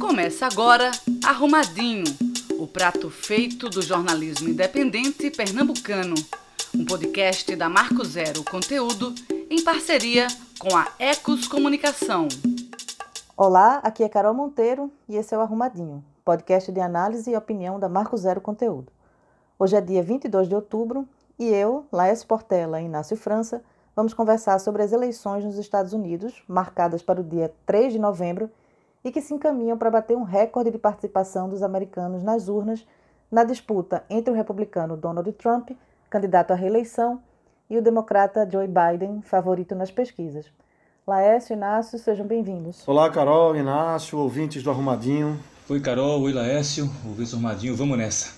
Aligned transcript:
Começa 0.00 0.46
agora 0.46 0.90
Arrumadinho, 1.24 2.04
o 2.58 2.66
prato 2.66 3.08
feito 3.08 3.68
do 3.68 3.80
jornalismo 3.80 4.48
independente 4.48 5.30
pernambucano. 5.30 6.14
Um 6.74 6.84
podcast 6.84 7.54
da 7.54 7.68
Marco 7.68 8.04
Zero 8.04 8.44
Conteúdo 8.44 9.14
em 9.48 9.62
parceria 9.62 10.26
com 10.58 10.76
a 10.76 10.88
Ecos 10.98 11.46
Comunicação. 11.46 12.28
Olá, 13.36 13.80
aqui 13.82 14.02
é 14.02 14.08
Carol 14.08 14.34
Monteiro 14.34 14.90
e 15.08 15.16
esse 15.16 15.34
é 15.34 15.38
o 15.38 15.40
Arrumadinho, 15.40 16.04
podcast 16.24 16.70
de 16.70 16.80
análise 16.80 17.30
e 17.30 17.36
opinião 17.36 17.78
da 17.78 17.88
Marco 17.88 18.16
Zero 18.16 18.40
Conteúdo. 18.40 18.92
Hoje 19.58 19.76
é 19.76 19.80
dia 19.80 20.02
22 20.02 20.48
de 20.48 20.54
outubro 20.54 21.08
e 21.38 21.46
eu, 21.46 21.86
Laércio 21.92 22.26
Portela 22.26 22.80
e 22.80 22.84
Inácio 22.84 23.16
França 23.16 23.62
vamos 23.94 24.12
conversar 24.12 24.58
sobre 24.58 24.82
as 24.82 24.92
eleições 24.92 25.44
nos 25.44 25.56
Estados 25.56 25.92
Unidos, 25.92 26.42
marcadas 26.48 27.02
para 27.02 27.20
o 27.20 27.24
dia 27.24 27.52
3 27.64 27.92
de 27.92 27.98
novembro 27.98 28.50
e 29.04 29.12
que 29.12 29.20
se 29.20 29.34
encaminham 29.34 29.76
para 29.76 29.90
bater 29.90 30.16
um 30.16 30.22
recorde 30.22 30.70
de 30.70 30.78
participação 30.78 31.48
dos 31.48 31.62
americanos 31.62 32.22
nas 32.22 32.48
urnas 32.48 32.86
na 33.30 33.44
disputa 33.44 34.02
entre 34.08 34.32
o 34.32 34.36
republicano 34.36 34.96
Donald 34.96 35.30
Trump, 35.32 35.70
candidato 36.08 36.52
à 36.52 36.54
reeleição, 36.54 37.20
e 37.68 37.76
o 37.76 37.82
democrata 37.82 38.48
Joe 38.50 38.66
Biden, 38.66 39.22
favorito 39.22 39.74
nas 39.74 39.90
pesquisas. 39.90 40.46
Laércio 41.06 41.52
e 41.52 41.56
Inácio, 41.56 41.98
sejam 41.98 42.26
bem-vindos. 42.26 42.86
Olá, 42.86 43.10
Carol, 43.10 43.56
Inácio, 43.56 44.18
ouvintes 44.18 44.62
do 44.62 44.70
Arrumadinho. 44.70 45.38
Oi, 45.68 45.80
Carol, 45.80 46.22
oi, 46.22 46.32
Laércio, 46.32 46.84
ouvintes 47.06 47.32
do 47.32 47.36
Arrumadinho, 47.36 47.74
vamos 47.74 47.98
nessa. 47.98 48.32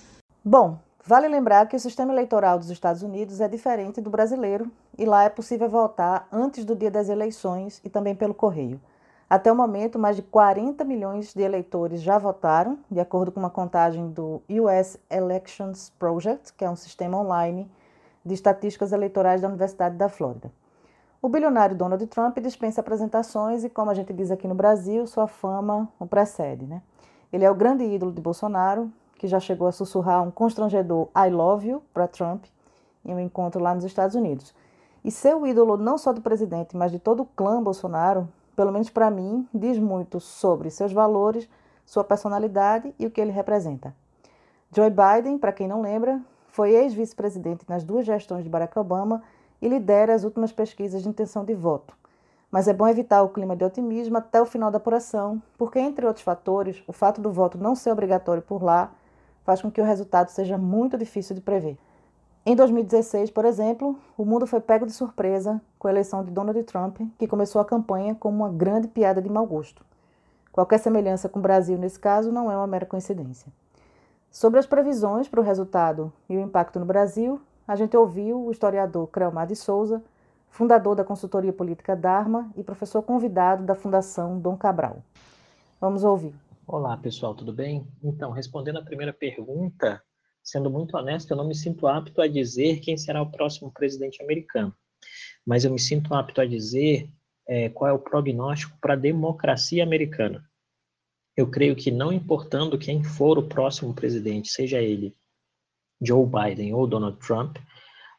Bom, 0.45 0.79
Vale 1.09 1.29
lembrar 1.29 1.69
que 1.69 1.77
o 1.77 1.79
sistema 1.79 2.13
eleitoral 2.13 2.59
dos 2.59 2.69
Estados 2.69 3.01
Unidos 3.01 3.41
é 3.41 3.47
diferente 3.47 4.01
do 4.01 4.11
brasileiro 4.11 4.69
e 4.99 5.05
lá 5.05 5.23
é 5.23 5.29
possível 5.29 5.69
votar 5.69 6.27
antes 6.33 6.65
do 6.65 6.75
dia 6.75 6.91
das 6.91 7.09
eleições 7.09 7.81
e 7.85 7.89
também 7.89 8.13
pelo 8.13 8.35
correio. 8.35 8.81
Até 9.29 9.51
o 9.51 9.57
momento, 9.57 9.99
mais 9.99 10.15
de 10.15 10.23
40 10.23 10.85
milhões 10.85 11.35
de 11.35 11.43
eleitores 11.43 12.01
já 12.01 12.17
votaram, 12.17 12.79
de 12.89 13.01
acordo 13.01 13.33
com 13.33 13.41
uma 13.41 13.51
contagem 13.51 14.09
do 14.09 14.41
US 14.49 14.97
Elections 15.11 15.91
Project, 15.99 16.53
que 16.53 16.65
é 16.65 16.71
um 16.71 16.77
sistema 16.77 17.19
online 17.19 17.69
de 18.25 18.35
estatísticas 18.35 18.93
eleitorais 18.93 19.41
da 19.41 19.49
Universidade 19.49 19.97
da 19.97 20.09
Flórida. 20.09 20.53
O 21.21 21.29
bilionário 21.29 21.75
Donald 21.75 22.07
Trump 22.07 22.39
dispensa 22.39 22.81
apresentações 22.81 23.65
e, 23.65 23.69
como 23.69 23.91
a 23.91 23.95
gente 23.95 24.13
diz 24.13 24.31
aqui 24.31 24.47
no 24.47 24.55
Brasil, 24.55 25.05
sua 25.09 25.27
fama 25.27 25.89
o 25.99 26.07
precede. 26.07 26.65
Né? 26.65 26.81
Ele 27.33 27.45
é 27.45 27.51
o 27.51 27.55
grande 27.55 27.83
ídolo 27.83 28.13
de 28.13 28.21
Bolsonaro, 28.21 28.93
que 29.19 29.27
já 29.27 29.41
chegou 29.41 29.67
a 29.67 29.73
sussurrar 29.73 30.23
um 30.23 30.31
constrangedor 30.31 31.09
I 31.17 31.31
love 31.31 31.67
you 31.69 31.83
para 31.93 32.07
Trump 32.07 32.45
em 33.05 33.13
um 33.13 33.19
encontro 33.19 33.61
lá 33.61 33.75
nos 33.75 33.83
Estados 33.83 34.15
Unidos. 34.15 34.55
E 35.05 35.11
ser 35.11 35.35
o 35.35 35.45
ídolo 35.45 35.77
não 35.77 35.99
só 35.99 36.13
do 36.13 36.21
presidente, 36.21 36.77
mas 36.77 36.93
de 36.93 37.01
todo 37.01 37.23
o 37.23 37.27
clã 37.27 37.61
Bolsonaro, 37.61 38.29
pelo 38.57 38.73
menos 38.73 38.89
para 38.89 39.11
mim, 39.11 39.47
diz 39.53 39.79
muito 39.79 40.19
sobre 40.19 40.71
seus 40.71 40.93
valores, 40.93 41.49
sua 41.85 42.03
personalidade 42.03 42.93
e 42.99 43.07
o 43.07 43.11
que 43.11 43.21
ele 43.21 43.31
representa. 43.31 43.95
Joe 44.75 44.91
Biden, 44.91 45.39
para 45.39 45.53
quem 45.53 45.69
não 45.69 45.83
lembra, 45.83 46.21
foi 46.49 46.71
ex-vice-presidente 46.71 47.67
nas 47.69 47.85
duas 47.85 48.07
gestões 48.07 48.43
de 48.43 48.51
Barack 48.51 48.77
Obama 48.79 49.23
e 49.61 49.69
lidera 49.69 50.15
as 50.15 50.25
últimas 50.25 50.51
pesquisas 50.51 51.03
de 51.03 51.09
intenção 51.09 51.45
de 51.45 51.55
voto. 51.55 51.95
Mas 52.51 52.67
é 52.67 52.73
bom 52.73 52.89
evitar 52.89 53.23
o 53.23 53.29
clima 53.29 53.55
de 53.55 53.65
otimismo 53.65 54.17
até 54.17 54.41
o 54.41 54.47
final 54.47 54.71
da 54.71 54.79
apuração, 54.79 55.41
porque, 55.59 55.79
entre 55.79 56.07
outros 56.07 56.25
fatores, 56.25 56.83
o 56.87 56.93
fato 56.93 57.21
do 57.21 57.31
voto 57.31 57.59
não 57.59 57.75
ser 57.75 57.91
obrigatório 57.91 58.43
por 58.43 58.63
lá 58.63 58.91
faz 59.45 59.61
com 59.61 59.71
que 59.71 59.81
o 59.81 59.85
resultado 59.85 60.31
seja 60.31 60.57
muito 60.57 60.97
difícil 60.97 61.35
de 61.35 61.43
prever. 61.43 61.77
Em 62.49 62.55
2016, 62.55 63.33
por 63.33 63.45
exemplo, 63.45 63.99
o 64.17 64.25
mundo 64.25 64.47
foi 64.47 64.61
pego 64.61 64.87
de 64.87 64.93
surpresa 64.93 65.61
com 65.81 65.89
a 65.89 65.91
eleição 65.91 66.23
de 66.23 66.31
Donald 66.31 66.63
Trump, 66.63 67.01
que 67.19 67.27
começou 67.27 67.61
a 67.61 67.65
campanha 67.65 68.15
como 68.15 68.45
uma 68.45 68.49
grande 68.49 68.87
piada 68.87 69.21
de 69.21 69.29
mau 69.29 69.45
gosto. 69.45 69.85
Qualquer 70.53 70.79
semelhança 70.79 71.29
com 71.29 71.41
o 71.41 71.43
Brasil 71.43 71.77
nesse 71.77 71.99
caso 71.99 72.31
não 72.31 72.49
é 72.49 72.57
uma 72.57 72.69
mera 72.69 72.87
coincidência. 72.87 73.53
Sobre 74.31 74.61
as 74.61 74.67
previsões 74.67 75.29
para 75.29 75.41
o 75.41 75.43
resultado 75.43 76.13
e 76.29 76.37
o 76.37 76.41
impacto 76.41 76.79
no 76.79 76.87
Brasil, 76.87 77.41
a 77.67 77.75
gente 77.75 77.97
ouviu 77.97 78.47
o 78.47 78.53
historiador 78.53 79.09
Creomar 79.09 79.49
de 79.49 79.57
Souza, 79.57 80.01
fundador 80.49 80.95
da 80.95 81.03
consultoria 81.03 81.53
política 81.53 81.97
Dharma 81.97 82.49
e 82.57 82.63
professor 82.63 83.03
convidado 83.03 83.65
da 83.65 83.75
Fundação 83.75 84.39
Dom 84.39 84.57
Cabral. 84.57 84.99
Vamos 85.81 86.05
ouvir. 86.05 86.33
Olá, 86.65 86.97
pessoal, 86.97 87.35
tudo 87.35 87.53
bem? 87.53 87.85
Então, 88.05 88.31
respondendo 88.31 88.79
a 88.79 88.85
primeira 88.85 89.13
pergunta, 89.13 90.01
sendo 90.47 90.71
muito 90.71 90.97
honesto, 90.97 91.33
eu 91.33 91.37
não 91.37 91.49
me 91.49 91.57
sinto 91.57 91.89
apto 91.89 92.23
a 92.23 92.29
dizer 92.29 92.79
quem 92.79 92.97
será 92.97 93.21
o 93.21 93.31
próximo 93.31 93.73
presidente 93.73 94.23
americano, 94.23 94.73
mas 95.45 95.65
eu 95.65 95.73
me 95.73 95.79
sinto 95.79 96.15
apto 96.15 96.41
a 96.41 96.47
dizer 96.47 97.11
é, 97.49 97.69
qual 97.69 97.91
é 97.91 97.93
o 97.93 97.99
prognóstico 97.99 98.79
para 98.81 98.95
a 98.95 98.97
democracia 98.97 99.83
americana. 99.83 100.49
Eu 101.37 101.51
creio 101.51 101.75
que, 101.75 101.91
não 101.91 102.13
importando 102.13 102.79
quem 102.79 103.03
for 103.03 103.39
o 103.39 103.49
próximo 103.49 103.93
presidente, 103.93 104.49
seja 104.49 104.81
ele 104.81 105.13
Joe 106.01 106.25
Biden 106.25 106.73
ou 106.75 106.87
Donald 106.87 107.19
Trump, 107.19 107.57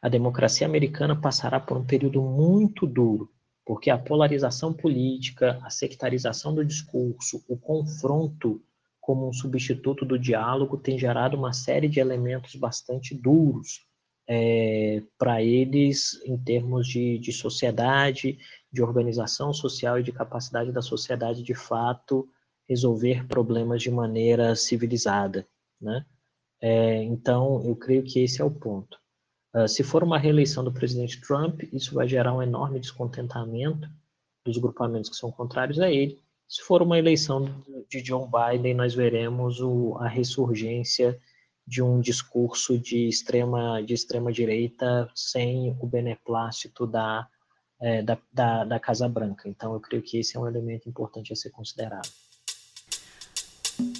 a 0.02 0.08
democracia 0.08 0.66
americana 0.66 1.18
passará 1.18 1.58
por 1.58 1.78
um 1.78 1.84
período 1.84 2.20
muito 2.20 2.86
duro, 2.86 3.32
porque 3.64 3.88
a 3.88 3.98
polarização 3.98 4.72
política, 4.72 5.58
a 5.62 5.70
sectarização 5.70 6.54
do 6.54 6.64
discurso, 6.64 7.42
o 7.48 7.56
confronto 7.56 8.62
como 9.08 9.26
um 9.26 9.32
substituto 9.32 10.04
do 10.04 10.18
diálogo 10.18 10.76
tem 10.76 10.98
gerado 10.98 11.34
uma 11.34 11.54
série 11.54 11.88
de 11.88 11.98
elementos 11.98 12.54
bastante 12.56 13.14
duros 13.14 13.86
é, 14.28 15.02
para 15.16 15.42
eles 15.42 16.20
em 16.26 16.36
termos 16.36 16.86
de, 16.86 17.18
de 17.18 17.32
sociedade, 17.32 18.38
de 18.70 18.82
organização 18.82 19.50
social 19.54 19.98
e 19.98 20.02
de 20.02 20.12
capacidade 20.12 20.70
da 20.72 20.82
sociedade 20.82 21.42
de 21.42 21.54
fato 21.54 22.28
resolver 22.68 23.26
problemas 23.26 23.80
de 23.80 23.90
maneira 23.90 24.54
civilizada, 24.54 25.48
né? 25.80 26.04
É, 26.60 27.02
então, 27.02 27.64
eu 27.64 27.74
creio 27.74 28.02
que 28.02 28.20
esse 28.20 28.42
é 28.42 28.44
o 28.44 28.50
ponto. 28.50 28.98
Ah, 29.54 29.66
se 29.66 29.82
for 29.82 30.04
uma 30.04 30.18
reeleição 30.18 30.62
do 30.62 30.70
presidente 30.70 31.18
Trump, 31.22 31.62
isso 31.72 31.94
vai 31.94 32.06
gerar 32.06 32.34
um 32.34 32.42
enorme 32.42 32.78
descontentamento 32.78 33.88
dos 34.44 34.58
grupamentos 34.58 35.08
que 35.08 35.16
são 35.16 35.32
contrários 35.32 35.80
a 35.80 35.90
ele. 35.90 36.20
Se 36.48 36.62
for 36.62 36.80
uma 36.80 36.98
eleição 36.98 37.62
de 37.90 38.00
John 38.00 38.26
Biden, 38.26 38.72
nós 38.72 38.94
veremos 38.94 39.60
o, 39.60 39.98
a 40.00 40.08
ressurgência 40.08 41.20
de 41.66 41.82
um 41.82 42.00
discurso 42.00 42.78
de 42.78 43.06
extrema, 43.06 43.82
de 43.82 43.92
extrema 43.92 44.32
direita 44.32 45.10
sem 45.14 45.76
o 45.78 45.86
beneplácito 45.86 46.86
da, 46.86 47.28
é, 47.78 48.00
da, 48.00 48.16
da, 48.32 48.64
da 48.64 48.80
Casa 48.80 49.06
Branca. 49.06 49.46
Então, 49.46 49.74
eu 49.74 49.80
creio 49.80 50.02
que 50.02 50.16
esse 50.16 50.38
é 50.38 50.40
um 50.40 50.48
elemento 50.48 50.88
importante 50.88 51.34
a 51.34 51.36
ser 51.36 51.50
considerado. 51.50 52.08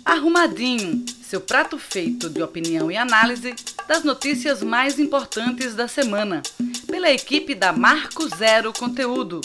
Arrumadinho, 0.03 1.05
seu 1.23 1.43
prato 1.43 1.79
feito 1.79 2.31
de 2.31 2.43
opinião 2.43 2.91
e 2.91 2.97
análise 2.97 3.55
das 3.87 4.03
notícias 4.03 4.63
mais 4.63 4.99
importantes 4.99 5.75
da 5.75 5.87
semana, 5.87 6.41
pela 6.87 7.11
equipe 7.11 7.55
da 7.55 7.75
Marco 7.75 8.27
Zero 8.35 8.73
Conteúdo. 8.73 9.43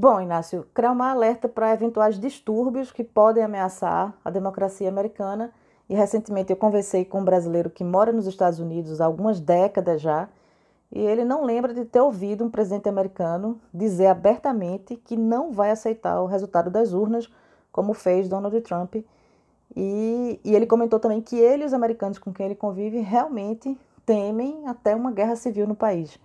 Bom, 0.00 0.20
Inácio, 0.20 0.64
criar 0.72 0.92
uma 0.92 1.10
alerta 1.10 1.48
para 1.48 1.74
eventuais 1.74 2.20
distúrbios 2.20 2.92
que 2.92 3.02
podem 3.02 3.42
ameaçar 3.42 4.14
a 4.24 4.30
democracia 4.30 4.88
americana. 4.88 5.52
E 5.90 5.94
recentemente 5.96 6.52
eu 6.52 6.56
conversei 6.56 7.04
com 7.04 7.18
um 7.18 7.24
brasileiro 7.24 7.68
que 7.68 7.82
mora 7.82 8.12
nos 8.12 8.28
Estados 8.28 8.60
Unidos 8.60 9.00
há 9.00 9.06
algumas 9.06 9.40
décadas 9.40 10.00
já, 10.00 10.28
e 10.92 11.00
ele 11.00 11.24
não 11.24 11.44
lembra 11.44 11.74
de 11.74 11.84
ter 11.84 12.00
ouvido 12.00 12.44
um 12.44 12.48
presidente 12.48 12.88
americano 12.88 13.60
dizer 13.74 14.06
abertamente 14.06 14.94
que 14.94 15.16
não 15.16 15.50
vai 15.50 15.72
aceitar 15.72 16.22
o 16.22 16.26
resultado 16.26 16.70
das 16.70 16.92
urnas, 16.92 17.28
como 17.72 17.92
fez 17.92 18.28
Donald 18.28 18.60
Trump 18.60 18.94
e, 19.74 20.40
e 20.44 20.54
ele 20.54 20.64
comentou 20.64 21.00
também 21.00 21.20
que 21.20 21.34
ele 21.36 21.64
e 21.64 21.66
os 21.66 21.72
americanos 21.72 22.20
com 22.20 22.32
quem 22.32 22.46
ele 22.46 22.54
convive 22.54 23.00
realmente 23.00 23.76
temem 24.06 24.62
até 24.64 24.94
uma 24.94 25.10
guerra 25.10 25.34
civil 25.34 25.66
no 25.66 25.74
país. 25.74 26.20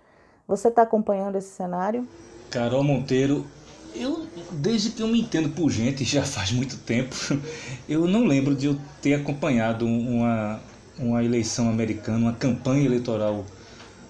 Você 0.46 0.68
está 0.68 0.82
acompanhando 0.82 1.34
esse 1.34 1.48
cenário? 1.48 2.06
Carol 2.50 2.84
Monteiro, 2.84 3.44
eu 3.94 4.26
desde 4.50 4.90
que 4.90 5.02
eu 5.02 5.08
me 5.08 5.20
entendo 5.20 5.50
por 5.50 5.70
gente, 5.70 6.04
já 6.04 6.22
faz 6.22 6.52
muito 6.52 6.76
tempo, 6.78 7.14
eu 7.88 8.06
não 8.06 8.24
lembro 8.24 8.54
de 8.54 8.66
eu 8.66 8.78
ter 9.00 9.14
acompanhado 9.14 9.86
uma, 9.86 10.60
uma 10.98 11.22
eleição 11.22 11.68
americana, 11.68 12.18
uma 12.18 12.32
campanha 12.32 12.84
eleitoral 12.84 13.44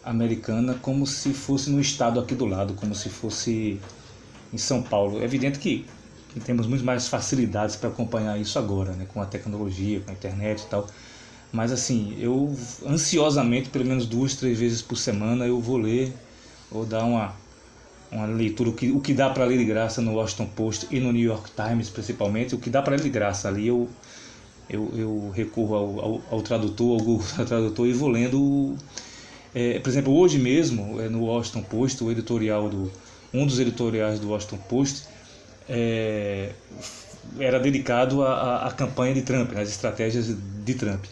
americana 0.05 0.75
como 0.83 1.07
se 1.07 1.33
fosse 1.33 1.71
no 1.71 1.81
estado 1.81 2.21
aqui 2.21 2.35
do 2.35 2.45
lado, 2.45 2.75
como 2.75 2.95
se 2.95 3.09
fosse 3.09 3.81
em 4.53 4.59
São 4.59 4.83
Paulo. 4.83 5.21
É 5.21 5.25
evidente 5.25 5.59
que 5.59 5.87
temos 6.45 6.67
muito 6.67 6.85
mais 6.85 7.09
facilidades 7.09 7.77
para 7.77 7.89
acompanhar 7.89 8.39
isso 8.39 8.59
agora, 8.59 8.93
né, 8.93 9.07
com 9.13 9.21
a 9.21 9.27
tecnologia, 9.27 10.01
com 10.01 10.11
a 10.11 10.15
internet 10.15 10.63
e 10.63 10.67
tal. 10.67 10.87
Mas 11.53 11.71
assim, 11.71 12.17
eu 12.19 12.55
ansiosamente, 12.87 13.71
pelo 13.71 13.85
menos 13.85 14.07
duas, 14.07 14.35
três 14.35 14.59
vezes 14.59 14.83
por 14.83 14.97
semana, 14.97 15.47
eu 15.47 15.61
vou 15.61 15.77
ler 15.77 16.13
ou 16.71 16.85
dar 16.85 17.05
uma, 17.05 17.35
uma 18.15 18.27
leitura, 18.27 18.71
o 18.71 18.73
que, 18.73 18.91
o 18.93 19.01
que 19.01 19.13
dá 19.13 19.29
para 19.29 19.45
ler 19.45 19.59
de 19.59 19.65
graça 19.65 20.01
no 20.01 20.15
Washington 20.15 20.47
Post 20.55 20.87
e 20.91 21.01
no 21.01 21.13
New 21.13 21.23
York 21.23 21.51
Times, 21.51 21.91
principalmente, 21.91 22.55
o 22.55 22.59
que 22.59 22.71
dá 22.71 22.81
para 22.81 22.95
ler 22.95 23.03
de 23.03 23.11
graça 23.11 23.49
ali, 23.49 23.67
eu, 23.67 23.89
eu, 24.71 24.93
eu 24.97 25.33
recorro 25.35 25.75
ao, 25.75 26.01
ao, 26.01 26.23
ao, 26.31 26.43
tradutor, 26.43 26.93
ao 26.93 27.05
Google 27.05 27.27
Tradutor 27.45 27.87
e 27.89 27.93
vou 27.93 28.09
lendo. 28.09 28.77
É, 29.55 29.79
por 29.81 29.89
exemplo, 29.89 30.17
hoje 30.17 30.39
mesmo, 30.39 31.01
é, 31.01 31.09
no 31.09 31.25
Washington 31.25 31.63
Post, 31.63 32.03
o 32.05 32.11
editorial 32.11 32.69
do 32.69 32.91
um 33.33 33.45
dos 33.45 33.59
editoriais 33.59 34.21
do 34.21 34.29
Washington 34.31 34.59
Post 34.69 35.09
é, 35.69 36.53
era 37.39 37.59
dedicado 37.59 38.23
à, 38.23 38.67
à 38.67 38.71
campanha 38.71 39.13
de 39.13 39.23
Trump, 39.23 39.51
né, 39.53 39.63
às 39.63 39.69
estratégias 39.69 40.27
de 40.65 40.75
Trump. 40.75 41.05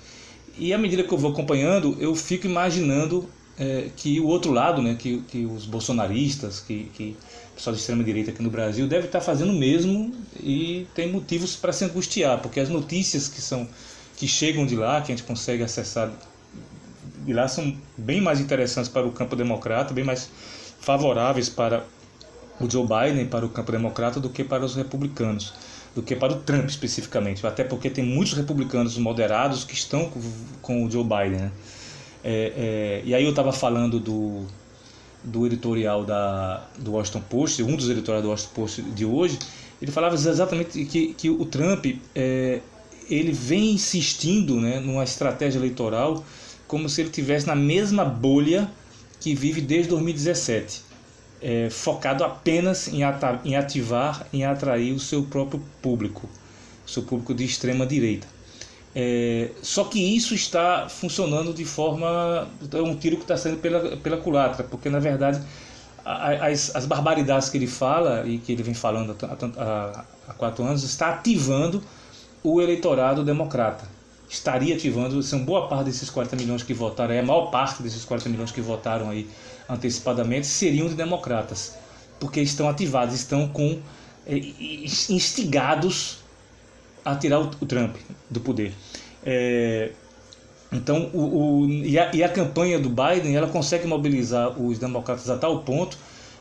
E 0.56 0.72
à 0.72 0.78
medida 0.78 1.02
que 1.02 1.12
eu 1.12 1.18
vou 1.18 1.32
acompanhando, 1.32 1.96
eu 1.98 2.14
fico 2.14 2.46
imaginando 2.46 3.28
é, 3.62 3.90
que 3.96 4.18
o 4.18 4.26
outro 4.26 4.50
lado, 4.50 4.82
né, 4.82 4.96
que, 4.98 5.22
que 5.28 5.46
os 5.46 5.64
bolsonaristas, 5.64 6.58
que, 6.60 6.90
que 6.94 7.16
o 7.52 7.54
pessoal 7.54 7.74
de 7.74 7.80
extrema 7.80 8.02
direita 8.02 8.32
aqui 8.32 8.42
no 8.42 8.50
Brasil 8.50 8.88
deve 8.88 9.06
estar 9.06 9.20
fazendo 9.20 9.50
o 9.50 9.56
mesmo 9.56 10.12
e 10.40 10.86
tem 10.94 11.12
motivos 11.12 11.54
para 11.54 11.72
se 11.72 11.84
angustiar, 11.84 12.40
porque 12.40 12.58
as 12.58 12.68
notícias 12.68 13.28
que 13.28 13.40
são 13.40 13.68
que 14.16 14.26
chegam 14.26 14.66
de 14.66 14.76
lá, 14.76 15.00
que 15.00 15.12
a 15.12 15.16
gente 15.16 15.26
consegue 15.26 15.62
acessar 15.62 16.12
de 17.24 17.32
lá 17.32 17.46
são 17.46 17.76
bem 17.96 18.20
mais 18.20 18.40
interessantes 18.40 18.90
para 18.90 19.06
o 19.06 19.12
campo 19.12 19.36
democrata, 19.36 19.94
bem 19.94 20.04
mais 20.04 20.28
favoráveis 20.80 21.48
para 21.48 21.84
o 22.60 22.68
Joe 22.68 22.86
Biden, 22.86 23.26
para 23.26 23.46
o 23.46 23.48
campo 23.48 23.72
democrata, 23.72 24.20
do 24.20 24.28
que 24.28 24.44
para 24.44 24.64
os 24.64 24.74
republicanos, 24.74 25.54
do 25.94 26.02
que 26.02 26.14
para 26.16 26.32
o 26.32 26.36
Trump 26.36 26.68
especificamente. 26.68 27.46
Até 27.46 27.64
porque 27.64 27.88
tem 27.88 28.04
muitos 28.04 28.34
republicanos 28.34 28.98
moderados 28.98 29.64
que 29.64 29.74
estão 29.74 30.10
com 30.60 30.84
o 30.84 30.90
Joe 30.90 31.04
Biden. 31.04 31.40
Né? 31.40 31.52
É, 32.24 32.52
é, 32.56 33.02
e 33.04 33.14
aí 33.14 33.24
eu 33.24 33.30
estava 33.30 33.52
falando 33.52 33.98
do, 33.98 34.46
do 35.24 35.46
editorial 35.46 36.04
da, 36.04 36.66
do 36.78 36.92
Washington 36.92 37.22
Post, 37.28 37.62
um 37.62 37.76
dos 37.76 37.90
editoriais 37.90 38.24
do 38.24 38.30
Washington 38.30 38.54
Post 38.54 38.82
de 38.82 39.04
hoje, 39.04 39.38
ele 39.80 39.90
falava 39.90 40.14
exatamente 40.14 40.84
que, 40.84 41.14
que 41.14 41.28
o 41.28 41.44
Trump 41.44 41.86
é, 42.14 42.60
ele 43.10 43.32
vem 43.32 43.72
insistindo 43.72 44.60
né, 44.60 44.78
numa 44.78 45.02
estratégia 45.02 45.58
eleitoral 45.58 46.24
como 46.68 46.88
se 46.88 47.00
ele 47.00 47.10
tivesse 47.10 47.46
na 47.46 47.56
mesma 47.56 48.04
bolha 48.04 48.70
que 49.20 49.34
vive 49.34 49.60
desde 49.60 49.90
2017, 49.90 50.82
é, 51.40 51.68
focado 51.68 52.24
apenas 52.24 52.88
em, 52.88 53.00
em 53.44 53.56
ativar, 53.56 54.26
em 54.32 54.44
atrair 54.44 54.92
o 54.92 54.98
seu 54.98 55.24
próprio 55.24 55.62
público, 55.82 56.28
seu 56.86 57.02
público 57.02 57.34
de 57.34 57.44
extrema 57.44 57.86
direita. 57.86 58.26
É, 58.94 59.50
só 59.62 59.84
que 59.84 59.98
isso 59.98 60.34
está 60.34 60.88
funcionando 60.88 61.54
de 61.54 61.64
forma. 61.64 62.48
É 62.72 62.82
um 62.82 62.94
tiro 62.94 63.16
que 63.16 63.22
está 63.22 63.36
sendo 63.36 63.56
pela, 63.58 63.96
pela 63.96 64.16
culatra, 64.18 64.64
porque 64.64 64.90
na 64.90 64.98
verdade 64.98 65.42
as, 66.04 66.74
as 66.74 66.84
barbaridades 66.84 67.48
que 67.48 67.56
ele 67.56 67.66
fala 67.66 68.26
e 68.26 68.38
que 68.38 68.52
ele 68.52 68.62
vem 68.62 68.74
falando 68.74 69.16
há, 69.22 69.62
há, 69.62 70.04
há 70.28 70.34
quatro 70.34 70.64
anos 70.64 70.82
está 70.82 71.10
ativando 71.10 71.82
o 72.42 72.60
eleitorado 72.60 73.24
democrata 73.24 73.84
estaria 74.32 74.74
ativando, 74.74 75.22
são 75.22 75.44
boa 75.44 75.68
parte 75.68 75.84
desses 75.84 76.08
40 76.08 76.36
milhões 76.36 76.62
que 76.62 76.72
votaram, 76.72 77.18
a 77.18 77.22
maior 77.22 77.50
parte 77.50 77.82
desses 77.82 78.02
40 78.02 78.30
milhões 78.30 78.50
que 78.50 78.62
votaram 78.62 79.10
aí 79.10 79.28
antecipadamente 79.68 80.46
seriam 80.46 80.88
de 80.88 80.94
democratas, 80.94 81.76
porque 82.18 82.40
estão 82.40 82.66
ativados, 82.66 83.14
estão 83.14 83.46
com 83.48 83.78
é, 84.26 84.36
instigados 85.10 86.21
a 87.04 87.16
tirar 87.16 87.40
o, 87.40 87.50
o 87.60 87.66
Trump 87.66 87.96
do 88.30 88.40
poder. 88.40 88.72
É, 89.24 89.90
então, 90.72 91.10
o, 91.12 91.62
o 91.62 91.68
e, 91.68 91.98
a, 91.98 92.10
e, 92.14 92.24
a, 92.24 92.28
campanha 92.28 92.78
do 92.78 92.88
Biden 92.88 93.36
ela 93.36 93.48
consegue 93.48 93.86
mobilizar 93.86 94.58
os 94.60 94.78
democratas 94.78 95.28
a 95.28 95.36
tal 95.36 95.60
ponto 95.60 95.98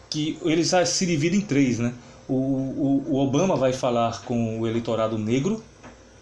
que 0.09 0.37
eles 0.43 0.71
se 0.85 1.05
dividem 1.05 1.39
em 1.39 1.43
três, 1.43 1.79
né? 1.79 1.93
O, 2.27 2.33
o, 2.33 3.05
o 3.09 3.15
Obama 3.17 3.55
vai 3.55 3.73
falar 3.73 4.21
com 4.23 4.61
o 4.61 4.67
eleitorado 4.67 5.17
negro, 5.17 5.61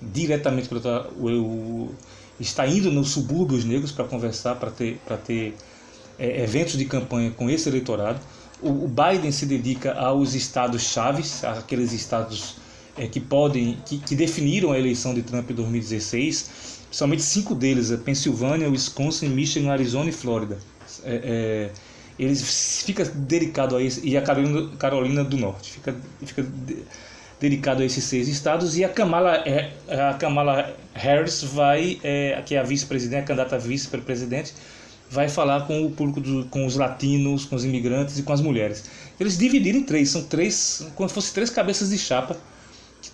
diretamente 0.02 0.70
o, 0.74 1.28
o, 1.28 1.96
está 2.40 2.66
indo 2.66 2.92
nos 2.92 3.12
subúrbios 3.12 3.64
negros 3.64 3.92
para 3.92 4.06
conversar, 4.06 4.56
para 4.56 4.72
ter, 4.72 5.00
para 5.06 5.18
ter 5.18 5.56
é, 6.18 6.44
eventos 6.44 6.78
de 6.78 6.86
campanha 6.86 7.32
com 7.32 7.50
esse 7.50 7.70
eleitorado. 7.70 8.20
O, 8.62 8.70
o 8.70 8.88
Biden 8.88 9.32
se 9.32 9.46
dedica 9.46 9.94
aos 9.94 10.34
estados 10.34 10.82
chaves, 10.84 11.44
aqueles 11.44 11.94
estados 11.94 12.56
é, 13.00 13.08
que 13.08 13.20
podem, 13.20 13.78
que, 13.86 13.98
que, 13.98 14.14
definiram 14.14 14.72
a 14.74 14.78
eleição 14.78 15.14
de 15.14 15.22
Trump 15.22 15.50
em 15.50 15.54
2016. 15.54 16.80
Somente 16.92 17.22
cinco 17.22 17.56
deles, 17.56 17.92
é 17.92 17.98
Pensilvânia, 17.98 18.70
Wisconsin, 18.70 19.30
Michigan, 19.30 19.72
Arizona 19.72 20.10
e 20.10 20.12
Flórida. 20.12 20.58
É, 21.04 21.22
é, 21.24 21.72
eles 22.20 22.84
fica 22.86 23.06
dedicado 23.06 23.78
a 23.78 23.82
isso 23.82 24.02
e 24.04 24.18
a 24.18 24.22
Carolina, 24.22 24.76
Carolina 24.78 25.24
do 25.24 25.38
Norte 25.38 25.72
fica, 25.72 25.96
fica 26.26 26.46
dedicado 27.40 27.82
a 27.82 27.86
esses 27.86 28.04
seis 28.04 28.28
estados 28.28 28.78
e 28.78 28.84
a 28.84 28.90
Kamala, 28.90 29.36
é, 29.46 29.72
a 29.88 30.16
Kamala 30.16 30.76
Harris 30.94 31.42
vai, 31.44 31.98
é, 32.04 32.42
que 32.46 32.56
é 32.56 32.60
a 32.60 32.64
vice-presidente, 32.64 33.22
a 33.22 33.24
candidata 33.24 33.56
a 33.56 33.60
vice-presidente, 33.60 34.54
vai 35.10 35.30
falar 35.30 35.66
com 35.66 35.86
o 35.86 35.92
público, 35.92 36.20
do, 36.20 36.46
com 36.48 36.66
os 36.66 36.76
latinos, 36.76 37.46
com 37.46 37.56
os 37.56 37.64
imigrantes 37.64 38.20
e 38.20 38.24
com 38.24 38.34
as 38.34 38.42
mulheres. 38.42 38.84
Eles 39.18 39.38
dividiram 39.38 39.80
em 39.80 39.84
três, 39.84 40.10
são 40.10 40.24
três, 40.24 40.86
como 40.96 41.10
se 41.10 41.34
três 41.34 41.50
cabeças 41.50 41.90
de 41.90 41.98
chapa 41.98 42.36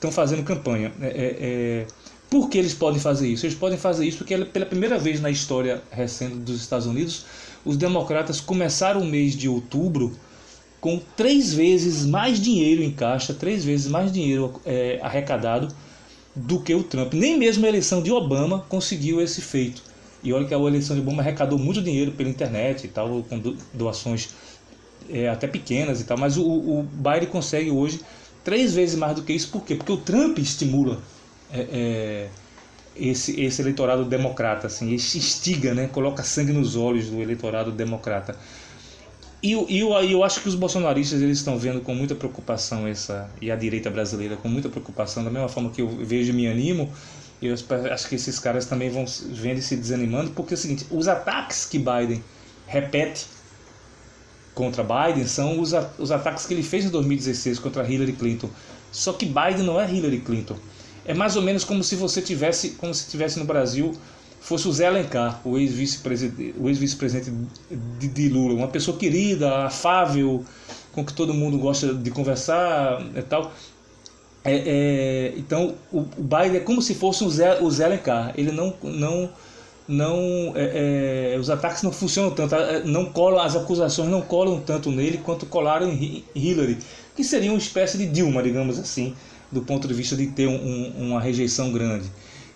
estão 0.05 0.11
fazendo 0.11 0.43
campanha. 0.43 0.91
É, 1.01 1.07
é, 1.07 1.37
é, 1.39 1.87
por 2.29 2.49
que 2.49 2.57
eles 2.57 2.73
podem 2.73 2.99
fazer 2.99 3.27
isso? 3.27 3.45
Eles 3.45 3.57
podem 3.57 3.77
fazer 3.77 4.05
isso 4.05 4.17
porque 4.17 4.37
pela 4.45 4.65
primeira 4.65 4.97
vez 4.97 5.19
na 5.21 5.29
história 5.29 5.81
recente 5.91 6.35
dos 6.35 6.61
Estados 6.61 6.85
Unidos, 6.85 7.25
os 7.63 7.77
democratas 7.77 8.39
começaram 8.39 9.01
o 9.01 9.05
mês 9.05 9.35
de 9.35 9.47
outubro 9.49 10.15
com 10.79 11.01
três 11.15 11.53
vezes 11.53 12.05
mais 12.05 12.39
dinheiro 12.39 12.83
em 12.83 12.91
caixa, 12.91 13.33
três 13.33 13.65
vezes 13.65 13.87
mais 13.87 14.11
dinheiro 14.11 14.61
é, 14.65 14.99
arrecadado 15.01 15.73
do 16.35 16.59
que 16.59 16.75
o 16.75 16.83
Trump. 16.83 17.13
Nem 17.13 17.37
mesmo 17.37 17.65
a 17.65 17.69
eleição 17.69 18.03
de 18.03 18.11
Obama 18.11 18.65
conseguiu 18.69 19.21
esse 19.21 19.41
feito. 19.41 19.81
E 20.21 20.33
olha 20.33 20.45
que 20.45 20.53
a 20.53 20.57
eleição 20.57 20.95
de 20.95 21.01
Obama 21.01 21.21
arrecadou 21.21 21.57
muito 21.57 21.81
dinheiro 21.81 22.11
pela 22.11 22.29
internet 22.29 22.85
e 22.85 22.87
tal, 22.87 23.23
com 23.23 23.39
doações 23.73 24.29
é, 25.09 25.29
até 25.29 25.47
pequenas 25.47 26.01
e 26.01 26.03
tal, 26.03 26.17
mas 26.17 26.35
o, 26.35 26.43
o 26.43 26.83
Biden 26.83 27.29
consegue 27.29 27.69
hoje 27.69 27.99
três 28.45 28.73
vezes 28.73 28.95
mais 28.95 29.15
do 29.15 29.23
que 29.23 29.33
isso. 29.33 29.49
Por 29.49 29.65
quê? 29.65 29.75
Porque 29.75 29.91
o 29.91 29.97
Trump 29.97 30.37
estimula 30.37 31.01
é, 31.51 31.59
é, 31.59 32.29
esse, 32.95 33.41
esse 33.41 33.61
eleitorado 33.61 34.05
democrata, 34.05 34.67
assim, 34.67 34.93
instiga, 34.93 35.73
né, 35.73 35.87
coloca 35.87 36.23
sangue 36.23 36.53
nos 36.53 36.77
olhos 36.77 37.09
do 37.09 37.21
eleitorado 37.21 37.71
democrata. 37.71 38.37
E, 39.43 39.51
e 39.51 39.79
eu, 39.79 39.91
eu 39.91 40.23
acho 40.23 40.41
que 40.41 40.47
os 40.47 40.55
bolsonaristas 40.55 41.21
eles 41.21 41.39
estão 41.39 41.57
vendo 41.57 41.81
com 41.81 41.93
muita 41.93 42.15
preocupação 42.15 42.87
essa 42.87 43.29
e 43.41 43.51
a 43.51 43.55
direita 43.55 43.89
brasileira 43.89 44.37
com 44.37 44.47
muita 44.47 44.69
preocupação 44.69 45.23
da 45.23 45.29
mesma 45.29 45.49
forma 45.49 45.69
que 45.69 45.81
eu 45.81 45.87
vejo 45.87 46.31
e 46.31 46.33
me 46.33 46.47
animo 46.47 46.91
eu 47.39 47.53
acho 47.91 48.09
que 48.09 48.15
esses 48.15 48.39
caras 48.39 48.65
também 48.65 48.89
vão 48.89 49.05
vendo 49.29 49.59
e 49.59 49.61
se 49.61 49.75
desanimando 49.75 50.31
porque 50.31 50.55
é 50.55 50.55
o 50.55 50.57
seguinte 50.57 50.87
os 50.89 51.07
ataques 51.07 51.65
que 51.65 51.77
Biden 51.77 52.23
repete 52.65 53.27
contra 54.55 54.83
Biden 54.83 55.27
são 55.27 55.59
os, 55.59 55.73
os 55.99 56.11
ataques 56.11 56.47
que 56.47 56.53
ele 56.55 56.63
fez 56.63 56.85
em 56.85 56.89
2016 56.89 57.59
contra 57.59 57.87
Hillary 57.87 58.13
Clinton 58.13 58.49
só 58.91 59.13
que 59.13 59.25
Biden 59.25 59.63
não 59.63 59.79
é 59.79 59.87
Hillary 59.93 60.21
Clinton 60.21 60.55
é 61.05 61.13
mais 61.13 61.35
ou 61.35 61.43
menos 61.43 61.63
como 61.63 61.83
se 61.83 61.95
você 61.95 62.21
tivesse 62.21 62.71
como 62.71 62.93
se 62.93 63.07
tivesse 63.11 63.37
no 63.37 63.45
Brasil 63.45 63.93
fosse 64.45 64.67
o 64.67 64.71
Zé 64.71 64.85
Alencar, 64.85 65.41
o 65.43 65.57
ex-vice-presidente 65.57 66.53
ex 67.71 67.79
de, 67.97 68.07
de, 68.07 68.29
Lula, 68.29 68.53
uma 68.53 68.67
pessoa 68.67 68.95
querida, 68.95 69.65
afável, 69.65 70.45
com 70.91 71.03
que 71.03 71.11
todo 71.11 71.33
mundo 71.33 71.57
gosta 71.57 71.91
de 71.95 72.11
conversar 72.11 73.01
e 73.15 73.23
tal. 73.23 73.51
É, 74.43 74.53
é, 74.53 75.33
então 75.35 75.73
o, 75.91 76.01
o 76.01 76.23
Biden 76.23 76.57
é 76.57 76.59
como 76.59 76.79
se 76.79 76.93
fosse 76.93 77.23
o 77.23 77.29
Zé, 77.31 77.59
o 77.59 77.71
Zé 77.71 77.85
Alencar. 77.85 78.33
Ele 78.37 78.51
não, 78.51 78.71
não, 78.83 79.31
não, 79.87 80.53
é, 80.55 81.33
é 81.33 81.39
os 81.39 81.49
ataques 81.49 81.83
não 81.83 81.91
funcionam 81.91 82.31
tanto, 82.31 82.55
não 82.85 83.05
colam, 83.05 83.39
as 83.39 83.55
acusações 83.55 84.09
não 84.09 84.21
colam 84.21 84.59
tanto 84.59 84.91
nele 84.91 85.19
quanto 85.19 85.45
colaram 85.45 85.91
em 85.91 86.23
Hillary, 86.33 86.77
que 87.15 87.23
seria 87.23 87.51
uma 87.51 87.59
espécie 87.59 87.97
de 87.97 88.07
Dilma, 88.07 88.41
digamos 88.41 88.79
assim, 88.79 89.15
do 89.51 89.61
ponto 89.61 89.87
de 89.87 89.93
vista 89.93 90.15
de 90.15 90.27
ter 90.27 90.47
um, 90.47 90.93
uma 90.97 91.21
rejeição 91.21 91.71
grande. 91.71 92.11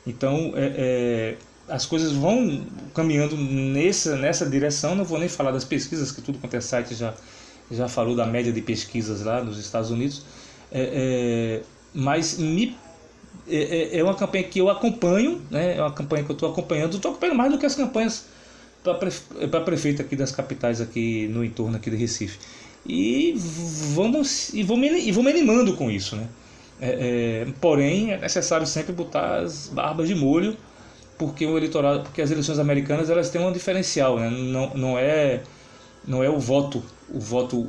Então, 0.06 0.54
é, 0.56 1.36
é 1.38 1.50
as 1.70 1.86
coisas 1.86 2.12
vão 2.12 2.66
caminhando 2.94 3.38
nessa, 3.38 4.16
nessa 4.18 4.46
direção. 4.46 4.96
Não 4.96 5.06
vou 5.06 5.20
nem 5.20 5.30
falar 5.30 5.52
das 5.52 5.64
pesquisas, 5.64 6.12
que 6.12 6.22
tudo 6.22 6.40
quanto 6.40 6.56
é 6.56 6.62
site 6.62 6.96
já, 6.96 7.14
já 7.72 7.88
falou 7.88 8.16
da 8.16 8.26
média 8.26 8.52
de 8.52 8.62
pesquisas 8.62 9.22
lá 9.22 9.44
nos 9.44 9.58
Estados 9.58 9.92
Unidos. 9.92 10.24
É, 10.72 11.62
é, 11.62 11.64
mas 11.94 12.38
me, 12.38 12.76
é, 13.48 13.96
é, 13.96 14.00
é 14.00 14.04
uma 14.04 14.16
campanha 14.16 14.44
que 14.44 14.60
eu 14.60 14.70
acompanho, 14.70 15.42
né? 15.50 15.78
é 15.78 15.82
uma 15.82 15.92
campanha 15.92 16.24
que 16.24 16.32
eu 16.32 16.34
estou 16.34 16.50
acompanhando. 16.50 16.96
Estou 16.96 17.12
acompanhando 17.12 17.38
mais 17.38 17.52
do 17.52 17.58
que 17.58 17.66
as 17.66 17.76
campanhas 17.76 18.26
para 18.84 19.62
prefeito 19.62 20.02
aqui 20.02 20.16
das 20.16 20.32
capitais 20.32 20.82
aqui 20.82 21.28
no 21.28 21.44
entorno 21.44 21.78
aqui 21.78 21.90
de 21.90 21.96
Recife. 21.96 22.40
E 22.86 23.36
vamos 23.94 24.54
e 24.54 24.64
vou 24.64 24.78
me, 24.78 24.88
e 24.90 25.12
vou 25.12 25.24
me 25.24 25.30
animando 25.30 25.74
com 25.76 25.92
isso, 25.92 26.16
né? 26.16 26.28
É, 26.82 27.46
é, 27.46 27.48
porém, 27.60 28.14
é 28.14 28.18
necessário 28.18 28.66
sempre 28.66 28.94
botar 28.94 29.40
as 29.40 29.68
barbas 29.68 30.08
de 30.08 30.16
molho 30.16 30.56
porque 31.18 31.46
o 31.46 31.58
eleitorado, 31.58 32.04
porque 32.04 32.22
as 32.22 32.32
eleições 32.32 32.58
americanas 32.58 33.10
elas 33.10 33.30
têm 33.30 33.46
um 33.46 33.52
diferencial, 33.52 34.18
né? 34.18 34.30
não, 34.30 34.74
não 34.74 34.98
é 34.98 35.44
não 36.08 36.24
é 36.24 36.30
o 36.30 36.40
voto, 36.40 36.82
o 37.14 37.20
voto 37.20 37.68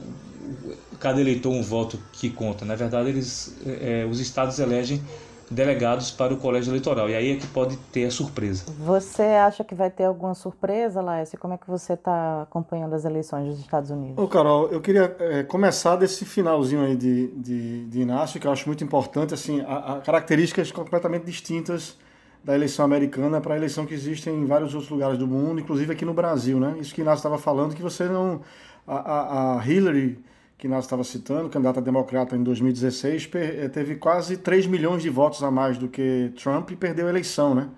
cada 1.01 1.21
eleitor 1.21 1.53
um 1.53 1.63
voto 1.63 1.99
que 2.13 2.31
conta. 2.31 2.65
Na 2.65 2.77
verdade, 2.77 3.09
eles 3.09 3.57
é, 3.67 4.07
os 4.09 4.21
estados 4.21 4.61
elegem 4.61 5.03
delegados 5.51 6.13
para 6.13 6.33
o 6.33 6.37
colégio 6.37 6.71
eleitoral. 6.71 7.11
E 7.11 7.15
aí 7.15 7.33
é 7.33 7.37
que 7.37 7.47
pode 7.49 7.77
ter 7.77 8.05
a 8.05 8.11
surpresa. 8.11 8.73
Você 8.79 9.23
acha 9.23 9.65
que 9.65 9.75
vai 9.75 9.91
ter 9.91 10.05
alguma 10.05 10.35
surpresa, 10.35 11.01
Laércio? 11.01 11.37
Como 11.39 11.53
é 11.55 11.59
que 11.59 11.69
você 11.69 11.95
está 11.95 12.43
acompanhando 12.43 12.95
as 12.95 13.05
eleições 13.05 13.49
dos 13.49 13.59
Estados 13.59 13.91
Unidos? 13.91 14.17
Ô, 14.17 14.29
Carol, 14.29 14.69
eu 14.69 14.81
queria 14.81 15.17
é, 15.19 15.43
começar 15.43 15.97
desse 15.97 16.25
finalzinho 16.25 16.85
aí 16.85 16.95
de, 16.95 17.27
de, 17.29 17.87
de, 17.87 18.01
Inácio, 18.01 18.39
que 18.39 18.47
eu 18.47 18.53
acho 18.53 18.67
muito 18.69 18.85
importante, 18.85 19.35
assim, 19.35 19.61
a, 19.63 19.97
a 19.97 20.01
características 20.01 20.71
completamente 20.71 21.25
distintas 21.25 21.99
da 22.45 22.55
eleição 22.55 22.85
americana 22.85 23.41
para 23.41 23.55
a 23.55 23.57
eleição 23.57 23.85
que 23.85 23.93
existe 23.93 24.31
em 24.31 24.47
vários 24.47 24.73
outros 24.73 24.91
lugares 24.91 25.19
do 25.19 25.27
mundo, 25.27 25.61
inclusive 25.61 25.93
aqui 25.93 26.05
no 26.05 26.15
Brasil, 26.15 26.61
né? 26.61 26.77
Isso 26.81 26.95
que 26.95 27.03
Inácio 27.03 27.19
estava 27.19 27.39
falando, 27.39 27.75
que 27.75 27.83
você 27.83 28.05
não... 28.05 28.41
A, 28.87 28.97
a, 28.97 29.59
a 29.61 29.67
Hillary 29.69 30.19
que 30.61 30.69
nós 30.69 30.85
estava 30.85 31.03
citando, 31.03 31.49
candidata 31.49 31.81
democrata 31.81 32.37
em 32.37 32.43
2016, 32.43 33.31
eh, 33.33 33.69
teve 33.71 33.95
quase 33.95 34.37
3 34.37 34.67
milhões 34.67 35.03
de 35.03 35.09
votos 35.09 35.43
a 35.43 35.51
mais 35.51 35.79
do 35.79 35.89
que 35.89 36.31
Trump 36.37 36.71
e 36.71 36.77
perdeu 36.77 37.07
a 37.07 37.09
eleição, 37.09 37.55
né? 37.55 37.71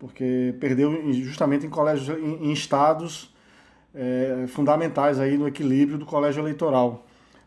Porque 0.00 0.52
perdeu 0.58 1.12
justamente 1.12 1.64
em 1.64 1.70
colégios, 1.70 2.18
em, 2.18 2.50
estados 2.52 3.32
é, 3.94 4.46
fundamentais 4.48 5.20
aí 5.20 5.38
no 5.38 5.46
equilíbrio 5.46 5.96
do 5.96 6.04
colégio 6.04 6.40
eleitoral. 6.42 7.06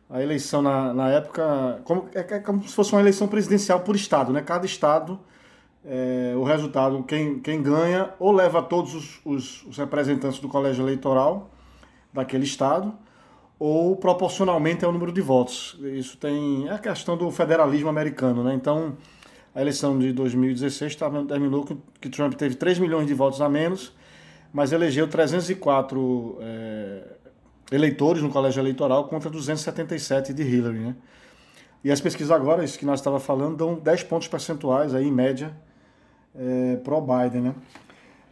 A 0.09 0.23
eleição 0.23 0.61
na, 0.61 0.93
na 0.93 1.09
época 1.09 1.81
como, 1.83 2.07
é, 2.15 2.19
é, 2.19 2.39
como 2.39 2.63
se 2.63 2.73
fosse 2.73 2.93
uma 2.93 3.01
eleição 3.01 3.27
presidencial 3.27 3.81
por 3.81 3.93
estado, 3.93 4.31
né? 4.31 4.41
Cada 4.41 4.65
estado, 4.65 5.19
é, 5.85 6.33
o 6.37 6.43
resultado, 6.43 7.03
quem, 7.03 7.41
quem 7.41 7.61
ganha 7.61 8.13
ou 8.17 8.31
leva 8.31 8.61
todos 8.61 8.95
os, 8.95 9.19
os, 9.25 9.65
os 9.65 9.77
representantes 9.77 10.39
do 10.39 10.47
colégio 10.47 10.81
eleitoral 10.81 11.49
daquele 12.13 12.45
estado, 12.45 12.93
ou 13.63 13.95
proporcionalmente 13.95 14.83
ao 14.83 14.91
número 14.91 15.11
de 15.11 15.21
votos. 15.21 15.77
Isso 15.93 16.17
tem 16.17 16.67
é 16.67 16.71
a 16.71 16.79
questão 16.79 17.15
do 17.15 17.29
federalismo 17.29 17.89
americano, 17.89 18.43
né? 18.43 18.55
Então, 18.55 18.97
a 19.53 19.61
eleição 19.61 19.99
de 19.99 20.11
2016 20.11 20.97
terminou 21.27 21.63
que, 22.01 22.09
Trump 22.09 22.33
teve 22.33 22.55
3 22.55 22.79
milhões 22.79 23.05
de 23.05 23.13
votos 23.13 23.39
a 23.39 23.47
menos, 23.47 23.93
mas 24.51 24.71
elegeu 24.71 25.07
304 25.07 26.39
é, 26.41 27.03
eleitores 27.71 28.23
no 28.23 28.31
colégio 28.31 28.61
eleitoral 28.61 29.03
contra 29.03 29.29
277 29.29 30.33
de 30.33 30.41
Hillary, 30.41 30.79
né? 30.79 30.95
E 31.83 31.91
as 31.91 32.01
pesquisas 32.01 32.31
agora, 32.31 32.63
isso 32.63 32.79
que 32.79 32.85
nós 32.85 32.99
estava 32.99 33.19
falando, 33.19 33.57
dão 33.57 33.75
10 33.75 34.01
pontos 34.05 34.27
percentuais 34.27 34.95
aí 34.95 35.05
em 35.05 35.11
média 35.11 35.55
é, 36.35 36.77
pro 36.77 36.99
Biden, 36.99 37.41
né? 37.41 37.55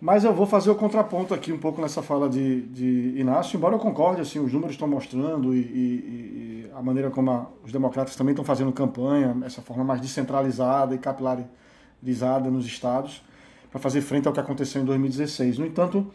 Mas 0.01 0.24
eu 0.24 0.34
vou 0.34 0.46
fazer 0.46 0.72
o 0.72 0.75
contraponto 0.75 1.34
aqui 1.34 1.51
um 1.51 1.58
pouco 1.58 1.82
nessa 1.82 2.01
fala 2.01 2.29
de, 2.29 2.62
de 2.62 3.20
Inácio, 3.20 3.58
embora 3.58 3.75
eu 3.75 3.79
concorde, 3.79 4.22
assim, 4.22 4.39
os 4.39 4.53
números 4.53 4.75
estão 4.75 4.88
mostrando 4.88 5.53
e, 5.53 5.60
e, 5.60 6.65
e 6.68 6.72
a 6.74 6.82
maneira 6.82 7.10
como 7.10 7.29
a, 7.32 7.48
os 7.65 7.72
democratas 7.72 8.15
também 8.15 8.32
estão 8.32 8.46
fazendo 8.46 8.72
campanha, 8.72 9.36
essa 9.46 9.62
forma 9.62 9.84
mais 9.84 10.00
descentralizada 10.00 10.96
e 10.96 10.98
capilarizada 10.98 12.50
nos 12.50 12.65
estados, 12.65 13.22
para 13.70 13.79
fazer 13.79 14.00
frente 14.00 14.25
ao 14.25 14.34
que 14.34 14.39
aconteceu 14.39 14.82
em 14.82 14.86
2016. 14.86 15.58
No 15.58 15.65
entanto, 15.65 16.08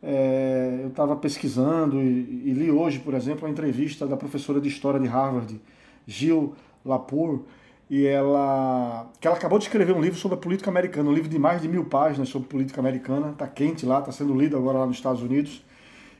é, 0.00 0.80
eu 0.82 0.88
estava 0.88 1.16
pesquisando 1.16 2.00
e, 2.00 2.42
e, 2.44 2.52
li 2.52 2.70
hoje, 2.70 3.00
por 3.00 3.14
exemplo, 3.14 3.48
a 3.48 3.50
entrevista 3.50 4.06
da 4.06 4.16
professora 4.16 4.60
de 4.60 4.68
História 4.68 5.00
de 5.00 5.08
Harvard, 5.08 5.60
Jill 6.06 6.54
Lapur, 6.84 7.40
e 7.88 8.06
ela 8.06 9.10
que 9.20 9.26
ela 9.26 9.36
acabou 9.36 9.58
de 9.58 9.64
escrever 9.64 9.94
um 9.94 10.00
livro 10.00 10.18
sobre 10.18 10.36
a 10.36 10.40
política 10.40 10.70
americana, 10.70 11.08
um 11.08 11.12
livro 11.12 11.28
de 11.28 11.38
mais 11.38 11.60
de 11.60 11.68
mil 11.68 11.84
páginas 11.84 12.28
sobre 12.28 12.48
política 12.48 12.80
americana, 12.80 13.30
está 13.30 13.46
quente 13.46 13.84
lá, 13.84 13.98
está 14.00 14.12
sendo 14.12 14.34
lido 14.34 14.56
agora 14.56 14.78
lá 14.78 14.86
nos 14.86 14.96
Estados 14.96 15.22
Unidos, 15.22 15.64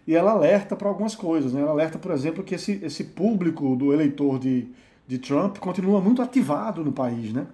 e 0.07 0.15
ela 0.15 0.33
alerta 0.33 0.77
para 0.77 0.89
algumas 0.89 1.15
coisas, 1.15 1.53
né? 1.53 1.63
Ela 1.63 1.71
alerta, 1.71 1.99
por 1.99 2.11
exemplo, 2.11 2.45
que 2.45 2.55
esse, 2.55 2.81
esse 2.83 3.05
público 3.05 3.75
do 3.75 3.93
eleitor 3.93 4.39
de, 4.39 4.69
de 5.07 5.19
Trump 5.19 5.59
continua 5.59 6.01
muito 6.01 6.21
ativado 6.21 6.85
no 6.85 6.93
país, 6.93 7.33
né? 7.33 7.47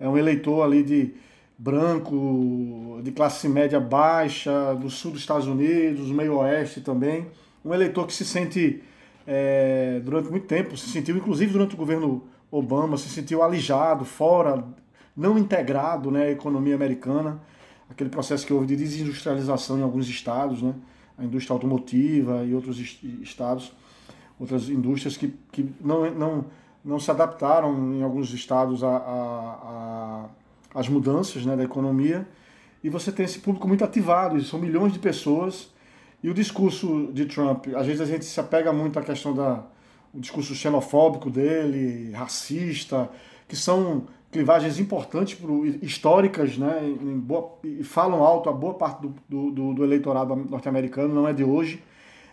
É 0.00 0.08
um 0.08 0.16
eleitor 0.16 0.62
ali 0.62 0.82
de 0.82 1.14
branco, 1.58 3.00
de 3.04 3.12
classe 3.12 3.48
média 3.48 3.78
baixa, 3.78 4.74
do 4.74 4.90
sul 4.90 5.12
dos 5.12 5.20
Estados 5.20 5.46
Unidos, 5.46 6.08
do 6.08 6.14
meio 6.14 6.38
oeste 6.38 6.80
também, 6.80 7.26
um 7.64 7.72
eleitor 7.72 8.06
que 8.06 8.12
se 8.12 8.24
sente 8.24 8.82
é, 9.26 10.00
durante 10.02 10.28
muito 10.28 10.46
tempo, 10.46 10.76
se 10.76 10.88
sentiu 10.88 11.16
inclusive 11.16 11.52
durante 11.52 11.74
o 11.74 11.78
governo 11.78 12.24
Obama 12.52 12.98
se 12.98 13.08
sentiu 13.08 13.42
alijado, 13.42 14.04
fora, 14.04 14.62
não 15.16 15.38
integrado 15.38 16.10
né, 16.10 16.24
à 16.24 16.30
economia 16.30 16.74
americana, 16.74 17.40
aquele 17.88 18.10
processo 18.10 18.46
que 18.46 18.52
houve 18.52 18.66
de 18.66 18.76
desindustrialização 18.76 19.78
em 19.78 19.82
alguns 19.82 20.06
estados, 20.06 20.60
né, 20.60 20.74
a 21.16 21.24
indústria 21.24 21.54
automotiva 21.54 22.44
e 22.44 22.54
outros 22.54 22.78
estados, 23.22 23.72
outras 24.38 24.68
indústrias 24.68 25.16
que, 25.16 25.32
que 25.50 25.74
não, 25.80 26.10
não, 26.10 26.44
não 26.84 27.00
se 27.00 27.10
adaptaram 27.10 27.94
em 27.94 28.02
alguns 28.02 28.34
estados 28.34 28.82
às 30.74 30.88
mudanças 30.90 31.46
né, 31.46 31.56
da 31.56 31.64
economia. 31.64 32.28
E 32.84 32.90
você 32.90 33.10
tem 33.10 33.24
esse 33.24 33.38
público 33.38 33.66
muito 33.66 33.82
ativado, 33.82 34.38
são 34.42 34.58
milhões 34.58 34.92
de 34.92 34.98
pessoas. 34.98 35.72
E 36.22 36.28
o 36.28 36.34
discurso 36.34 37.10
de 37.14 37.24
Trump, 37.24 37.68
às 37.74 37.86
vezes 37.86 38.02
a 38.02 38.06
gente 38.06 38.26
se 38.26 38.38
apega 38.38 38.72
muito 38.72 38.98
à 38.98 39.02
questão 39.02 39.34
da, 39.34 39.64
o 40.12 40.20
discurso 40.20 40.54
xenofóbico 40.54 41.30
dele, 41.30 42.12
racista, 42.12 43.10
que 43.48 43.56
são 43.56 44.06
clivagens 44.30 44.78
importantes 44.78 45.34
pro, 45.34 45.66
históricas, 45.66 46.56
né, 46.56 46.80
boa, 47.16 47.58
e 47.62 47.84
falam 47.84 48.22
alto 48.22 48.48
a 48.48 48.52
boa 48.52 48.74
parte 48.74 49.06
do, 49.28 49.50
do, 49.50 49.74
do 49.74 49.84
eleitorado 49.84 50.34
norte-americano, 50.34 51.14
não 51.14 51.28
é 51.28 51.32
de 51.32 51.44
hoje, 51.44 51.82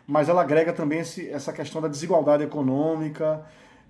mas 0.07 0.29
ela 0.29 0.41
agrega 0.41 0.71
também 0.73 0.99
esse, 0.99 1.29
essa 1.29 1.51
questão 1.51 1.81
da 1.81 1.87
desigualdade 1.87 2.43
econômica, 2.43 3.43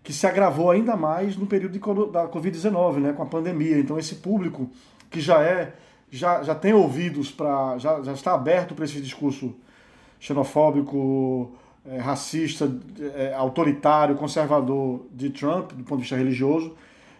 que 0.03 0.11
se 0.11 0.25
agravou 0.25 0.71
ainda 0.71 0.95
mais 0.95 1.35
no 1.35 1.45
período 1.45 1.73
de, 1.73 2.11
da 2.11 2.27
Covid-19, 2.27 2.97
né, 2.97 3.13
com 3.13 3.23
a 3.23 3.25
pandemia. 3.25 3.77
Então 3.77 3.97
esse 3.99 4.15
público 4.15 4.69
que 5.09 5.21
já 5.21 5.41
é 5.41 5.73
já, 6.11 6.41
já 6.43 6.55
tem 6.55 6.73
ouvidos 6.73 7.31
para 7.31 7.77
já, 7.77 8.01
já 8.01 8.13
está 8.13 8.33
aberto 8.33 8.73
para 8.73 8.85
esse 8.85 8.99
discurso 8.99 9.55
xenofóbico, 10.19 11.55
é, 11.85 11.97
racista, 11.97 12.71
é, 13.15 13.33
autoritário, 13.33 14.15
conservador 14.15 15.05
de 15.11 15.29
Trump, 15.29 15.71
do 15.71 15.83
ponto 15.83 15.97
de 15.97 16.01
vista 16.01 16.15
religioso, 16.15 16.75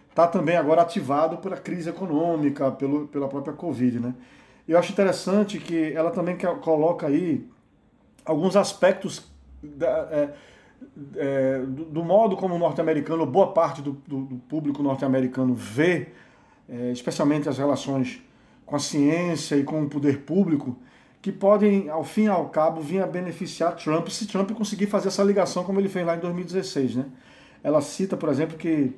está 0.08 0.26
também 0.26 0.56
agora 0.56 0.82
ativado 0.82 1.38
pela 1.38 1.56
crise 1.56 1.88
econômica, 1.88 2.70
pelo, 2.70 3.06
pela 3.08 3.28
própria 3.28 3.54
Covid. 3.54 4.00
Né? 4.00 4.14
Eu 4.68 4.78
acho 4.78 4.92
interessante 4.92 5.58
que 5.58 5.92
ela 5.92 6.10
também 6.10 6.36
coloca 6.60 7.06
aí 7.06 7.48
alguns 8.24 8.56
aspectos 8.56 9.30
da, 9.62 10.08
é, 10.10 10.34
é, 11.16 11.58
do, 11.60 11.84
do, 11.86 12.04
modo 12.04 12.36
como 12.36 12.54
o 12.54 12.58
norte-americano, 12.58 13.24
boa 13.26 13.52
parte 13.52 13.82
do, 13.82 13.92
do, 14.06 14.24
do 14.24 14.36
público 14.36 14.82
norte-americano 14.82 15.54
vê, 15.54 16.08
é, 16.68 16.90
especialmente 16.92 17.48
as 17.48 17.58
relações 17.58 18.22
com 18.64 18.76
a 18.76 18.78
ciência 18.78 19.56
e 19.56 19.64
com 19.64 19.82
o 19.82 19.88
poder 19.88 20.20
público, 20.20 20.76
que 21.22 21.30
podem, 21.30 21.88
ao 21.88 22.02
fim 22.02 22.22
e 22.22 22.28
ao 22.28 22.48
cabo, 22.48 22.80
vir 22.80 23.02
a 23.02 23.06
beneficiar 23.06 23.76
Trump 23.76 24.08
se 24.08 24.26
Trump 24.26 24.50
conseguir 24.52 24.86
fazer 24.86 25.08
essa 25.08 25.22
ligação 25.22 25.64
como 25.64 25.78
ele 25.78 25.88
fez 25.88 26.06
lá 26.06 26.16
em 26.16 26.20
2016. 26.20 26.96
Né? 26.96 27.06
Ela 27.62 27.82
cita, 27.82 28.16
por 28.16 28.28
exemplo, 28.30 28.56
que 28.56 28.92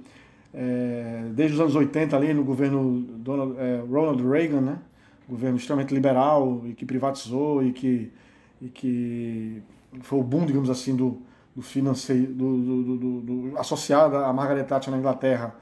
é, 0.55 1.25
desde 1.33 1.55
os 1.55 1.61
anos 1.61 1.75
80 1.75 2.17
ali 2.17 2.33
no 2.33 2.45
governo 2.45 3.01
Donald, 3.01 3.57
é, 3.59 3.83
Ronald 3.89 4.23
Reagan, 4.23 4.61
né? 4.61 4.79
governo 5.29 5.57
extremamente 5.57 5.95
liberal 5.95 6.63
e 6.65 6.75
que 6.75 6.85
privatizou 6.85 7.65
e 7.65 7.73
que, 7.73 8.13
e 8.61 8.69
que 8.69 9.63
foi 10.03 10.19
o 10.19 10.23
boom, 10.23 10.45
digamos 10.45 10.71
assim, 10.71 10.95
do, 10.95 11.23
do 11.57 11.63
financeiro, 11.63 12.33
do, 12.33 12.57
do, 12.59 12.97
do, 12.97 13.21
do 13.21 13.59
associado 13.59 14.17
à 14.17 14.33
Margaret 14.33 14.65
Thatcher 14.65 14.93
na 14.93 14.99
Inglaterra, 14.99 15.55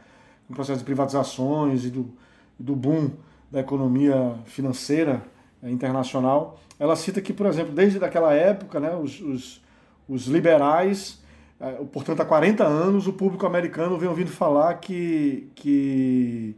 no 0.48 0.54
processo 0.54 0.80
de 0.80 0.84
privatizações 0.84 1.84
e 1.84 1.90
do, 1.90 2.10
do 2.58 2.74
boom 2.74 3.10
da 3.50 3.60
economia 3.60 4.34
financeira 4.44 5.22
internacional, 5.62 6.58
ela 6.78 6.96
cita 6.96 7.20
que, 7.20 7.32
por 7.32 7.46
exemplo, 7.46 7.72
desde 7.72 8.02
aquela 8.02 8.32
época, 8.32 8.80
né, 8.80 8.94
os, 8.94 9.20
os, 9.20 9.62
os 10.08 10.26
liberais, 10.26 11.20
é, 11.60 11.72
portanto, 11.92 12.20
há 12.20 12.24
40 12.24 12.64
anos, 12.64 13.06
o 13.06 13.12
público 13.12 13.46
americano 13.46 13.98
vem 13.98 14.08
ouvindo 14.08 14.30
falar 14.30 14.74
que, 14.74 15.50
que, 15.54 16.56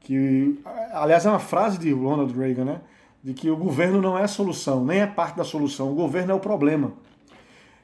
que, 0.00 0.58
aliás, 0.92 1.26
é 1.26 1.28
uma 1.28 1.40
frase 1.40 1.78
de 1.78 1.92
Ronald 1.92 2.32
Reagan, 2.32 2.64
né, 2.64 2.80
de 3.24 3.34
que 3.34 3.50
o 3.50 3.56
governo 3.56 4.00
não 4.00 4.16
é 4.16 4.22
a 4.22 4.28
solução, 4.28 4.84
nem 4.84 5.00
é 5.00 5.06
parte 5.06 5.36
da 5.36 5.44
solução, 5.44 5.90
o 5.90 5.94
governo 5.94 6.30
é 6.30 6.34
o 6.34 6.40
problema. 6.40 6.92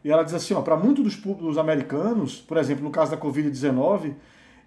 E 0.04 0.11
ela 0.11 0.23
diz 0.23 0.35
assim, 0.35 0.54
para 0.62 0.76
muitos 0.76 1.16
dos, 1.16 1.37
dos 1.37 1.59
americanos, 1.59 2.40
por 2.40 2.57
exemplo, 2.57 2.85
no 2.85 2.90
caso 2.90 3.11
da 3.11 3.16
Covid-19, 3.16 4.14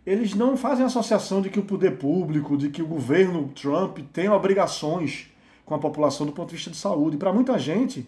eles 0.06 0.34
não 0.36 0.56
fazem 0.56 0.86
associação 0.86 1.42
de 1.42 1.50
que 1.50 1.60
o 1.60 1.64
poder 1.64 1.98
público, 1.98 2.58
de 2.58 2.70
que 2.70 2.82
o 2.82 2.88
governo 2.88 3.50
Trump 3.56 4.00
tem 4.14 4.30
obrigações 4.30 5.34
com 5.65 5.74
a 5.74 5.79
população 5.79 6.25
do 6.25 6.31
ponto 6.31 6.50
de 6.50 6.55
vista 6.55 6.69
de 6.69 6.77
saúde. 6.77 7.17
Para 7.17 7.34
muita 7.34 7.57
gente, 7.57 8.07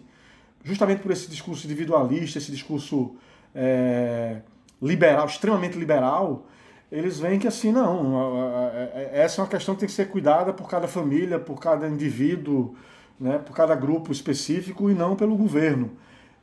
justamente 0.62 1.02
por 1.02 1.10
esse 1.10 1.28
discurso 1.28 1.66
individualista, 1.66 2.38
esse 2.38 2.50
discurso 2.50 3.16
é, 3.54 4.40
liberal, 4.80 5.26
extremamente 5.26 5.76
liberal, 5.76 6.46
eles 6.90 7.18
veem 7.18 7.38
que 7.38 7.46
assim, 7.46 7.70
não, 7.70 8.80
essa 9.12 9.40
é 9.40 9.44
uma 9.44 9.50
questão 9.50 9.74
que 9.74 9.80
tem 9.80 9.88
que 9.88 9.94
ser 9.94 10.08
cuidada 10.08 10.52
por 10.52 10.68
cada 10.68 10.88
família, 10.88 11.38
por 11.38 11.60
cada 11.60 11.86
indivíduo, 11.86 12.74
né, 13.20 13.38
por 13.38 13.54
cada 13.54 13.74
grupo 13.74 14.12
específico 14.12 14.88
e 14.88 14.94
não 14.94 15.14
pelo 15.14 15.36
governo. 15.36 15.90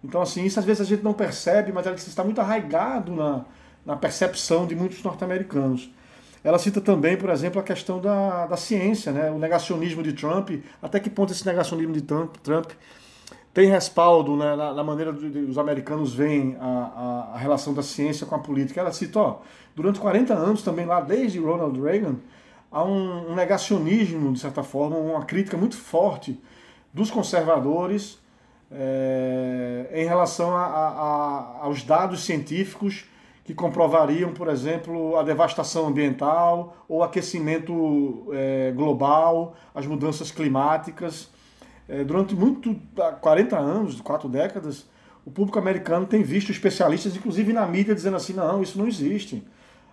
Então, 0.04 0.22
assim, 0.22 0.46
isso 0.46 0.60
às 0.60 0.66
vezes 0.66 0.82
a 0.82 0.86
gente 0.86 1.04
não 1.04 1.14
percebe, 1.14 1.72
mas 1.72 1.88
está 2.08 2.24
muito 2.24 2.40
arraigado 2.40 3.12
na, 3.12 3.46
na 3.84 3.96
percepção 3.96 4.68
de 4.68 4.76
muitos 4.76 5.02
norte-americanos. 5.02 5.90
Ela 6.46 6.60
cita 6.60 6.80
também, 6.80 7.18
por 7.18 7.32
exemplo, 7.32 7.60
a 7.60 7.64
questão 7.64 8.00
da, 8.00 8.46
da 8.46 8.56
ciência, 8.56 9.12
né? 9.12 9.32
o 9.32 9.40
negacionismo 9.40 10.04
de 10.04 10.14
Trump, 10.14 10.52
até 10.80 11.00
que 11.00 11.10
ponto 11.10 11.34
esse 11.34 11.44
negacionismo 11.44 11.92
de 11.92 12.02
Trump, 12.02 12.36
Trump 12.44 12.70
tem 13.52 13.68
respaldo 13.68 14.38
né, 14.38 14.56
na, 14.56 14.72
na, 14.72 14.84
maneira 14.84 15.12
dos 15.12 15.58
americanos 15.58 16.14
veem 16.14 16.56
a, 16.60 16.66
a, 16.66 17.34
a, 17.34 17.38
relação 17.40 17.74
da 17.74 17.82
ciência 17.82 18.28
com 18.28 18.36
a 18.36 18.38
política. 18.40 18.80
Ela 18.80 18.92
cita, 18.94 19.18
ó, 19.18 19.40
durante 19.76 20.00
40 20.00 20.36
anos 20.36 20.62
também 20.62 20.86
lá, 20.86 21.02
desde 21.02 21.40
Ronald 21.40 21.82
Reagan, 21.82 22.18
há 22.72 22.84
um, 22.84 23.32
um 23.32 23.34
negacionismo, 23.34 24.32
de 24.32 24.40
certa 24.40 24.62
forma, 24.62 24.98
uma 24.98 25.26
crítica 25.26 25.58
muito 25.58 25.76
forte 25.76 26.40
dos 26.94 27.10
conservadores 27.10 28.20
é, 28.72 29.90
em 29.96 30.06
relação 30.06 30.56
a, 30.56 30.64
a, 30.64 31.58
aos 31.64 31.82
dados 31.82 32.24
científicos 32.24 33.06
que 33.46 33.54
comprovariam, 33.54 34.34
por 34.34 34.48
exemplo, 34.48 35.16
a 35.18 35.24
devastação 35.24 35.88
ambiental 35.88 36.84
ou 36.90 37.04
aquecimento 37.04 38.28
é, 38.34 38.74
global, 38.76 39.56
as 39.74 39.86
mudanças 39.86 40.32
climáticas. 40.32 41.30
É, 41.88 42.04
durante 42.04 42.36
muito 42.36 42.76
40 43.22 43.56
anos, 43.56 44.02
quatro 44.02 44.28
décadas, 44.28 44.88
o 45.24 45.30
público 45.30 45.60
americano 45.60 46.08
tem 46.08 46.24
visto 46.24 46.52
especialistas, 46.52 47.16
inclusive 47.16 47.54
na 47.54 47.68
mídia, 47.68 47.94
dizendo 47.94 48.18
assim: 48.18 48.34
não, 48.34 48.64
isso 48.64 48.80
não 48.80 48.88
existe. 48.88 49.46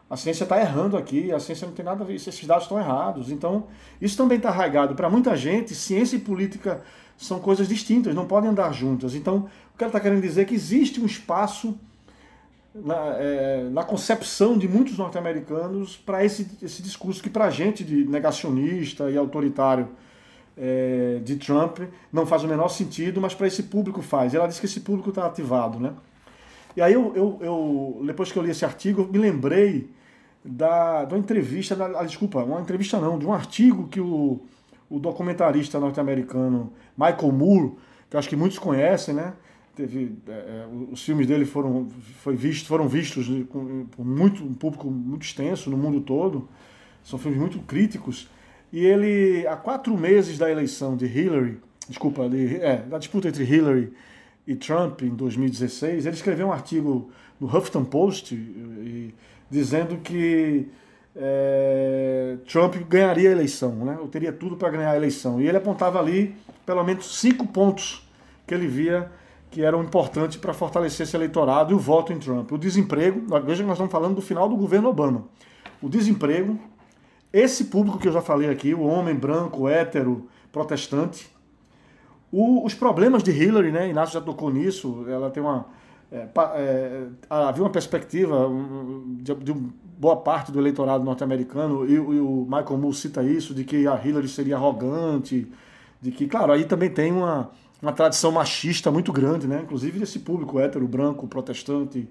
A 0.09 0.17
ciência 0.17 0.45
está 0.45 0.59
errando 0.59 0.97
aqui, 0.97 1.31
a 1.31 1.39
ciência 1.39 1.67
não 1.67 1.75
tem 1.75 1.85
nada 1.85 2.05
a 2.05 2.07
ver, 2.07 2.15
esses 2.15 2.47
dados 2.47 2.65
estão 2.65 2.79
errados. 2.79 3.31
Então, 3.31 3.67
isso 4.01 4.17
também 4.17 4.39
está 4.39 4.49
arraigado. 4.49 4.95
Para 4.95 5.11
muita 5.11 5.37
gente, 5.37 5.75
ciência 5.75 6.17
e 6.17 6.19
política 6.19 6.83
são 7.19 7.39
coisas 7.39 7.69
distintas, 7.69 8.15
não 8.15 8.27
podem 8.27 8.49
andar 8.49 8.73
juntas. 8.73 9.15
Então, 9.15 9.49
o 9.75 9.79
que 9.79 9.85
ela 9.85 9.89
está 9.89 10.01
querendo 10.01 10.23
dizer 10.23 10.43
é 10.43 10.45
que 10.47 10.55
existe 10.55 11.01
um 11.01 11.07
espaço 11.07 11.79
na, 12.75 13.17
é, 13.19 13.69
na 13.71 13.85
concepção 13.85 14.57
de 14.57 14.67
muitos 14.67 14.97
norte-americanos 14.97 15.97
para 15.97 16.25
esse, 16.25 16.47
esse 16.63 16.83
discurso 16.83 17.23
que 17.23 17.29
para 17.29 17.47
a 17.47 17.51
gente 17.51 17.85
de 17.85 18.05
negacionista 18.05 19.11
e 19.11 19.17
autoritário 19.17 19.89
é, 20.57 21.21
de 21.23 21.37
Trump 21.37 21.81
não 22.13 22.27
faz 22.27 22.45
o 22.45 22.49
menor 22.49 22.69
sentido, 22.69 23.21
mas 23.21 23.35
para 23.35 23.47
esse 23.47 23.65
público 23.65 24.01
faz. 24.03 24.35
Ela 24.35 24.47
diz 24.47 24.59
que 24.59 24.67
esse 24.67 24.81
público 24.81 25.11
está 25.11 25.27
ativado, 25.27 25.79
né? 25.79 25.93
E 26.75 26.81
aí 26.81 26.95
eu, 26.95 27.13
eu, 27.15 27.39
eu, 27.43 28.03
depois 28.07 28.33
que 28.33 28.39
eu 28.39 28.43
li 28.43 28.51
esse 28.51 28.65
artigo, 28.65 29.07
me 29.11 29.19
lembrei 29.19 29.91
da, 30.43 31.05
da 31.05 31.19
entrevista, 31.19 31.77
da, 31.77 32.01
ah, 32.01 32.05
desculpa, 32.05 32.43
uma 32.43 32.61
entrevista 32.61 32.99
não, 32.99 33.19
de 33.19 33.27
um 33.27 33.33
artigo 33.33 33.89
que 33.89 34.01
o, 34.01 34.41
o 34.89 34.99
documentarista 34.99 35.79
norte-americano 35.79 36.73
Michael 36.97 37.33
Moore, 37.33 37.73
que 38.09 38.17
acho 38.17 38.29
que 38.29 38.37
muitos 38.37 38.59
conhecem, 38.59 39.15
né? 39.15 39.35
Teve 39.75 40.17
é, 40.29 40.33
é 40.33 40.67
os 40.91 41.03
filmes 41.03 41.27
dele 41.27 41.45
foram 41.45 41.89
foi 42.21 42.35
visto, 42.37 42.67
foram 42.67 42.89
vistos 42.89 43.27
por 43.91 44.05
muito 44.05 44.45
um 44.45 44.55
público 44.55 44.91
muito 44.91 45.23
extenso 45.23 45.71
no 45.71 45.77
mundo 45.77 46.01
todo. 46.01 46.49
São 47.03 47.19
filmes 47.19 47.41
muito 47.41 47.59
críticos. 47.61 48.29
E 48.73 48.85
ele 48.85 49.47
há 49.47 49.57
quatro 49.57 49.97
meses 49.97 50.39
da 50.39 50.51
eleição 50.51 50.97
de 50.97 51.07
Hillary 51.07 51.59
desculpa 51.89 52.29
de, 52.29 52.57
é, 52.57 52.77
da 52.77 52.99
disputa 52.99 53.29
entre 53.29 53.45
Hillary 53.45 53.93
e 54.47 54.55
Trump 54.55 55.03
em 55.03 55.11
2016 55.11 56.07
ele 56.07 56.15
escreveu 56.15 56.49
um 56.49 56.53
artigo 56.53 57.11
no 57.41 57.47
Huffington 57.47 57.85
Post 57.85 58.35
e, 58.35 59.15
dizendo 59.51 59.99
que 59.99 60.69
é, 61.15 62.37
Trump 62.47 62.77
ganharia 62.89 63.29
a 63.29 63.33
eleição 63.33 63.85
né 63.85 63.97
eu 63.99 64.09
teria 64.09 64.33
tudo 64.33 64.57
para 64.57 64.71
ganhar 64.71 64.91
a 64.91 64.97
eleição. 64.97 65.41
E 65.41 65.49
ele 65.49 65.57
apontava 65.57 65.99
ali 65.99 66.35
pelo 66.65 66.83
menos 66.85 67.19
cinco 67.19 67.47
pontos 67.47 68.09
que 68.47 68.55
ele 68.55 68.67
via 68.67 69.11
que 69.53 69.63
eram 69.63 69.83
importantes 69.83 70.39
para 70.39 70.55
fortalecer 70.55 71.07
esse 71.07 71.15
eleitorado 71.15 71.73
e 71.73 71.75
o 71.75 71.79
voto 71.79 72.11
em 72.11 72.19
Trump. 72.19 72.51
O 72.51 72.59
desemprego, 72.59 73.21
veja 73.45 73.63
que 73.63 73.69
nós 73.69 73.77
estamos 73.77 73.93
falando 73.93 74.17
do 74.17 74.23
final 74.23 74.49
do 74.49 74.57
governo 74.57 74.89
Obama. 74.89 75.25
O 75.81 75.91
desemprego, 75.91 76.59
esse 77.31 77.67
público 77.67 77.99
que 77.99 78.09
eu 78.09 78.13
já 78.13 78.23
falei 78.23 78.49
aqui, 78.49 78.73
o 78.73 78.83
homem 78.83 79.15
branco, 79.15 79.69
hétero, 79.69 80.27
protestante, 80.51 81.31
o, 82.33 82.65
os 82.65 82.73
problemas 82.73 83.23
de 83.23 83.31
Hillary, 83.31 83.71
né? 83.71 83.91
Inácio 83.91 84.15
já 84.15 84.23
tocou 84.23 84.51
nisso, 84.51 85.05
ela 85.07 85.31
tem 85.31 85.43
uma. 85.43 85.67
É, 86.11 86.29
é, 86.55 87.07
havia 87.29 87.63
uma 87.63 87.71
perspectiva 87.71 88.49
de, 89.19 89.35
de, 89.35 89.53
boa 89.99 90.17
parte 90.17 90.51
do 90.51 90.59
eleitorado 90.59 91.05
norte-americano, 91.05 91.87
e, 91.87 91.93
e, 91.93 91.99
o 91.99 92.47
Michael 92.49 92.79
Moore 92.79 92.97
cita 92.97 93.23
isso, 93.23 93.55
de 93.55 93.65
que 93.65 93.87
a 93.87 94.01
Hillary 94.03 94.29
seria 94.29 94.57
arrogante, 94.57 95.47
de 96.01 96.11
que, 96.11 96.27
claro, 96.27 96.53
aí 96.53 96.65
também 96.65 96.91
tem 96.91 97.13
uma, 97.13 97.51
uma 97.83 97.93
tradição 97.93 98.31
machista 98.31 98.93
muito 98.93 99.13
grande, 99.13 99.49
né? 99.49 99.61
inclusive 99.65 99.99
desse 99.99 100.21
público 100.21 100.61
hétero, 100.61 100.87
branco, 100.87 101.27
protestante. 101.27 102.09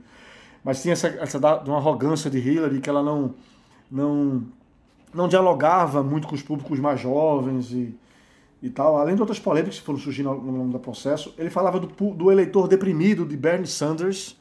Mas 0.64 0.82
tinha 0.82 0.92
essa, 0.92 1.08
essa 1.08 1.38
uma 1.66 1.78
arrogância 1.78 2.30
de 2.30 2.38
Hillary 2.38 2.82
que 2.82 2.90
ela 2.90 3.02
não, 3.02 3.34
não, 3.90 4.44
não 5.14 5.30
dialogava 5.30 6.04
muito 6.04 6.28
com 6.28 6.36
os 6.36 6.44
públicos 6.44 6.78
mais 6.78 7.00
jovens 7.00 7.72
e, 7.72 7.98
e 8.62 8.70
tal. 8.70 8.98
Além 8.98 9.16
de 9.16 9.22
outras 9.22 9.40
polêmicas 9.40 9.80
que 9.80 9.86
foram 9.86 9.98
surgindo 9.98 10.28
ao 10.28 10.38
longo 10.38 10.74
do 10.74 10.80
processo, 10.80 11.34
ele 11.38 11.50
falava 11.50 11.80
do, 11.80 11.88
do 11.88 12.30
eleitor 12.30 12.68
deprimido 12.68 13.26
de 13.26 13.38
Bernie 13.38 13.66
Sanders, 13.66 14.38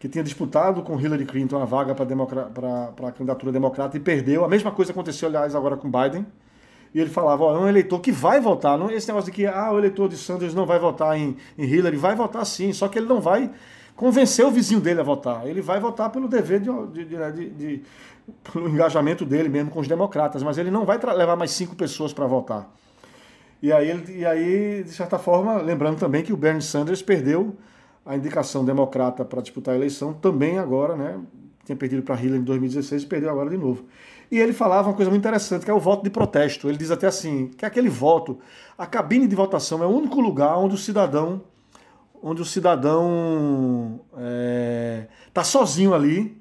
que 0.00 0.08
tinha 0.08 0.24
disputado 0.24 0.82
com 0.82 0.98
Hillary 0.98 1.26
Clinton 1.26 1.60
a 1.60 1.66
vaga 1.66 1.94
para 1.94 3.08
a 3.08 3.12
candidatura 3.12 3.52
democrata 3.52 3.94
e 3.96 4.00
perdeu. 4.00 4.42
A 4.42 4.48
mesma 4.48 4.72
coisa 4.72 4.90
aconteceu, 4.90 5.28
aliás, 5.28 5.54
agora 5.54 5.76
com 5.76 5.90
Biden 5.90 6.26
e 6.94 7.00
ele 7.00 7.10
falava, 7.10 7.44
ó, 7.44 7.56
é 7.56 7.60
um 7.60 7.68
eleitor 7.68 8.00
que 8.00 8.12
vai 8.12 8.40
votar, 8.40 8.78
não 8.78 8.90
esse 8.90 9.08
negócio 9.08 9.30
de 9.30 9.36
que 9.36 9.46
ah, 9.46 9.72
o 9.72 9.78
eleitor 9.78 10.08
de 10.08 10.16
Sanders 10.16 10.54
não 10.54 10.66
vai 10.66 10.78
votar 10.78 11.18
em, 11.18 11.36
em 11.56 11.64
Hillary, 11.64 11.96
vai 11.96 12.14
votar 12.14 12.44
sim, 12.44 12.72
só 12.72 12.88
que 12.88 12.98
ele 12.98 13.06
não 13.06 13.20
vai 13.20 13.50
convencer 13.96 14.44
o 14.44 14.50
vizinho 14.50 14.80
dele 14.80 15.00
a 15.00 15.02
votar, 15.02 15.46
ele 15.46 15.60
vai 15.60 15.80
votar 15.80 16.10
pelo 16.10 16.28
dever 16.28 16.60
de, 16.60 16.70
de, 16.92 17.04
de, 17.04 17.32
de, 17.32 17.50
de 17.50 17.82
pelo 18.52 18.68
engajamento 18.68 19.24
dele 19.24 19.48
mesmo 19.48 19.70
com 19.70 19.80
os 19.80 19.88
democratas, 19.88 20.42
mas 20.42 20.58
ele 20.58 20.70
não 20.70 20.84
vai 20.84 20.98
levar 20.98 21.36
mais 21.36 21.50
cinco 21.50 21.74
pessoas 21.74 22.12
para 22.12 22.26
votar. 22.26 22.70
E 23.62 23.72
aí, 23.72 23.90
ele, 23.90 24.18
e 24.18 24.26
aí, 24.26 24.82
de 24.82 24.90
certa 24.90 25.18
forma, 25.18 25.56
lembrando 25.58 25.96
também 25.96 26.22
que 26.22 26.32
o 26.32 26.36
Bernie 26.36 26.60
Sanders 26.60 27.00
perdeu 27.00 27.56
a 28.04 28.16
indicação 28.16 28.64
democrata 28.64 29.24
para 29.24 29.40
disputar 29.40 29.74
a 29.74 29.76
eleição 29.76 30.12
também 30.12 30.58
agora, 30.58 30.96
né? 30.96 31.20
Tinha 31.64 31.76
perdido 31.76 32.02
para 32.02 32.20
Hillary 32.20 32.40
em 32.40 32.44
2016 32.44 33.04
e 33.04 33.06
perdeu 33.06 33.30
agora 33.30 33.48
de 33.48 33.56
novo. 33.56 33.84
E 34.32 34.40
ele 34.40 34.54
falava 34.54 34.88
uma 34.88 34.94
coisa 34.94 35.10
muito 35.10 35.20
interessante, 35.20 35.62
que 35.62 35.70
é 35.70 35.74
o 35.74 35.78
voto 35.78 36.02
de 36.02 36.08
protesto. 36.08 36.66
Ele 36.66 36.78
diz 36.78 36.90
até 36.90 37.06
assim, 37.06 37.48
que 37.48 37.66
é 37.66 37.68
aquele 37.68 37.90
voto, 37.90 38.38
a 38.78 38.86
cabine 38.86 39.26
de 39.28 39.36
votação 39.36 39.82
é 39.82 39.86
o 39.86 39.90
único 39.90 40.22
lugar 40.22 40.56
onde 40.56 40.74
o 40.74 40.78
cidadão, 40.78 41.42
onde 42.22 42.40
o 42.40 42.44
cidadão 42.44 44.00
está 44.10 44.22
é, 44.22 45.06
tá 45.34 45.44
sozinho 45.44 45.92
ali, 45.92 46.34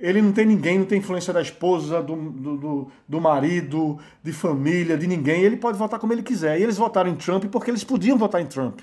ele 0.00 0.22
não 0.22 0.32
tem 0.32 0.46
ninguém, 0.46 0.78
não 0.78 0.86
tem 0.86 1.00
influência 1.00 1.30
da 1.30 1.42
esposa, 1.42 2.02
do, 2.02 2.16
do, 2.16 2.56
do, 2.56 2.90
do, 3.06 3.20
marido, 3.20 3.98
de 4.22 4.32
família, 4.32 4.96
de 4.96 5.06
ninguém. 5.06 5.42
Ele 5.42 5.58
pode 5.58 5.76
votar 5.76 6.00
como 6.00 6.14
ele 6.14 6.22
quiser. 6.22 6.58
E 6.58 6.62
eles 6.62 6.78
votaram 6.78 7.10
em 7.10 7.14
Trump 7.14 7.44
porque 7.52 7.70
eles 7.70 7.84
podiam 7.84 8.16
votar 8.16 8.40
em 8.40 8.46
Trump. 8.46 8.80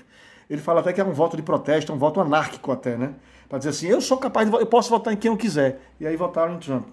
Ele 0.48 0.60
fala 0.60 0.78
até 0.78 0.92
que 0.92 1.00
é 1.00 1.04
um 1.04 1.12
voto 1.12 1.36
de 1.36 1.42
protesto, 1.42 1.92
um 1.92 1.98
voto 1.98 2.20
anárquico 2.20 2.70
até, 2.70 2.96
né? 2.96 3.14
Para 3.48 3.58
dizer 3.58 3.70
assim, 3.70 3.88
eu 3.88 4.00
sou 4.00 4.18
capaz 4.18 4.48
de 4.48 4.56
eu 4.56 4.66
posso 4.66 4.88
votar 4.88 5.12
em 5.12 5.16
quem 5.16 5.32
eu 5.32 5.36
quiser. 5.36 5.80
E 5.98 6.06
aí 6.06 6.14
votaram 6.14 6.54
em 6.54 6.58
Trump. 6.58 6.86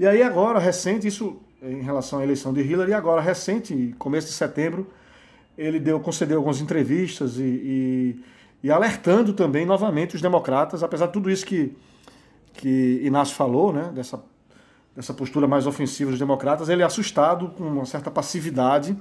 E 0.00 0.06
aí 0.06 0.22
agora, 0.22 0.58
recente, 0.58 1.06
isso 1.06 1.36
em 1.62 1.82
relação 1.82 2.20
à 2.20 2.22
eleição 2.22 2.54
de 2.54 2.62
Hillary, 2.62 2.94
agora 2.94 3.20
recente, 3.20 3.94
começo 3.98 4.28
de 4.28 4.32
setembro, 4.32 4.86
ele 5.58 5.78
deu, 5.78 6.00
concedeu 6.00 6.38
algumas 6.38 6.58
entrevistas 6.58 7.36
e, 7.36 7.42
e, 7.42 8.24
e 8.62 8.70
alertando 8.70 9.34
também 9.34 9.66
novamente 9.66 10.16
os 10.16 10.22
democratas, 10.22 10.82
apesar 10.82 11.08
de 11.08 11.12
tudo 11.12 11.30
isso 11.30 11.44
que, 11.44 11.76
que 12.54 13.02
Inácio 13.04 13.36
falou, 13.36 13.74
né, 13.74 13.92
dessa, 13.94 14.24
dessa 14.96 15.12
postura 15.12 15.46
mais 15.46 15.66
ofensiva 15.66 16.10
dos 16.10 16.18
democratas, 16.18 16.70
ele 16.70 16.80
é 16.80 16.86
assustado 16.86 17.48
com 17.48 17.64
uma 17.64 17.84
certa 17.84 18.10
passividade 18.10 18.96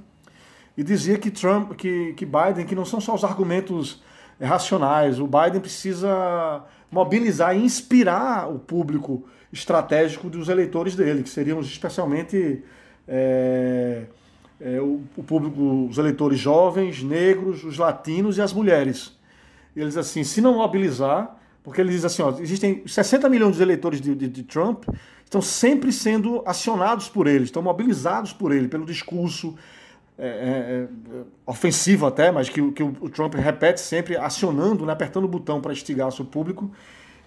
e 0.75 0.83
dizia 0.83 1.17
que 1.17 1.31
Trump, 1.31 1.75
que, 1.77 2.11
que 2.11 2.25
Biden, 2.25 2.65
que 2.65 2.75
não 2.75 2.83
são 2.83 2.99
só 2.99 3.15
os 3.15 3.23
argumentos 3.23 4.03
racionais, 4.37 5.17
o 5.17 5.25
Biden 5.25 5.61
precisa 5.61 6.61
mobilizar 6.91 7.55
e 7.55 7.63
inspirar 7.63 8.49
o 8.53 8.59
público 8.59 9.23
estratégico 9.51 10.29
dos 10.29 10.49
eleitores 10.49 10.95
dele, 10.95 11.23
que 11.23 11.29
seriam 11.29 11.59
especialmente 11.61 12.63
é, 13.07 14.03
é, 14.61 14.79
o, 14.79 15.01
o, 15.17 15.23
público, 15.23 15.87
os 15.89 15.97
eleitores 15.97 16.39
jovens, 16.39 17.01
negros, 17.01 17.63
os 17.63 17.77
latinos 17.77 18.37
e 18.37 18.41
as 18.41 18.53
mulheres. 18.53 19.17
Eles 19.75 19.97
assim, 19.97 20.23
se 20.23 20.41
não 20.41 20.55
mobilizar, 20.55 21.37
porque 21.63 21.81
ele 21.81 21.91
diz 21.91 22.05
assim, 22.05 22.21
ó, 22.21 22.31
existem 22.39 22.83
60 22.85 23.27
milhões 23.29 23.55
de 23.55 23.63
eleitores 23.63 23.99
de, 23.99 24.13
de, 24.13 24.27
de 24.27 24.43
Trump, 24.43 24.85
estão 25.23 25.41
sempre 25.41 25.91
sendo 25.91 26.41
acionados 26.45 27.07
por 27.09 27.27
ele, 27.27 27.43
estão 27.43 27.61
mobilizados 27.61 28.33
por 28.33 28.51
ele, 28.51 28.67
pelo 28.67 28.85
discurso, 28.85 29.55
é, 30.17 30.27
é, 30.27 31.17
é, 31.17 31.23
ofensivo 31.45 32.05
até, 32.05 32.31
mas 32.31 32.49
que, 32.49 32.71
que 32.71 32.83
o, 32.83 32.95
o, 32.99 33.09
Trump 33.09 33.35
repete 33.35 33.79
sempre, 33.79 34.17
acionando, 34.17 34.85
né, 34.85 34.91
apertando 34.91 35.23
o 35.23 35.27
botão 35.29 35.61
para 35.61 35.71
instigar 35.71 36.11
seu 36.11 36.25
público 36.25 36.69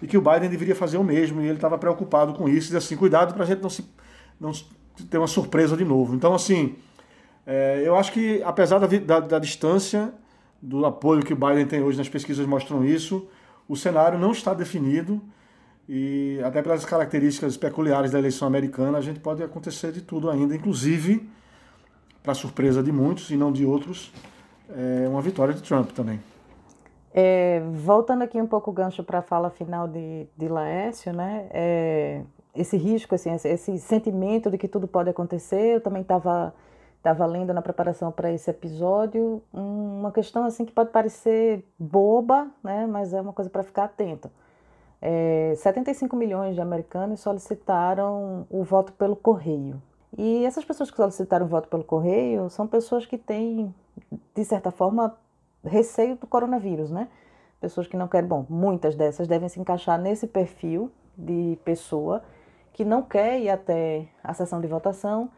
e 0.03 0.07
que 0.07 0.17
o 0.17 0.21
Biden 0.21 0.49
deveria 0.49 0.75
fazer 0.75 0.97
o 0.97 1.03
mesmo, 1.03 1.41
e 1.41 1.45
ele 1.45 1.55
estava 1.55 1.77
preocupado 1.77 2.33
com 2.33 2.49
isso, 2.49 2.73
e 2.73 2.77
assim, 2.77 2.97
cuidado 2.97 3.33
para 3.33 3.43
a 3.43 3.47
gente 3.47 3.61
não, 3.61 3.69
se, 3.69 3.85
não 4.37 4.51
ter 5.09 5.17
uma 5.17 5.27
surpresa 5.27 5.77
de 5.77 5.85
novo. 5.85 6.13
Então, 6.13 6.35
assim, 6.35 6.75
é, 7.47 7.81
eu 7.85 7.95
acho 7.95 8.11
que, 8.11 8.43
apesar 8.43 8.79
da, 8.79 8.87
da, 8.87 9.19
da, 9.21 9.39
distância, 9.39 10.13
do 10.61 10.85
apoio 10.85 11.23
que 11.23 11.31
o 11.31 11.37
Biden 11.37 11.65
tem 11.65 11.81
hoje 11.81 11.97
nas 11.97 12.09
pesquisas 12.09 12.45
mostram 12.45 12.83
isso, 12.83 13.25
o 13.67 13.77
cenário 13.77 14.19
não 14.19 14.33
está 14.33 14.53
definido, 14.53 15.21
E 15.87 16.39
até 16.43 16.61
pelas 16.61 16.85
características 16.85 17.57
peculiares 17.57 18.11
da 18.11 18.19
eleição 18.19 18.47
americana, 18.47 18.97
a 18.97 19.01
gente 19.01 19.19
pode 19.19 19.41
acontecer 19.41 19.91
de 19.91 20.01
tudo 20.01 20.29
ainda, 20.29 20.53
inclusive, 20.53 21.29
para 22.21 22.33
surpresa 22.33 22.83
de 22.83 22.91
muitos 22.91 23.29
e 23.31 23.37
não 23.37 23.51
de 23.51 23.65
outros, 23.65 24.11
é 24.69 25.07
uma 25.07 25.21
vitória 25.21 25.53
de 25.53 25.61
Trump 25.61 25.91
também. 25.91 26.19
É, 27.13 27.61
voltando 27.71 28.23
aqui 28.23 28.41
um 28.41 28.47
pouco 28.47 28.71
o 28.71 28.73
gancho 28.73 29.03
para 29.03 29.19
a 29.19 29.21
fala 29.21 29.51
final 29.51 29.87
de, 29.87 30.27
de 30.35 30.47
Laércio, 30.47 31.13
né? 31.13 31.47
É, 31.51 32.23
esse 32.55 32.75
risco, 32.75 33.13
assim, 33.13 33.31
esse, 33.33 33.47
esse, 33.47 33.77
sentimento 33.79 34.49
de 34.49 34.57
que 34.57 34.67
tudo 34.67 34.87
pode 34.87 35.09
acontecer, 35.09 35.75
eu 35.75 35.81
também 35.81 36.01
estava 36.01 36.53
lendo 37.27 37.53
na 37.53 37.61
preparação 37.61 38.11
para 38.11 38.31
esse 38.31 38.49
episódio 38.49 39.43
uma 39.53 40.11
questão 40.11 40.43
assim 40.45 40.65
que 40.65 40.71
pode 40.71 40.89
parecer 40.91 41.63
boba, 41.77 42.49
né, 42.63 42.87
mas 42.87 43.13
é 43.13 43.21
uma 43.21 43.33
coisa 43.33 43.49
para 43.49 43.63
ficar 43.63 43.85
atento. 43.85 44.29
É, 45.01 45.53
75 45.57 46.15
milhões 46.15 46.55
de 46.55 46.61
americanos 46.61 47.19
solicitaram 47.19 48.47
o 48.49 48.63
voto 48.63 48.93
pelo 48.93 49.15
correio. 49.15 49.81
E 50.17 50.45
essas 50.45 50.63
pessoas 50.63 50.89
que 50.89 50.97
solicitaram 50.97 51.45
o 51.45 51.49
voto 51.49 51.67
pelo 51.67 51.83
correio 51.83 52.49
são 52.49 52.65
pessoas 52.67 53.05
que 53.05 53.17
têm, 53.17 53.73
de 54.33 54.45
certa 54.45 54.71
forma, 54.71 55.17
receio 55.63 56.15
do 56.15 56.27
coronavírus, 56.27 56.91
né? 56.91 57.07
Pessoas 57.59 57.87
que 57.87 57.95
não 57.95 58.07
querem. 58.07 58.27
Bom, 58.27 58.45
muitas 58.49 58.95
dessas 58.95 59.27
devem 59.27 59.47
se 59.49 59.59
encaixar 59.59 59.99
nesse 59.99 60.27
perfil 60.27 60.91
de 61.17 61.57
pessoa 61.63 62.23
que 62.73 62.83
não 62.83 63.03
quer 63.03 63.39
ir 63.39 63.49
até 63.49 64.07
a 64.23 64.33
sessão 64.33 64.59
de 64.59 64.67
votação 64.67 65.29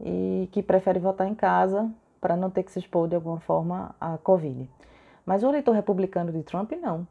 e 0.00 0.48
que 0.52 0.62
prefere 0.62 0.98
votar 0.98 1.28
em 1.28 1.34
casa 1.34 1.90
para 2.20 2.36
não 2.36 2.50
ter 2.50 2.62
que 2.62 2.72
se 2.72 2.78
expor 2.78 3.08
de 3.08 3.14
alguma 3.14 3.40
forma 3.40 3.94
à 4.00 4.18
Covid. 4.18 4.68
Mas 5.24 5.42
o 5.42 5.48
eleitor 5.48 5.72
republicano 5.72 6.32
de 6.32 6.42
Trump, 6.42 6.72
não. 6.72 7.06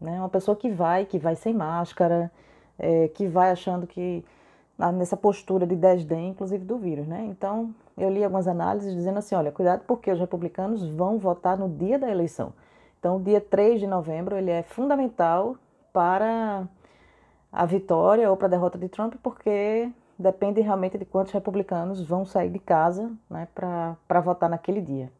Né? 0.00 0.18
Uma 0.18 0.28
pessoa 0.28 0.56
que 0.56 0.70
vai, 0.70 1.04
que 1.04 1.18
vai 1.18 1.36
sem 1.36 1.54
máscara, 1.54 2.30
é, 2.78 3.08
que 3.08 3.26
vai 3.26 3.50
achando 3.50 3.86
que 3.86 4.24
nessa 4.78 5.16
postura 5.16 5.66
de 5.66 5.74
desdém, 5.74 6.30
inclusive 6.30 6.64
do 6.64 6.76
vírus, 6.76 7.06
né? 7.06 7.24
Então, 7.30 7.74
eu 7.96 8.10
li 8.10 8.22
algumas 8.22 8.46
análises 8.46 8.94
dizendo 8.94 9.18
assim, 9.18 9.34
olha, 9.34 9.50
cuidado 9.50 9.82
porque 9.86 10.10
os 10.10 10.20
republicanos 10.20 10.86
vão 10.90 11.18
votar 11.18 11.56
no 11.56 11.68
dia 11.68 11.98
da 11.98 12.10
eleição. 12.10 12.52
Então, 12.98 13.16
o 13.16 13.20
dia 13.20 13.40
3 13.40 13.80
de 13.80 13.86
novembro, 13.86 14.36
ele 14.36 14.50
é 14.50 14.62
fundamental 14.62 15.56
para 15.92 16.68
a 17.50 17.64
vitória 17.64 18.30
ou 18.30 18.36
para 18.36 18.48
a 18.48 18.50
derrota 18.50 18.76
de 18.76 18.88
Trump, 18.88 19.14
porque 19.22 19.90
depende 20.18 20.60
realmente 20.60 20.98
de 20.98 21.04
quantos 21.04 21.32
republicanos 21.32 22.02
vão 22.02 22.24
sair 22.24 22.50
de 22.50 22.58
casa 22.58 23.10
né, 23.30 23.48
para 23.54 24.20
votar 24.20 24.50
naquele 24.50 24.80
dia. 24.80 25.10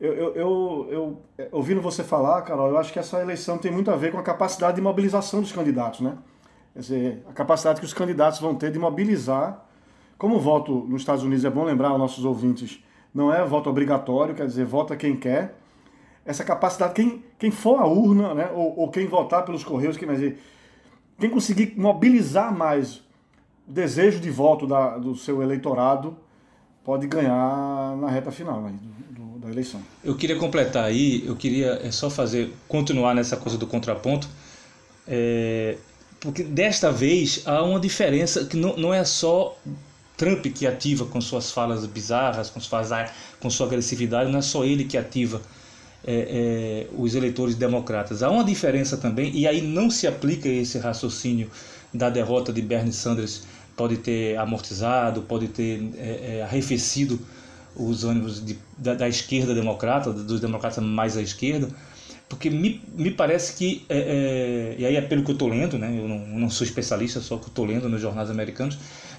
Eu, 0.00 0.12
eu, 0.14 0.34
eu, 0.34 0.86
eu, 0.90 1.18
é, 1.38 1.48
ouvindo 1.52 1.80
você 1.80 2.02
falar, 2.02 2.42
Carol, 2.42 2.68
eu 2.68 2.78
acho 2.78 2.92
que 2.92 2.98
essa 2.98 3.20
eleição 3.20 3.56
tem 3.56 3.70
muito 3.70 3.90
a 3.90 3.96
ver 3.96 4.10
com 4.10 4.18
a 4.18 4.22
capacidade 4.22 4.76
de 4.76 4.82
mobilização 4.82 5.40
dos 5.40 5.52
candidatos, 5.52 6.00
né? 6.00 6.16
Quer 6.72 6.80
dizer, 6.80 7.22
a 7.28 7.32
capacidade 7.32 7.80
que 7.80 7.86
os 7.86 7.92
candidatos 7.92 8.40
vão 8.40 8.54
ter 8.54 8.70
de 8.70 8.78
mobilizar. 8.78 9.66
Como 10.16 10.36
o 10.36 10.40
voto 10.40 10.86
nos 10.88 11.02
Estados 11.02 11.22
Unidos, 11.22 11.44
é 11.44 11.50
bom 11.50 11.64
lembrar 11.64 11.88
aos 11.88 11.98
nossos 11.98 12.24
ouvintes, 12.24 12.82
não 13.14 13.32
é 13.32 13.44
voto 13.44 13.68
obrigatório, 13.68 14.34
quer 14.34 14.46
dizer, 14.46 14.64
vota 14.64 14.96
quem 14.96 15.16
quer. 15.16 15.58
Essa 16.24 16.44
capacidade, 16.44 16.94
quem, 16.94 17.24
quem 17.38 17.50
for 17.50 17.80
à 17.80 17.86
urna, 17.86 18.32
né, 18.32 18.50
ou, 18.54 18.78
ou 18.78 18.88
quem 18.90 19.06
votar 19.06 19.44
pelos 19.44 19.64
correios, 19.64 19.96
quem, 19.96 20.08
dizer, 20.08 20.40
quem 21.18 21.28
conseguir 21.28 21.74
mobilizar 21.76 22.56
mais 22.56 23.02
o 23.66 23.72
desejo 23.72 24.20
de 24.20 24.30
voto 24.30 24.66
da, 24.66 24.98
do 24.98 25.16
seu 25.16 25.42
eleitorado 25.42 26.16
pode 26.84 27.06
ganhar 27.06 27.96
na 27.96 28.08
reta 28.08 28.30
final 28.30 28.60
né, 28.60 28.72
do, 29.10 29.20
do, 29.20 29.38
da 29.40 29.50
eleição. 29.50 29.80
Eu 30.02 30.16
queria 30.16 30.36
completar 30.36 30.84
aí, 30.84 31.26
eu 31.26 31.36
queria 31.36 31.80
é 31.82 31.90
só 31.90 32.08
fazer, 32.08 32.52
continuar 32.68 33.14
nessa 33.14 33.36
coisa 33.36 33.58
do 33.58 33.66
contraponto, 33.66 34.28
é, 35.06 35.76
porque 36.22 36.44
desta 36.44 36.90
vez 36.92 37.42
há 37.44 37.62
uma 37.64 37.80
diferença 37.80 38.44
que 38.44 38.56
não, 38.56 38.76
não 38.76 38.94
é 38.94 39.04
só 39.04 39.58
Trump 40.16 40.46
que 40.46 40.66
ativa 40.66 41.04
com 41.04 41.20
suas 41.20 41.50
falas 41.50 41.84
bizarras, 41.84 42.48
com, 42.48 42.60
suas, 42.60 42.88
com 43.40 43.50
sua 43.50 43.66
agressividade, 43.66 44.30
não 44.30 44.38
é 44.38 44.42
só 44.42 44.64
ele 44.64 44.84
que 44.84 44.96
ativa 44.96 45.42
é, 46.06 46.86
é, 46.88 46.96
os 46.96 47.16
eleitores 47.16 47.56
democratas. 47.56 48.22
Há 48.22 48.30
uma 48.30 48.44
diferença 48.44 48.96
também, 48.96 49.36
e 49.36 49.48
aí 49.48 49.60
não 49.60 49.90
se 49.90 50.06
aplica 50.06 50.48
esse 50.48 50.78
raciocínio 50.78 51.50
da 51.92 52.08
derrota 52.08 52.52
de 52.52 52.62
Bernie 52.62 52.92
Sanders 52.92 53.42
pode 53.76 53.96
ter 53.96 54.36
amortizado, 54.38 55.22
pode 55.22 55.48
ter 55.48 55.90
é, 55.96 56.36
é, 56.38 56.42
arrefecido 56.42 57.18
os 57.74 58.04
ânimos 58.04 58.44
de, 58.44 58.56
da, 58.78 58.94
da, 58.94 59.08
esquerda 59.08 59.54
democrata, 59.54 60.12
dos 60.12 60.40
democratas 60.40 60.84
mais 60.84 61.16
à 61.16 61.22
esquerda, 61.22 61.68
porque 62.32 62.48
me, 62.48 62.80
me 62.96 63.10
parece 63.10 63.52
que, 63.52 63.84
é, 63.90 63.98
é 63.98 64.74
e 64.78 64.86
aí 64.86 64.96
é 64.96 65.02
pelo 65.02 65.22
que 65.22 65.30
eu 65.30 65.34
estou 65.34 65.48
lendo, 65.48 65.76
né, 65.76 65.94
eu 65.94 66.08
não, 66.08 66.18
não 66.18 66.48
sou 66.48 66.66
especialista, 66.66 67.20
só 67.20 67.36
que 67.36 67.48
estou 67.48 67.66
lendo 67.66 67.90
nos 67.90 68.00
jornais 68.00 68.30
americanos, 68.30 68.78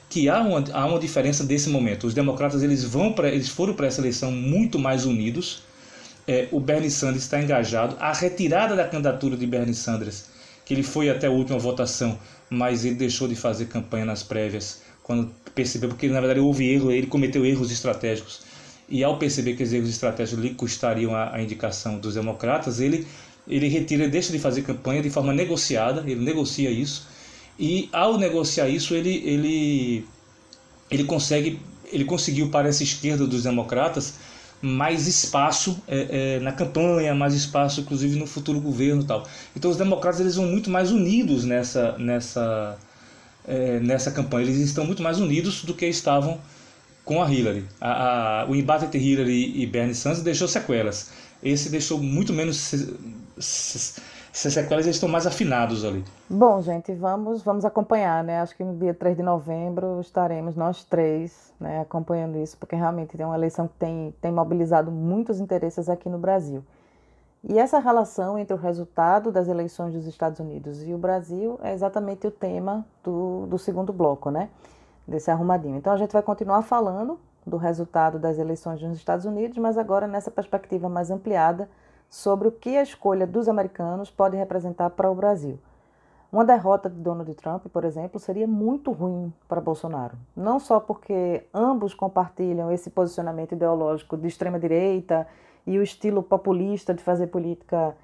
que 0.09 0.27
há 0.27 0.41
uma, 0.41 0.63
há 0.73 0.87
uma 0.87 0.97
diferença 0.97 1.43
desse 1.43 1.69
momento. 1.69 2.07
Os 2.07 2.15
democratas 2.15 2.63
eles 2.63 2.83
vão 2.83 3.13
pra, 3.13 3.29
eles 3.29 3.49
foram 3.49 3.75
para 3.75 3.85
essa 3.85 4.01
eleição 4.01 4.31
muito 4.31 4.79
mais 4.79 5.05
unidos. 5.05 5.61
É, 6.27 6.47
o 6.51 6.59
Bernie 6.59 6.89
Sanders 6.89 7.21
está 7.23 7.39
engajado. 7.39 7.95
A 7.99 8.11
retirada 8.13 8.75
da 8.75 8.87
candidatura 8.87 9.37
de 9.37 9.45
Bernie 9.45 9.75
Sanders, 9.75 10.25
que 10.65 10.73
ele 10.73 10.83
foi 10.83 11.07
até 11.07 11.27
a 11.27 11.31
última 11.31 11.59
votação, 11.59 12.17
mas 12.49 12.83
ele 12.83 12.95
deixou 12.95 13.27
de 13.27 13.35
fazer 13.35 13.65
campanha 13.65 14.05
nas 14.05 14.23
prévias 14.23 14.81
quando 15.03 15.29
percebeu, 15.53 15.89
porque 15.89 16.07
na 16.07 16.19
verdade 16.19 16.39
houve 16.39 16.67
erro, 16.67 16.91
ele 16.91 17.05
cometeu 17.05 17.45
erros 17.45 17.71
estratégicos. 17.71 18.41
E 18.93 19.03
ao 19.03 19.17
perceber 19.17 19.55
que 19.55 19.63
os 19.63 19.73
erros 19.73 19.89
estratégicos 19.89 20.43
lhe 20.43 20.53
custariam 20.53 21.15
a, 21.15 21.35
a 21.35 21.41
indicação 21.41 21.97
dos 21.97 22.13
democratas, 22.13 22.79
ele, 22.79 23.07
ele 23.47 23.67
retira, 23.67 24.07
deixa 24.07 24.31
de 24.31 24.37
fazer 24.37 24.61
campanha 24.61 25.01
de 25.01 25.09
forma 25.09 25.33
negociada, 25.33 26.03
ele 26.05 26.23
negocia 26.23 26.69
isso, 26.69 27.07
e 27.57 27.89
ao 27.91 28.19
negociar 28.19 28.69
isso, 28.69 28.93
ele, 28.93 29.15
ele, 29.25 30.05
ele 30.91 31.05
consegue, 31.05 31.59
ele 31.91 32.05
conseguiu 32.05 32.49
para 32.49 32.69
essa 32.69 32.83
esquerda 32.83 33.25
dos 33.25 33.41
democratas 33.41 34.13
mais 34.61 35.07
espaço 35.07 35.81
é, 35.87 36.35
é, 36.35 36.39
na 36.39 36.51
campanha, 36.51 37.15
mais 37.15 37.33
espaço 37.33 37.81
inclusive 37.81 38.15
no 38.15 38.27
futuro 38.27 38.61
governo 38.61 39.03
tal. 39.03 39.27
Então 39.55 39.71
os 39.71 39.75
democratas 39.75 40.19
eles 40.19 40.35
vão 40.35 40.45
muito 40.45 40.69
mais 40.69 40.91
unidos 40.91 41.45
nessa 41.45 41.97
nessa 41.97 42.77
é, 43.45 43.79
nessa 43.79 44.11
campanha. 44.11 44.45
Eles 44.45 44.57
estão 44.59 44.85
muito 44.85 45.01
mais 45.01 45.19
unidos 45.19 45.63
do 45.63 45.73
que 45.73 45.85
estavam 45.87 46.39
com 47.05 47.21
a 47.21 47.29
Hillary. 47.29 47.65
A, 47.79 48.41
a, 48.41 48.45
o 48.49 48.55
embate 48.55 48.85
entre 48.85 48.99
Hillary 48.99 49.61
e 49.61 49.65
Bernie 49.65 49.95
Sanders 49.95 50.23
deixou 50.23 50.47
sequelas. 50.47 51.11
Esse 51.41 51.69
deixou 51.69 51.99
muito 51.99 52.31
menos 52.31 52.57
se, 52.57 52.97
se, 53.37 54.01
essas 54.33 54.53
sequelas 54.53 54.87
estão 54.87 55.07
mais 55.07 55.27
afinados 55.27 55.85
ali. 55.85 56.03
Bom, 56.27 56.59
gente, 56.61 56.91
vamos 56.93 57.43
vamos 57.43 57.65
acompanhar, 57.65 58.23
né? 58.23 58.41
Acho 58.41 58.55
que 58.55 58.63
no 58.63 58.75
dia 58.77 58.93
3 58.93 59.17
de 59.17 59.23
novembro 59.23 59.99
estaremos 60.01 60.55
nós 60.55 60.83
três 60.83 61.53
né, 61.59 61.81
acompanhando 61.81 62.37
isso, 62.37 62.57
porque 62.57 62.75
realmente 62.75 63.21
é 63.21 63.25
uma 63.25 63.35
eleição 63.35 63.67
que 63.67 63.75
tem, 63.75 64.13
tem 64.19 64.31
mobilizado 64.31 64.91
muitos 64.91 65.39
interesses 65.39 65.87
aqui 65.87 66.09
no 66.09 66.17
Brasil. 66.17 66.63
E 67.47 67.59
essa 67.59 67.77
relação 67.77 68.39
entre 68.39 68.53
o 68.55 68.57
resultado 68.57 69.31
das 69.31 69.47
eleições 69.47 69.93
dos 69.93 70.07
Estados 70.07 70.39
Unidos 70.39 70.81
e 70.81 70.93
o 70.93 70.97
Brasil 70.97 71.59
é 71.61 71.73
exatamente 71.73 72.25
o 72.25 72.31
tema 72.31 72.85
do, 73.03 73.45
do 73.47 73.59
segundo 73.59 73.91
bloco, 73.93 74.31
né? 74.31 74.49
Desse 75.07 75.29
arrumadinho. 75.29 75.77
Então 75.77 75.91
a 75.91 75.97
gente 75.97 76.13
vai 76.13 76.21
continuar 76.21 76.61
falando 76.61 77.19
do 77.45 77.57
resultado 77.57 78.17
das 78.17 78.37
eleições 78.37 78.81
nos 78.81 78.97
Estados 78.97 79.25
Unidos, 79.25 79.57
mas 79.57 79.77
agora 79.77 80.07
nessa 80.07 80.31
perspectiva 80.31 80.87
mais 80.87 81.11
ampliada 81.11 81.69
sobre 82.09 82.47
o 82.47 82.51
que 82.51 82.77
a 82.77 82.83
escolha 82.83 83.27
dos 83.27 83.49
americanos 83.49 84.09
pode 84.09 84.37
representar 84.37 84.89
para 84.91 85.09
o 85.09 85.15
Brasil. 85.15 85.59
Uma 86.31 86.45
derrota 86.45 86.89
de 86.89 86.99
Donald 86.99 87.31
Trump, 87.35 87.67
por 87.67 87.83
exemplo, 87.83 88.19
seria 88.19 88.47
muito 88.47 88.91
ruim 88.91 89.31
para 89.47 89.61
Bolsonaro. 89.61 90.17
Não 90.35 90.59
só 90.59 90.79
porque 90.79 91.45
ambos 91.53 91.93
compartilham 91.93 92.71
esse 92.71 92.89
posicionamento 92.89 93.51
ideológico 93.51 94.17
de 94.17 94.27
extrema-direita 94.27 95.27
e 95.65 95.77
o 95.77 95.83
estilo 95.83 96.23
populista 96.23 96.93
de 96.93 97.03
fazer 97.03 97.27
política 97.27 97.95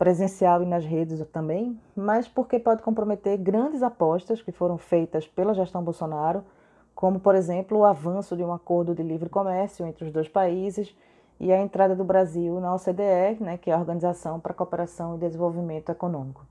presencial 0.00 0.62
e 0.62 0.64
nas 0.64 0.82
redes 0.82 1.20
também, 1.26 1.78
mas 1.94 2.26
porque 2.26 2.58
pode 2.58 2.82
comprometer 2.82 3.36
grandes 3.36 3.82
apostas 3.82 4.40
que 4.40 4.50
foram 4.50 4.78
feitas 4.78 5.28
pela 5.28 5.52
gestão 5.52 5.84
Bolsonaro, 5.84 6.42
como, 6.94 7.20
por 7.20 7.34
exemplo, 7.34 7.76
o 7.76 7.84
avanço 7.84 8.34
de 8.34 8.42
um 8.42 8.50
acordo 8.50 8.94
de 8.94 9.02
livre 9.02 9.28
comércio 9.28 9.86
entre 9.86 10.06
os 10.06 10.10
dois 10.10 10.26
países 10.26 10.96
e 11.38 11.52
a 11.52 11.60
entrada 11.60 11.94
do 11.94 12.02
Brasil 12.02 12.58
na 12.60 12.74
OCDE, 12.74 13.42
né, 13.44 13.58
que 13.58 13.70
é 13.70 13.74
a 13.74 13.78
Organização 13.78 14.40
para 14.40 14.52
a 14.52 14.54
Cooperação 14.54 15.16
e 15.16 15.18
Desenvolvimento 15.18 15.92
Econômico. 15.92 16.46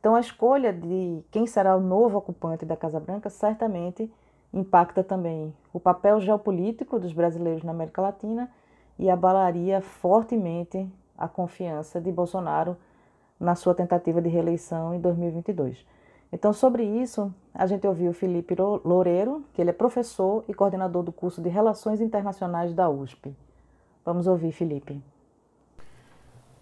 Então, 0.00 0.14
a 0.14 0.20
escolha 0.20 0.72
de 0.72 1.22
quem 1.30 1.46
será 1.46 1.76
o 1.76 1.80
novo 1.80 2.16
ocupante 2.16 2.64
da 2.64 2.74
Casa 2.74 2.98
Branca 2.98 3.28
certamente 3.28 4.10
impacta 4.50 5.04
também 5.04 5.54
o 5.74 5.78
papel 5.78 6.22
geopolítico 6.22 6.98
dos 6.98 7.12
brasileiros 7.12 7.62
na 7.62 7.72
América 7.72 8.00
Latina 8.00 8.50
e 8.98 9.10
abalaria 9.10 9.82
fortemente 9.82 10.90
a 11.18 11.26
confiança 11.26 12.00
de 12.00 12.12
Bolsonaro 12.12 12.76
na 13.38 13.54
sua 13.54 13.74
tentativa 13.74 14.22
de 14.22 14.28
reeleição 14.28 14.94
em 14.94 15.00
2022. 15.00 15.84
Então, 16.32 16.52
sobre 16.52 16.84
isso, 16.84 17.32
a 17.54 17.66
gente 17.66 17.86
ouviu 17.86 18.12
Felipe 18.12 18.54
Loureiro, 18.84 19.44
que 19.52 19.60
ele 19.60 19.70
é 19.70 19.72
professor 19.72 20.44
e 20.46 20.54
coordenador 20.54 21.02
do 21.02 21.12
curso 21.12 21.40
de 21.40 21.48
Relações 21.48 22.00
Internacionais 22.00 22.74
da 22.74 22.88
USP. 22.88 23.34
Vamos 24.04 24.26
ouvir, 24.26 24.52
Felipe. 24.52 25.02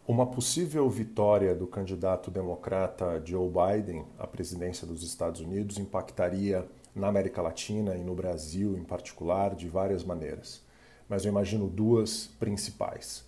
Uma 0.06 0.24
possível 0.24 0.88
vitória 0.88 1.52
do 1.52 1.66
candidato 1.66 2.30
democrata 2.30 3.20
Joe 3.24 3.50
Biden 3.50 4.04
à 4.16 4.26
presidência 4.26 4.86
dos 4.86 5.02
Estados 5.02 5.40
Unidos 5.40 5.78
impactaria 5.78 6.64
na 6.94 7.08
América 7.08 7.42
Latina 7.42 7.96
e 7.96 8.04
no 8.04 8.14
Brasil 8.14 8.78
em 8.78 8.84
particular 8.84 9.56
de 9.56 9.68
várias 9.68 10.04
maneiras. 10.04 10.62
Mas 11.08 11.24
eu 11.24 11.30
imagino 11.30 11.66
duas 11.66 12.28
principais. 12.38 13.24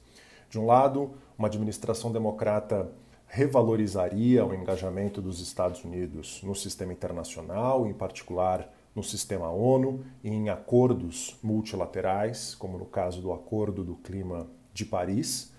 De 0.49 0.59
um 0.59 0.67
lado, 0.67 1.13
uma 1.39 1.49
administração 1.49 2.11
democrata 2.11 2.91
revalorizaria 3.27 4.45
o 4.45 4.55
engajamento 4.55 5.21
dos 5.21 5.41
Estados 5.41 5.85
Unidos 5.85 6.41
no 6.43 6.55
sistema 6.55 6.93
internacional, 6.93 7.87
em 7.87 7.93
particular 7.93 8.73
no 8.95 9.03
sistema 9.03 9.51
ONU 9.51 10.05
e 10.25 10.31
em 10.31 10.49
acordos 10.49 11.39
multilaterais, 11.43 12.55
como 12.55 12.79
no 12.79 12.87
caso 12.87 13.21
do 13.21 13.33
Acordo 13.33 13.85
do 13.85 13.95
Clima 13.97 14.47
de 14.73 14.85
Paris 14.85 15.53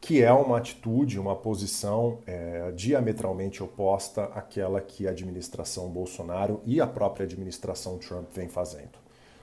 que 0.00 0.22
é 0.22 0.32
uma 0.32 0.56
atitude, 0.56 1.20
uma 1.20 1.36
posição 1.36 2.18
é, 2.26 2.72
diametralmente 2.74 3.62
oposta 3.62 4.24
àquela 4.24 4.80
que 4.80 5.06
a 5.06 5.10
administração 5.10 5.88
Bolsonaro 5.90 6.62
e 6.64 6.80
a 6.80 6.86
própria 6.86 7.26
administração 7.26 7.98
Trump 7.98 8.26
vem 8.32 8.48
fazendo. 8.48 8.98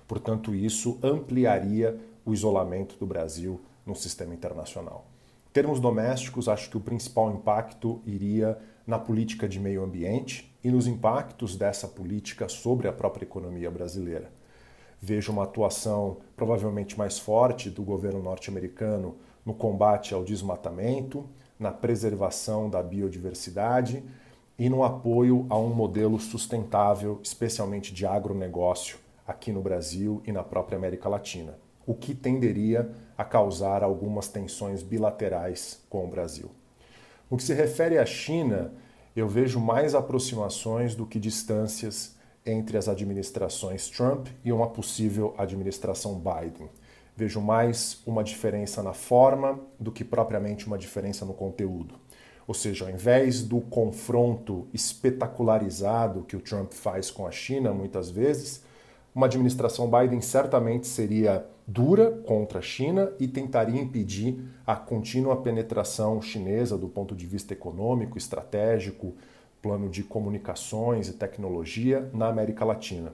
Portanto, 0.07 0.55
isso 0.55 0.97
ampliaria 1.03 1.97
o 2.25 2.33
isolamento 2.33 2.97
do 2.97 3.05
Brasil 3.05 3.61
no 3.87 3.95
sistema 3.95 4.33
internacional. 4.33 5.07
Em 5.49 5.53
termos 5.53 5.79
domésticos, 5.79 6.47
acho 6.47 6.69
que 6.69 6.77
o 6.77 6.81
principal 6.81 7.31
impacto 7.31 8.01
iria 8.05 8.59
na 8.85 8.99
política 8.99 9.47
de 9.47 9.59
meio 9.59 9.83
ambiente 9.83 10.55
e 10.63 10.69
nos 10.69 10.85
impactos 10.85 11.55
dessa 11.55 11.87
política 11.87 12.47
sobre 12.47 12.87
a 12.87 12.93
própria 12.93 13.25
economia 13.25 13.71
brasileira. 13.71 14.31
Vejo 15.01 15.31
uma 15.31 15.43
atuação 15.43 16.17
provavelmente 16.35 16.97
mais 16.97 17.17
forte 17.17 17.69
do 17.69 17.81
governo 17.81 18.21
norte-americano 18.21 19.15
no 19.45 19.53
combate 19.53 20.13
ao 20.13 20.23
desmatamento, 20.23 21.25
na 21.57 21.71
preservação 21.71 22.69
da 22.69 22.83
biodiversidade 22.83 24.03
e 24.59 24.69
no 24.69 24.83
apoio 24.83 25.45
a 25.49 25.57
um 25.57 25.69
modelo 25.69 26.19
sustentável, 26.19 27.19
especialmente 27.23 27.93
de 27.93 28.05
agronegócio, 28.05 28.97
aqui 29.25 29.51
no 29.51 29.61
Brasil 29.61 30.21
e 30.25 30.31
na 30.31 30.43
própria 30.43 30.77
América 30.77 31.07
Latina, 31.07 31.57
o 31.85 31.93
que 31.93 32.15
tenderia 32.15 32.91
a 33.17 33.23
causar 33.23 33.83
algumas 33.83 34.27
tensões 34.27 34.83
bilaterais 34.83 35.81
com 35.89 36.05
o 36.05 36.07
Brasil. 36.07 36.51
No 37.29 37.37
que 37.37 37.43
se 37.43 37.53
refere 37.53 37.97
à 37.97 38.05
China, 38.05 38.73
eu 39.15 39.27
vejo 39.27 39.59
mais 39.59 39.95
aproximações 39.95 40.95
do 40.95 41.05
que 41.05 41.19
distâncias 41.19 42.15
entre 42.45 42.77
as 42.77 42.87
administrações 42.87 43.89
Trump 43.89 44.27
e 44.45 44.51
uma 44.51 44.67
possível 44.67 45.33
administração 45.37 46.15
Biden 46.15 46.69
vejo 47.17 47.41
mais 47.41 47.99
uma 48.05 48.23
diferença 48.23 48.83
na 48.83 48.93
forma 48.93 49.59
do 49.79 49.91
que 49.91 50.03
propriamente 50.03 50.67
uma 50.67 50.77
diferença 50.77 51.25
no 51.25 51.33
conteúdo. 51.33 51.95
Ou 52.45 52.53
seja, 52.53 52.85
ao 52.85 52.91
invés 52.91 53.41
do 53.41 53.59
confronto 53.59 54.67
espetacularizado 54.71 56.21
que 56.21 56.35
o 56.35 56.39
Trump 56.39 56.71
faz 56.71 57.09
com 57.09 57.25
a 57.25 57.31
China 57.31 57.73
muitas 57.73 58.11
vezes, 58.11 58.63
uma 59.15 59.25
administração 59.25 59.89
Biden 59.89 60.21
certamente 60.21 60.85
seria 60.85 61.43
dura 61.67 62.11
contra 62.25 62.59
a 62.59 62.61
China 62.61 63.11
e 63.19 63.27
tentaria 63.27 63.81
impedir 63.81 64.39
a 64.65 64.75
contínua 64.75 65.35
penetração 65.41 66.21
chinesa 66.21 66.77
do 66.77 66.87
ponto 66.87 67.13
de 67.13 67.25
vista 67.25 67.51
econômico, 67.51 68.17
estratégico, 68.17 69.13
plano 69.61 69.89
de 69.89 70.01
comunicações 70.01 71.09
e 71.09 71.13
tecnologia 71.13 72.09
na 72.13 72.29
América 72.29 72.63
Latina. 72.63 73.13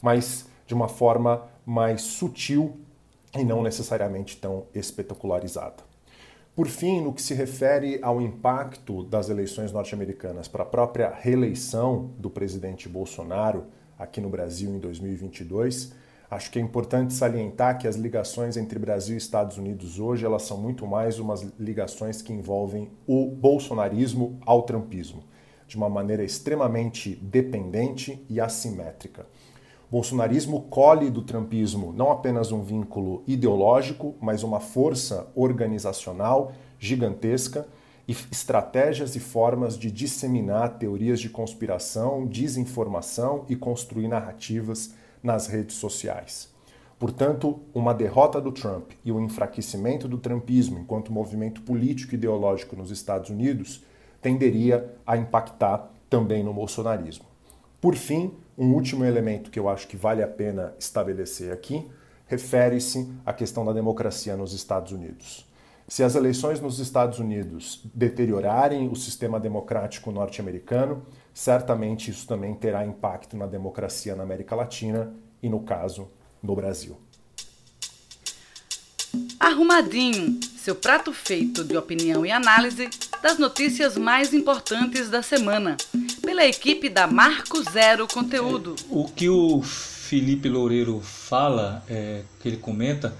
Mas 0.00 0.46
de 0.66 0.72
uma 0.72 0.88
forma 0.88 1.46
mais 1.66 2.00
sutil 2.00 2.78
e 3.36 3.44
não 3.44 3.62
necessariamente 3.62 4.36
tão 4.38 4.64
espetacularizada. 4.74 5.90
Por 6.56 6.66
fim, 6.66 7.00
no 7.00 7.12
que 7.12 7.22
se 7.22 7.34
refere 7.34 7.98
ao 8.02 8.20
impacto 8.20 9.04
das 9.04 9.28
eleições 9.28 9.72
norte-americanas 9.72 10.48
para 10.48 10.62
a 10.62 10.66
própria 10.66 11.10
reeleição 11.10 12.10
do 12.18 12.30
presidente 12.30 12.88
Bolsonaro 12.88 13.66
aqui 13.98 14.20
no 14.20 14.28
Brasil 14.28 14.70
em 14.70 14.78
2022, 14.78 15.92
acho 16.30 16.50
que 16.50 16.58
é 16.58 16.62
importante 16.62 17.12
salientar 17.12 17.78
que 17.78 17.88
as 17.88 17.96
ligações 17.96 18.56
entre 18.56 18.78
Brasil 18.78 19.16
e 19.16 19.18
Estados 19.18 19.58
Unidos 19.58 19.98
hoje 19.98 20.24
elas 20.24 20.42
são 20.42 20.56
muito 20.56 20.86
mais 20.86 21.18
umas 21.18 21.42
ligações 21.58 22.22
que 22.22 22.32
envolvem 22.32 22.88
o 23.06 23.26
bolsonarismo 23.26 24.38
ao 24.46 24.62
trumpismo, 24.62 25.24
de 25.66 25.76
uma 25.76 25.88
maneira 25.88 26.22
extremamente 26.22 27.16
dependente 27.16 28.24
e 28.28 28.40
assimétrica. 28.40 29.26
Bolsonarismo 29.90 30.62
colhe 30.70 31.10
do 31.10 31.22
trumpismo 31.22 31.92
não 31.92 32.12
apenas 32.12 32.52
um 32.52 32.62
vínculo 32.62 33.24
ideológico, 33.26 34.14
mas 34.20 34.44
uma 34.44 34.60
força 34.60 35.28
organizacional 35.34 36.52
gigantesca 36.78 37.66
e 38.06 38.12
estratégias 38.30 39.16
e 39.16 39.20
formas 39.20 39.76
de 39.76 39.90
disseminar 39.90 40.78
teorias 40.78 41.18
de 41.18 41.28
conspiração, 41.28 42.24
desinformação 42.24 43.44
e 43.48 43.56
construir 43.56 44.06
narrativas 44.06 44.94
nas 45.22 45.46
redes 45.46 45.76
sociais. 45.76 46.50
Portanto, 46.98 47.60
uma 47.72 47.94
derrota 47.94 48.40
do 48.40 48.52
Trump 48.52 48.92
e 49.04 49.10
o 49.10 49.20
enfraquecimento 49.20 50.06
do 50.06 50.18
trumpismo 50.18 50.78
enquanto 50.78 51.12
movimento 51.12 51.62
político 51.62 52.14
e 52.14 52.16
ideológico 52.16 52.76
nos 52.76 52.90
Estados 52.90 53.30
Unidos 53.30 53.82
tenderia 54.20 54.94
a 55.06 55.16
impactar 55.16 55.90
também 56.10 56.44
no 56.44 56.52
bolsonarismo. 56.52 57.24
Por 57.80 57.94
fim, 57.94 58.34
um 58.58 58.74
último 58.74 59.04
elemento 59.04 59.50
que 59.50 59.58
eu 59.58 59.68
acho 59.68 59.88
que 59.88 59.96
vale 59.96 60.22
a 60.22 60.28
pena 60.28 60.74
estabelecer 60.78 61.50
aqui 61.52 61.88
refere-se 62.26 63.10
à 63.24 63.32
questão 63.32 63.64
da 63.64 63.72
democracia 63.72 64.36
nos 64.36 64.52
Estados 64.52 64.92
Unidos. 64.92 65.48
Se 65.88 66.04
as 66.04 66.14
eleições 66.14 66.60
nos 66.60 66.78
Estados 66.78 67.18
Unidos 67.18 67.80
deteriorarem 67.92 68.88
o 68.88 68.94
sistema 68.94 69.40
democrático 69.40 70.12
norte-americano, 70.12 71.02
certamente 71.40 72.10
isso 72.10 72.26
também 72.26 72.54
terá 72.54 72.84
impacto 72.84 73.34
na 73.34 73.46
democracia 73.46 74.14
na 74.14 74.22
América 74.22 74.54
Latina 74.54 75.10
e, 75.42 75.48
no 75.48 75.60
caso, 75.60 76.10
no 76.42 76.54
Brasil. 76.54 77.00
Arrumadinho, 79.38 80.38
seu 80.58 80.74
prato 80.74 81.14
feito 81.14 81.64
de 81.64 81.74
opinião 81.78 82.26
e 82.26 82.30
análise 82.30 82.90
das 83.22 83.38
notícias 83.38 83.96
mais 83.96 84.34
importantes 84.34 85.08
da 85.08 85.22
semana 85.22 85.78
pela 86.20 86.44
equipe 86.44 86.90
da 86.90 87.06
Marco 87.06 87.62
Zero 87.70 88.06
Conteúdo. 88.06 88.76
É, 88.78 88.84
o 88.90 89.04
que 89.08 89.30
o 89.30 89.62
Felipe 89.62 90.46
Loureiro 90.46 91.00
fala, 91.00 91.82
é, 91.88 92.20
que 92.38 92.48
ele 92.48 92.58
comenta, 92.58 93.16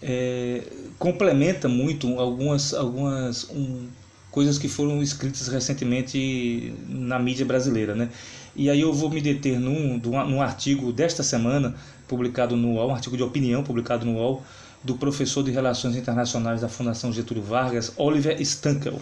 é, 0.00 0.62
complementa 0.98 1.68
muito 1.68 2.18
algumas, 2.18 2.72
algumas 2.72 3.44
um, 3.50 3.88
coisas 4.30 4.58
que 4.58 4.68
foram 4.68 5.02
escritas 5.02 5.48
recentemente 5.48 6.74
na 6.88 7.18
mídia 7.18 7.46
brasileira. 7.46 7.94
Né? 7.94 8.08
E 8.54 8.68
aí 8.68 8.80
eu 8.80 8.92
vou 8.92 9.10
me 9.10 9.20
deter 9.20 9.58
num, 9.58 9.98
num 9.98 10.42
artigo 10.42 10.92
desta 10.92 11.22
semana, 11.22 11.74
publicado 12.06 12.56
no 12.56 12.74
UOL, 12.74 12.90
um 12.90 12.94
artigo 12.94 13.16
de 13.16 13.22
opinião 13.22 13.62
publicado 13.62 14.04
no 14.04 14.14
UOL, 14.14 14.42
do 14.82 14.96
professor 14.96 15.42
de 15.42 15.50
Relações 15.50 15.96
Internacionais 15.96 16.60
da 16.60 16.68
Fundação 16.68 17.12
Getúlio 17.12 17.42
Vargas, 17.42 17.92
Oliver 17.96 18.40
Stankel 18.42 19.00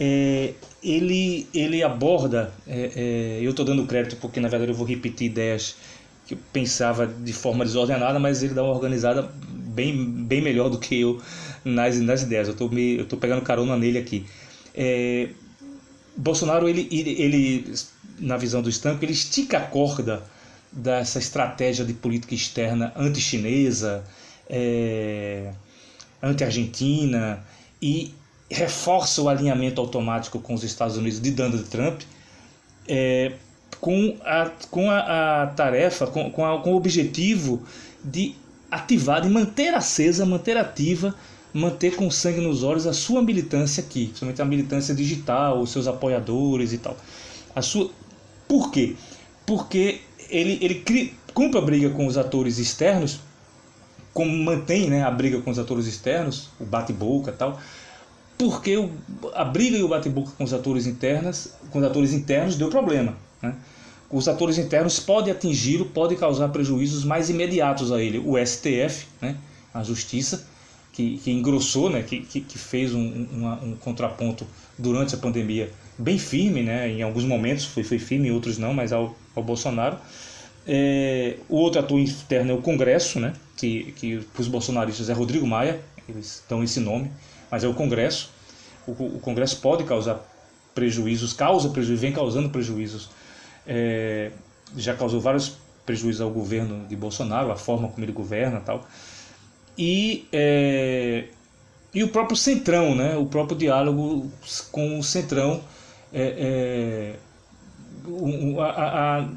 é, 0.00 0.54
ele, 0.82 1.46
ele 1.52 1.82
aborda, 1.82 2.50
é, 2.66 2.90
é, 2.96 3.38
eu 3.42 3.50
estou 3.50 3.66
dando 3.66 3.86
crédito 3.86 4.16
porque 4.16 4.40
na 4.40 4.48
verdade 4.48 4.72
eu 4.72 4.74
vou 4.74 4.86
repetir 4.86 5.26
ideias 5.26 5.76
que 6.26 6.32
eu 6.32 6.38
pensava 6.50 7.06
de 7.06 7.34
forma 7.34 7.66
desordenada, 7.66 8.18
mas 8.18 8.42
ele 8.42 8.54
dá 8.54 8.62
uma 8.62 8.72
organizada 8.72 9.30
bem, 9.50 9.94
bem 10.24 10.40
melhor 10.40 10.70
do 10.70 10.78
que 10.78 10.98
eu 10.98 11.20
nas, 11.62 12.00
nas 12.00 12.22
ideias. 12.22 12.48
Eu 12.48 12.54
estou 13.02 13.18
pegando 13.18 13.42
carona 13.42 13.76
nele 13.76 13.98
aqui. 13.98 14.24
É, 14.82 15.28
Bolsonaro, 16.16 16.66
ele, 16.66 16.88
ele, 16.90 17.74
na 18.18 18.38
visão 18.38 18.62
do 18.62 18.70
Stanco, 18.70 19.04
ele 19.04 19.12
estica 19.12 19.58
a 19.58 19.60
corda 19.60 20.22
dessa 20.72 21.18
estratégia 21.18 21.84
de 21.84 21.92
política 21.92 22.34
externa 22.34 22.90
anti-chinesa, 22.96 24.02
é, 24.48 25.52
anti-argentina, 26.22 27.44
e 27.82 28.14
reforça 28.50 29.20
o 29.20 29.28
alinhamento 29.28 29.82
automático 29.82 30.40
com 30.40 30.54
os 30.54 30.64
Estados 30.64 30.96
Unidos 30.96 31.20
de 31.20 31.30
Donald 31.30 31.62
Trump, 31.64 32.00
é, 32.88 33.32
com, 33.82 34.16
a, 34.24 34.50
com 34.70 34.90
a, 34.90 35.42
a 35.42 35.46
tarefa, 35.48 36.06
com, 36.06 36.30
com, 36.30 36.46
a, 36.46 36.58
com 36.62 36.72
o 36.72 36.76
objetivo 36.76 37.62
de 38.02 38.34
ativar, 38.70 39.20
de 39.20 39.28
manter 39.28 39.74
acesa, 39.74 40.24
manter 40.24 40.56
ativa, 40.56 41.14
manter 41.52 41.96
com 41.96 42.10
sangue 42.10 42.40
nos 42.40 42.62
olhos 42.62 42.86
a 42.86 42.92
sua 42.92 43.22
militância 43.22 43.82
aqui, 43.82 44.06
principalmente 44.06 44.42
a 44.42 44.44
militância 44.44 44.94
digital, 44.94 45.60
os 45.60 45.70
seus 45.70 45.86
apoiadores 45.86 46.72
e 46.72 46.78
tal. 46.78 46.96
A 47.54 47.62
sua... 47.62 47.90
Por 48.48 48.70
quê? 48.70 48.96
Porque 49.46 50.00
ele, 50.28 50.58
ele 50.60 50.76
cria, 50.76 51.10
cumpre 51.34 51.58
a 51.58 51.62
briga 51.62 51.90
com 51.90 52.06
os 52.06 52.16
atores 52.16 52.58
externos, 52.58 53.20
como 54.12 54.30
mantém 54.30 54.88
né, 54.88 55.02
a 55.02 55.10
briga 55.10 55.40
com 55.40 55.50
os 55.50 55.58
atores 55.58 55.86
externos, 55.86 56.48
o 56.58 56.64
bate-boca 56.64 57.30
e 57.30 57.34
tal, 57.34 57.60
porque 58.38 58.76
o, 58.76 58.90
a 59.34 59.44
briga 59.44 59.76
e 59.76 59.82
o 59.82 59.88
bate-boca 59.88 60.32
com 60.36 60.44
os 60.44 60.52
atores 60.52 60.86
internos, 60.86 61.52
com 61.70 61.78
os 61.78 61.84
atores 61.84 62.12
internos 62.12 62.56
deu 62.56 62.68
problema. 62.68 63.14
Né? 63.42 63.54
Os 64.10 64.26
atores 64.26 64.58
internos 64.58 64.98
podem 64.98 65.32
atingi-lo, 65.32 65.86
podem 65.86 66.18
causar 66.18 66.48
prejuízos 66.48 67.04
mais 67.04 67.30
imediatos 67.30 67.92
a 67.92 68.02
ele. 68.02 68.18
O 68.18 68.34
STF, 68.44 69.06
né, 69.20 69.36
a 69.72 69.84
Justiça, 69.84 70.46
que, 70.92 71.18
que 71.18 71.30
engrossou, 71.30 71.88
né, 71.88 72.02
que, 72.02 72.20
que, 72.20 72.40
que 72.40 72.58
fez 72.58 72.94
um, 72.94 73.00
um, 73.00 73.76
contraponto 73.80 74.46
durante 74.76 75.14
a 75.14 75.18
pandemia 75.18 75.70
bem 75.96 76.18
firme, 76.18 76.62
né, 76.62 76.88
em 76.88 77.02
alguns 77.02 77.24
momentos 77.24 77.64
foi, 77.64 77.84
foi 77.84 77.98
firme, 77.98 78.28
em 78.28 78.30
outros 78.32 78.58
não, 78.58 78.74
mas 78.74 78.92
ao, 78.92 79.16
ao 79.34 79.42
Bolsonaro. 79.42 79.96
É, 80.66 81.36
o 81.48 81.56
outro 81.56 81.80
ator 81.80 81.98
interno 81.98 82.52
é 82.52 82.54
o 82.54 82.62
Congresso, 82.62 83.20
né, 83.20 83.32
que, 83.56 83.92
que 83.92 84.18
para 84.32 84.40
os 84.40 84.48
bolsonaristas 84.48 85.08
é 85.08 85.12
Rodrigo 85.12 85.46
Maia, 85.46 85.80
eles 86.08 86.42
dão 86.48 86.62
esse 86.62 86.80
nome, 86.80 87.10
mas 87.50 87.64
é 87.64 87.68
o 87.68 87.74
Congresso. 87.74 88.30
O, 88.86 88.92
o 88.92 89.20
Congresso 89.20 89.58
pode 89.58 89.84
causar 89.84 90.26
prejuízos, 90.74 91.32
causa 91.32 91.68
prejuízos, 91.68 92.00
vem 92.00 92.12
causando 92.12 92.50
prejuízos. 92.50 93.10
É, 93.66 94.30
já 94.76 94.94
causou 94.94 95.20
vários 95.20 95.56
prejuízos 95.84 96.20
ao 96.20 96.30
governo 96.30 96.86
de 96.86 96.96
Bolsonaro, 96.96 97.50
a 97.50 97.56
forma 97.56 97.88
como 97.88 98.04
ele 98.04 98.12
governa 98.12 98.60
tal. 98.60 98.86
E, 99.76 100.26
é, 100.32 101.24
e 101.94 102.04
o 102.04 102.08
próprio 102.08 102.36
Centrão, 102.36 102.94
né? 102.94 103.16
o 103.16 103.26
próprio 103.26 103.56
diálogo 103.56 104.30
com 104.70 104.98
o 104.98 105.02
Centrão. 105.02 105.60
É, 106.12 107.14
é 107.16 107.30
a, 108.60 109.18
a, 109.18 109.28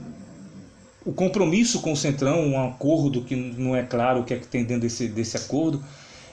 o 1.05 1.11
compromisso 1.11 1.81
com 1.81 1.91
o 1.91 1.97
Centrão, 1.97 2.39
um 2.41 2.67
acordo 2.67 3.21
que 3.21 3.35
não 3.35 3.75
é 3.75 3.83
claro 3.83 4.21
o 4.21 4.23
que 4.23 4.33
é 4.33 4.37
que 4.37 4.47
tem 4.47 4.63
dentro 4.63 4.81
desse, 4.81 5.07
desse 5.07 5.35
acordo, 5.37 5.83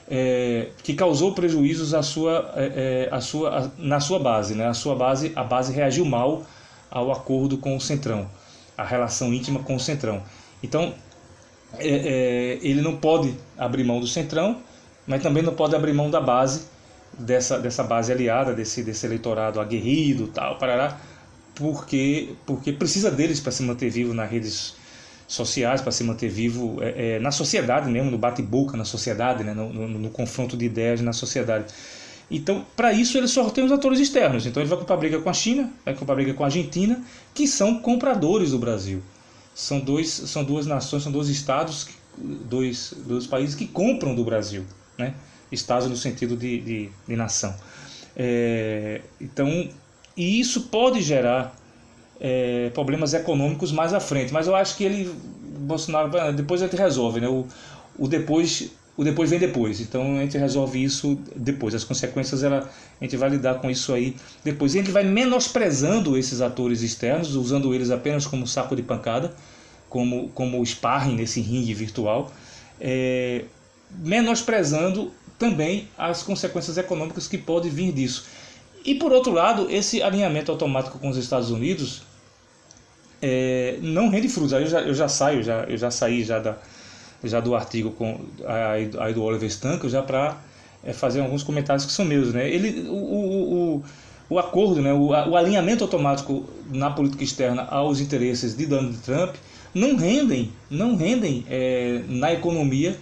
é, 0.08 0.68
que 0.82 0.94
causou 0.94 1.34
prejuízos 1.34 1.94
à 1.94 2.02
sua, 2.02 2.52
é, 2.56 3.08
é, 3.10 3.14
à 3.14 3.20
sua, 3.20 3.58
à, 3.58 3.70
na 3.78 4.00
sua 4.00 4.18
base. 4.18 4.54
Né? 4.54 4.66
A 4.66 4.74
sua 4.74 4.94
base, 4.94 5.32
a 5.34 5.42
base 5.42 5.72
reagiu 5.72 6.04
mal 6.04 6.44
ao 6.90 7.12
acordo 7.12 7.58
com 7.58 7.76
o 7.76 7.80
Centrão, 7.80 8.28
a 8.76 8.84
relação 8.84 9.32
íntima 9.32 9.60
com 9.60 9.76
o 9.76 9.80
Centrão. 9.80 10.22
Então, 10.62 10.94
é, 11.78 11.88
é, 11.88 12.58
ele 12.62 12.80
não 12.80 12.96
pode 12.96 13.34
abrir 13.56 13.84
mão 13.84 14.00
do 14.00 14.06
Centrão, 14.06 14.60
mas 15.06 15.22
também 15.22 15.42
não 15.42 15.54
pode 15.54 15.74
abrir 15.74 15.92
mão 15.92 16.10
da 16.10 16.20
base, 16.20 16.66
dessa, 17.18 17.58
dessa 17.58 17.82
base 17.82 18.12
aliada, 18.12 18.52
desse, 18.52 18.82
desse 18.82 19.06
eleitorado 19.06 19.60
aguerrido, 19.60 20.28
tal, 20.28 20.58
parará, 20.58 20.98
porque, 21.54 22.30
porque 22.46 22.72
precisa 22.72 23.10
deles 23.10 23.40
para 23.40 23.52
se 23.52 23.62
manter 23.62 23.90
vivo 23.90 24.14
nas 24.14 24.30
redes 24.30 24.74
sociais, 25.26 25.80
para 25.80 25.92
se 25.92 26.02
manter 26.02 26.28
vivo 26.28 26.78
é, 26.82 27.16
é, 27.16 27.18
na 27.20 27.30
sociedade 27.30 27.88
mesmo, 27.90 28.10
no 28.10 28.18
bate-boca 28.18 28.76
na 28.76 28.84
sociedade, 28.84 29.44
né, 29.44 29.54
no, 29.54 29.72
no, 29.72 29.88
no, 29.88 30.10
confronto 30.10 30.56
de 30.56 30.64
ideias 30.64 31.00
na 31.00 31.12
sociedade. 31.12 31.66
Então, 32.30 32.64
para 32.76 32.92
isso, 32.92 33.18
ele 33.18 33.28
só 33.28 33.48
tem 33.50 33.64
os 33.64 33.72
atores 33.72 33.98
externos. 33.98 34.46
Então, 34.46 34.62
ele 34.62 34.70
vai 34.70 34.78
comprar 34.78 34.96
briga 34.96 35.18
com 35.20 35.28
a 35.28 35.32
China, 35.32 35.70
vai 35.84 35.94
comprar 35.94 36.14
briga 36.14 36.32
com 36.34 36.44
a 36.44 36.46
Argentina, 36.46 37.02
que 37.34 37.46
são 37.46 37.80
compradores 37.80 38.52
do 38.52 38.58
Brasil. 38.58 39.02
São, 39.60 39.78
dois, 39.78 40.08
são 40.08 40.42
duas 40.42 40.66
nações, 40.66 41.02
são 41.02 41.12
dois 41.12 41.28
estados, 41.28 41.88
dois, 42.16 42.94
dois 43.06 43.26
países 43.26 43.54
que 43.54 43.66
compram 43.66 44.14
do 44.14 44.24
Brasil. 44.24 44.64
Né? 44.96 45.14
Estados 45.52 45.88
no 45.88 45.96
sentido 45.96 46.34
de, 46.36 46.60
de, 46.60 46.88
de 47.06 47.16
nação. 47.16 47.54
É, 48.16 49.02
então, 49.20 49.68
e 50.16 50.40
isso 50.40 50.62
pode 50.62 51.02
gerar 51.02 51.54
é, 52.18 52.70
problemas 52.70 53.12
econômicos 53.12 53.70
mais 53.70 53.92
à 53.92 54.00
frente. 54.00 54.32
Mas 54.32 54.46
eu 54.46 54.56
acho 54.56 54.76
que 54.78 54.84
ele, 54.84 55.14
Bolsonaro, 55.58 56.32
depois 56.32 56.62
gente 56.62 56.76
resolve, 56.76 57.20
né? 57.20 57.28
O, 57.28 57.46
o 57.98 58.08
depois 58.08 58.70
o 59.00 59.04
depois 59.04 59.30
vem 59.30 59.38
depois. 59.38 59.80
Então 59.80 60.18
a 60.18 60.20
gente 60.20 60.36
resolve 60.36 60.84
isso 60.84 61.18
depois. 61.34 61.74
As 61.74 61.82
consequências 61.82 62.42
ela, 62.42 62.70
a 63.00 63.04
gente 63.04 63.16
vai 63.16 63.30
lidar 63.30 63.54
com 63.54 63.70
isso 63.70 63.94
aí 63.94 64.14
depois. 64.44 64.74
E 64.74 64.78
a 64.78 64.82
gente 64.82 64.92
vai 64.92 65.04
menosprezando 65.04 66.18
esses 66.18 66.42
atores 66.42 66.82
externos, 66.82 67.34
usando 67.34 67.74
eles 67.74 67.90
apenas 67.90 68.26
como 68.26 68.46
saco 68.46 68.76
de 68.76 68.82
pancada, 68.82 69.34
como, 69.88 70.28
como 70.34 70.62
sparring 70.66 71.16
nesse 71.16 71.40
ringue 71.40 71.72
virtual, 71.72 72.30
é, 72.78 73.46
menosprezando 73.90 75.10
também 75.38 75.88
as 75.96 76.22
consequências 76.22 76.76
econômicas 76.76 77.26
que 77.26 77.38
podem 77.38 77.70
vir 77.70 77.92
disso. 77.92 78.26
E 78.84 78.94
por 78.96 79.12
outro 79.12 79.32
lado, 79.32 79.70
esse 79.70 80.02
alinhamento 80.02 80.52
automático 80.52 80.98
com 80.98 81.08
os 81.08 81.16
Estados 81.16 81.50
Unidos 81.50 82.02
é, 83.22 83.78
não 83.80 84.10
rende 84.10 84.28
frutos. 84.28 84.52
Aí 84.52 84.64
eu 84.64 84.68
já, 84.68 84.80
eu 84.82 84.92
já 84.92 85.08
saio, 85.08 85.42
já, 85.42 85.64
eu 85.64 85.78
já 85.78 85.90
saí 85.90 86.22
já, 86.22 86.38
da, 86.38 86.58
já 87.24 87.40
do 87.40 87.54
artigo 87.54 87.90
com, 87.90 88.20
aí, 88.46 88.90
aí 88.98 89.14
do 89.14 89.22
Oliver 89.22 89.48
Stanko 89.48 89.88
já 89.88 90.02
para 90.02 90.38
é, 90.82 90.92
fazer 90.92 91.20
alguns 91.20 91.42
comentários 91.42 91.84
que 91.84 91.92
são 91.92 92.04
meus. 92.04 92.32
Né? 92.32 92.48
Ele, 92.48 92.88
o, 92.88 92.94
o, 92.94 93.54
o, 93.76 93.84
o 94.30 94.38
acordo, 94.38 94.80
né? 94.80 94.92
o, 94.92 95.08
o 95.08 95.36
alinhamento 95.36 95.84
automático 95.84 96.44
na 96.70 96.90
política 96.90 97.24
externa 97.24 97.62
aos 97.62 98.00
interesses 98.00 98.56
de 98.56 98.66
Donald 98.66 98.96
Trump 98.98 99.34
não 99.74 99.96
rendem, 99.96 100.50
não 100.68 100.96
rendem 100.96 101.44
é, 101.48 102.02
na 102.08 102.32
economia 102.32 102.98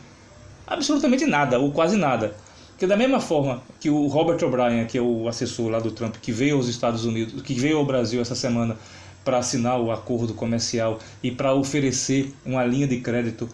absolutamente 0.67 1.25
nada, 1.25 1.59
ou 1.59 1.73
quase 1.73 1.97
nada. 1.97 2.35
Porque 2.71 2.87
da 2.87 2.97
mesma 2.97 3.21
forma 3.21 3.63
que 3.81 3.91
o 3.91 4.07
Robert 4.07 4.39
O'Brien, 4.45 4.87
que 4.87 4.99
é 4.99 5.03
o 5.03 5.27
assessor 5.27 5.69
lá 5.69 5.81
do 5.81 5.91
Trump, 5.91 6.17
que 6.23 6.31
veio 6.31 6.57
aos 6.57 6.69
Estados 6.69 7.05
Unidos, 7.05 7.43
que 7.43 7.55
veio 7.55 7.79
ao 7.79 7.85
Brasil 7.85 8.21
essa 8.21 8.35
semana 8.35 8.77
para 9.25 9.39
assinar 9.39 9.81
o 9.81 9.91
acordo 9.91 10.33
comercial 10.33 10.99
e 11.23 11.31
para 11.31 11.53
oferecer 11.53 12.33
uma 12.47 12.65
linha 12.65 12.87
de 12.87 13.01
crédito 13.01 13.49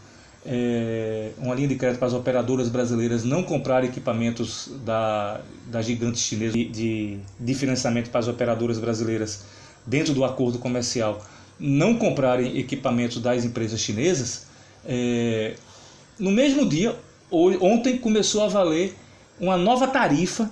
é, 0.47 1.31
uma 1.39 1.55
linha 1.55 1.69
de 1.69 1.77
crédito 1.77 1.99
para 1.99 2.09
as 2.09 2.15
operadoras 2.15 2.69
brasileiras 2.69 3.25
não 3.25 3.43
comprarem 3.43 3.89
equipamentos 3.89 4.71
da, 4.85 5.41
da 5.67 5.81
gigante 5.81 6.19
chinesa 6.19 6.53
de, 6.53 6.65
de, 6.69 7.19
de, 7.41 7.55
financiamento 7.55 8.11
para 8.11 8.21
as 8.21 8.29
operadoras 8.29 8.79
brasileiras 8.79 9.45
dentro 9.87 10.13
do 10.13 10.25
acordo 10.25 10.59
comercial. 10.59 11.25
Não 11.59 11.97
comprarem 11.97 12.59
equipamentos 12.59 13.23
das 13.23 13.45
empresas 13.45 13.81
chinesas, 13.81 14.47
é, 14.85 15.55
no 16.19 16.31
mesmo 16.31 16.67
dia, 16.67 16.97
ontem 17.31 17.99
começou 17.99 18.45
a 18.45 18.49
valer 18.49 18.95
uma 19.41 19.57
nova 19.57 19.87
tarifa, 19.87 20.51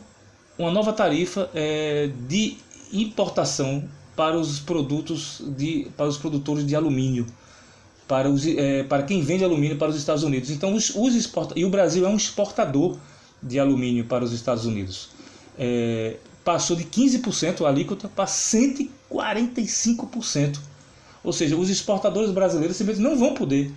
uma 0.59 0.71
nova 0.71 0.93
tarifa 0.93 1.51
é, 1.55 2.11
de 2.29 2.57
importação 2.93 3.85
para 4.17 4.37
os 4.37 4.59
produtos 4.59 5.43
de, 5.57 5.89
para 5.97 6.07
os 6.07 6.17
produtores 6.17 6.67
de 6.67 6.75
alumínio, 6.75 7.27
para, 8.13 8.29
os, 8.29 8.47
é, 8.47 8.83
para 8.83 9.05
quem 9.05 9.23
vende 9.23 9.43
alumínio 9.43 9.79
para 9.79 9.89
os 9.89 9.97
Estados 9.97 10.23
Unidos. 10.23 10.51
Então, 10.51 10.75
os, 10.75 10.95
os 10.95 11.15
exporta, 11.15 11.59
e 11.59 11.65
o 11.65 11.71
Brasil 11.71 12.05
é 12.05 12.09
um 12.11 12.17
exportador 12.17 12.99
de 13.43 13.59
alumínio 13.59 14.05
para 14.05 14.23
os 14.23 14.35
Estados 14.35 14.67
Unidos. 14.67 15.09
É, 15.59 16.17
passou 16.45 16.77
de 16.77 16.85
15% 16.85 17.65
a 17.65 17.69
alíquota 17.71 18.11
para 18.15 18.27
145%. 18.27 20.59
Ou 21.25 21.33
seja, 21.33 21.57
os 21.57 21.71
exportadores 21.71 22.31
brasileiros 22.31 22.77
simplesmente 22.77 23.09
não 23.09 23.19
vão 23.19 23.33
poder 23.33 23.73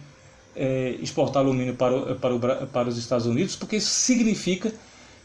é, 0.53 0.97
exportar 1.01 1.41
alumínio 1.41 1.75
para, 1.75 2.15
para, 2.15 2.35
o, 2.35 2.39
para 2.67 2.89
os 2.89 2.97
Estados 2.97 3.25
Unidos, 3.25 3.55
porque 3.55 3.77
isso 3.77 3.89
significa 3.89 4.73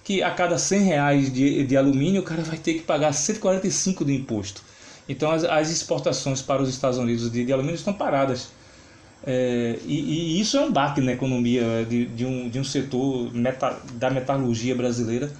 que 0.04 0.22
a 0.22 0.30
cada 0.30 0.56
100 0.56 0.82
reais 0.82 1.32
de, 1.32 1.64
de 1.64 1.76
alumínio 1.76 2.20
o 2.20 2.24
cara 2.24 2.42
vai 2.42 2.58
ter 2.58 2.74
que 2.74 2.82
pagar 2.82 3.12
145 3.12 4.04
de 4.04 4.14
imposto. 4.14 4.62
Então 5.08 5.32
as, 5.32 5.42
as 5.42 5.68
exportações 5.68 6.40
para 6.40 6.62
os 6.62 6.68
Estados 6.68 6.96
Unidos 6.96 7.28
de, 7.28 7.44
de 7.44 7.52
alumínio 7.52 7.74
estão 7.74 7.92
paradas. 7.92 8.59
É, 9.26 9.78
e, 9.84 10.00
e, 10.00 10.40
isso 10.40 10.56
é 10.56 10.60
um 10.60 10.72
baque 10.72 11.00
na 11.00 11.12
economia 11.12 11.84
de, 11.88 12.06
de, 12.06 12.24
um, 12.24 12.48
de 12.48 12.58
um 12.58 12.64
setor 12.64 13.32
meta, 13.34 13.78
da 13.94 14.10
metalurgia 14.10 14.74
brasileira 14.74 15.30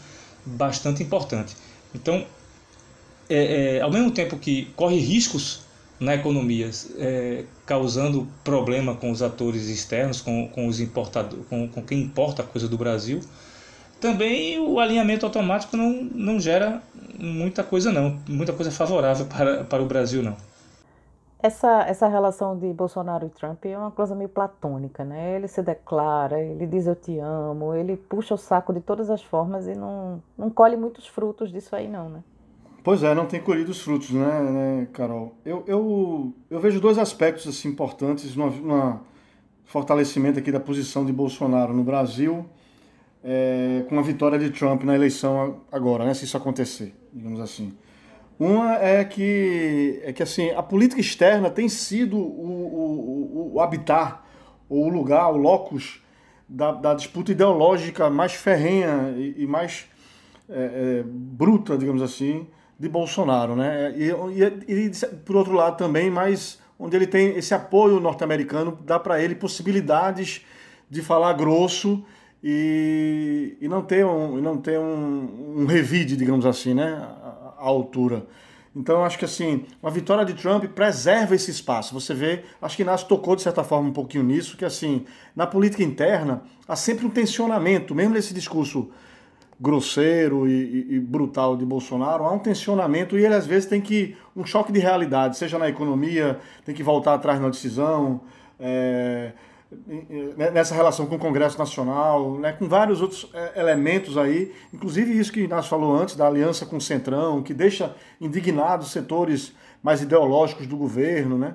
bastante 0.45 1.03
importante. 1.03 1.57
Então, 1.95 2.25
é, 3.29 3.77
é, 3.77 3.81
ao 3.81 3.91
mesmo 3.91 4.11
tempo 4.11 4.37
que 4.37 4.67
corre 4.77 4.99
riscos 4.99 5.61
na 5.99 6.15
economia, 6.15 6.71
é, 6.99 7.45
causando 7.67 8.27
problema 8.43 8.95
com 8.95 9.11
os 9.11 9.23
atores 9.23 9.69
externos, 9.69 10.21
com, 10.21 10.49
com 10.49 10.67
os 10.67 10.81
importadores, 10.81 11.45
com, 11.49 11.69
com 11.69 11.83
quem 11.83 12.01
importa 12.01 12.43
a 12.43 12.45
coisa 12.45 12.67
do 12.67 12.77
Brasil, 12.77 13.21
também 14.01 14.59
o 14.59 14.81
alinhamento 14.81 15.27
automático 15.27 15.77
não, 15.77 15.93
não 15.93 16.41
gera 16.41 16.83
muita 17.19 17.63
coisa 17.63 17.93
não, 17.93 18.19
muita 18.27 18.53
coisa 18.53 18.71
favorável 18.71 19.27
para, 19.27 19.65
para 19.65 19.83
o 19.83 19.87
Brasil 19.87 20.23
não. 20.23 20.37
Essa, 21.43 21.85
essa 21.89 22.07
relação 22.07 22.59
de 22.59 22.71
Bolsonaro 22.73 23.27
e 23.27 23.31
Trump 23.31 23.65
é 23.65 23.77
uma 23.77 23.91
coisa 23.91 24.15
meio 24.15 24.29
platônica, 24.29 25.05
né? 25.05 25.37
Ele 25.37 25.49
se 25.49 25.63
declara, 25.63 26.39
ele 26.39 26.67
diz 26.67 26.87
eu 26.87 26.95
te 26.95 27.19
amo, 27.19 27.75
ele 27.75 27.97
puxa 27.97 28.35
o 28.35 28.39
saco 28.39 28.75
de 28.75 28.81
todas 28.81 29.09
as 29.09 29.23
formas 29.23 29.67
e 29.67 29.75
não, 29.75 30.23
não 30.37 30.51
colhe 30.51 30.77
muitos 30.77 31.07
frutos 31.07 31.51
disso 31.51 31.75
aí 31.75 31.89
não, 31.89 32.11
né? 32.11 32.23
Pois 32.85 33.03
é, 33.03 33.15
não 33.15 33.27
tem 33.27 33.41
colhido 33.41 33.71
os 33.71 33.81
frutos, 33.81 34.11
né, 34.11 34.43
né 34.43 34.89
Carol? 34.93 35.35
Eu, 35.45 35.65
eu, 35.67 36.33
eu 36.51 36.61
vejo 36.61 36.79
dois 36.81 36.99
aspectos 36.99 37.47
assim, 37.47 37.69
importantes 37.69 38.37
no 38.37 39.01
fortalecimento 39.65 40.39
aqui 40.39 40.53
da 40.53 40.61
posição 40.61 41.07
de 41.07 41.13
Bolsonaro 41.13 41.73
no 41.73 41.83
Brasil 41.83 42.45
é, 43.23 43.85
com 43.89 43.99
a 43.99 44.03
vitória 44.03 44.39
de 44.39 44.51
Trump 44.51 44.83
na 44.83 44.95
eleição 44.95 45.61
agora, 45.71 46.05
né, 46.05 46.15
se 46.15 46.25
isso 46.25 46.37
acontecer, 46.37 46.95
digamos 47.13 47.41
assim. 47.41 47.73
Uma 48.41 48.77
é 48.77 49.05
que, 49.05 50.01
é 50.03 50.15
que 50.15 50.23
assim, 50.23 50.49
a 50.53 50.63
política 50.63 50.99
externa 50.99 51.51
tem 51.51 51.69
sido 51.69 52.17
o, 52.17 52.23
o, 52.23 53.51
o 53.57 53.61
habitat, 53.61 54.19
o 54.67 54.89
lugar, 54.89 55.31
o 55.31 55.37
locus 55.37 56.03
da, 56.49 56.73
da 56.73 56.95
disputa 56.95 57.33
ideológica 57.33 58.09
mais 58.09 58.33
ferrenha 58.33 59.13
e, 59.15 59.43
e 59.43 59.47
mais 59.47 59.85
é, 60.49 61.03
é, 61.03 61.05
bruta, 61.05 61.77
digamos 61.77 62.01
assim, 62.01 62.47
de 62.79 62.89
Bolsonaro. 62.89 63.55
Né? 63.55 63.93
E, 63.95 64.09
e, 64.67 64.87
e, 64.87 65.07
por 65.23 65.37
outro 65.37 65.53
lado 65.53 65.77
também, 65.77 66.11
mas 66.11 66.59
onde 66.79 66.97
ele 66.97 67.07
tem 67.07 67.37
esse 67.37 67.53
apoio 67.53 68.01
norte-americano, 68.01 68.79
dá 68.87 68.99
para 68.99 69.23
ele 69.23 69.35
possibilidades 69.35 70.47
de 70.89 71.03
falar 71.03 71.35
grosso 71.35 72.03
e, 72.43 73.59
e 73.61 73.69
não 73.69 73.83
ter, 73.83 74.03
um, 74.03 74.41
não 74.41 74.57
ter 74.57 74.79
um, 74.79 75.59
um 75.59 75.67
revide, 75.67 76.17
digamos 76.17 76.47
assim, 76.47 76.73
né, 76.73 77.07
à, 77.61 77.67
altura. 77.69 78.27
Então, 78.75 79.05
acho 79.05 79.19
que 79.19 79.25
assim, 79.25 79.65
uma 79.83 79.91
vitória 79.91 80.25
de 80.25 80.35
Trump 80.35 80.65
preserva 80.67 81.35
esse 81.35 81.51
espaço. 81.51 81.93
Você 81.93 82.15
vê, 82.15 82.45
acho 82.63 82.77
que 82.77 82.83
Inácio 82.83 83.09
tocou 83.09 83.35
de 83.35 83.43
certa 83.43 83.65
forma 83.65 83.89
um 83.89 83.93
pouquinho 83.93 84.25
nisso, 84.25 84.57
que 84.57 84.65
assim, 84.65 85.05
na 85.35 85.47
política 85.47 85.83
interna 85.83 86.43
há 86.69 86.77
sempre 86.77 87.05
um 87.05 87.11
tensionamento, 87.11 87.95
mesmo 87.95 88.15
nesse 88.15 88.33
discurso 88.33 88.91
grosseiro 89.61 90.49
e, 90.49 90.53
e, 90.53 90.95
e, 90.95 91.01
brutal 91.01 91.57
de 91.57 91.67
Bolsonaro, 91.67 92.25
há 92.25 92.33
um 92.33 92.39
tensionamento 92.39 93.19
e 93.19 93.25
ele 93.25 93.35
às 93.35 93.47
vezes 93.47 93.69
tem 93.69 93.81
que 93.81 94.17
um 94.35 94.47
choque 94.47 94.73
de 94.73 94.79
realidade, 94.79 95.37
seja 95.37 95.59
na 95.59 95.69
economia, 95.69 96.39
tem 96.65 96.75
que 96.75 96.83
voltar 96.83 97.13
atrás 97.13 97.39
na 97.39 97.51
decisão, 97.51 98.23
é, 98.59 99.33
nessa 100.53 100.75
relação 100.75 101.07
com 101.07 101.15
o 101.15 101.19
Congresso 101.19 101.57
Nacional, 101.59 102.39
né, 102.39 102.53
com 102.53 102.69
vários 102.69 103.01
outros 103.01 103.29
é, 103.33 103.61
elementos 103.61 104.19
aí, 104.19 104.53
inclusive 104.75 105.17
isso 105.17 105.33
que 105.33 105.47
nós 105.47 105.69
falou 105.69 105.95
antes 105.95 106.17
da 106.17 106.27
aliança 106.27 106.67
com 106.67 106.77
o 106.77 106.81
Centrão, 106.81 107.41
que 107.43 107.55
deixa 107.55 107.95
indignados 108.21 108.91
setores 108.91 109.53
mais 109.81 110.03
ideológicos 110.03 110.67
do 110.67 110.77
governo, 110.77 111.39
né, 111.39 111.55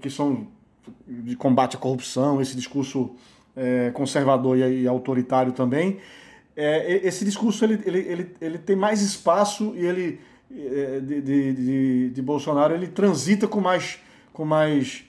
que 0.00 0.10
são 0.10 0.48
de 1.06 1.36
combate 1.36 1.76
à 1.76 1.78
corrupção, 1.78 2.40
esse 2.40 2.56
discurso 2.56 3.14
é, 3.56 3.90
conservador 3.92 4.58
e, 4.58 4.82
e 4.82 4.88
autoritário 4.88 5.52
também. 5.52 5.98
É, 6.56 7.06
esse 7.06 7.24
discurso 7.24 7.64
ele, 7.64 7.80
ele, 7.84 7.98
ele, 7.98 8.36
ele 8.40 8.58
tem 8.58 8.76
mais 8.76 9.00
espaço 9.00 9.74
e 9.76 9.84
ele 9.84 10.20
é, 10.52 11.00
de, 11.00 11.20
de, 11.20 11.52
de, 11.52 12.10
de, 12.10 12.22
Bolsonaro 12.22 12.74
ele 12.74 12.86
transita 12.86 13.48
com 13.48 13.60
mais, 13.60 13.98
com 14.32 14.44
mais 14.44 15.04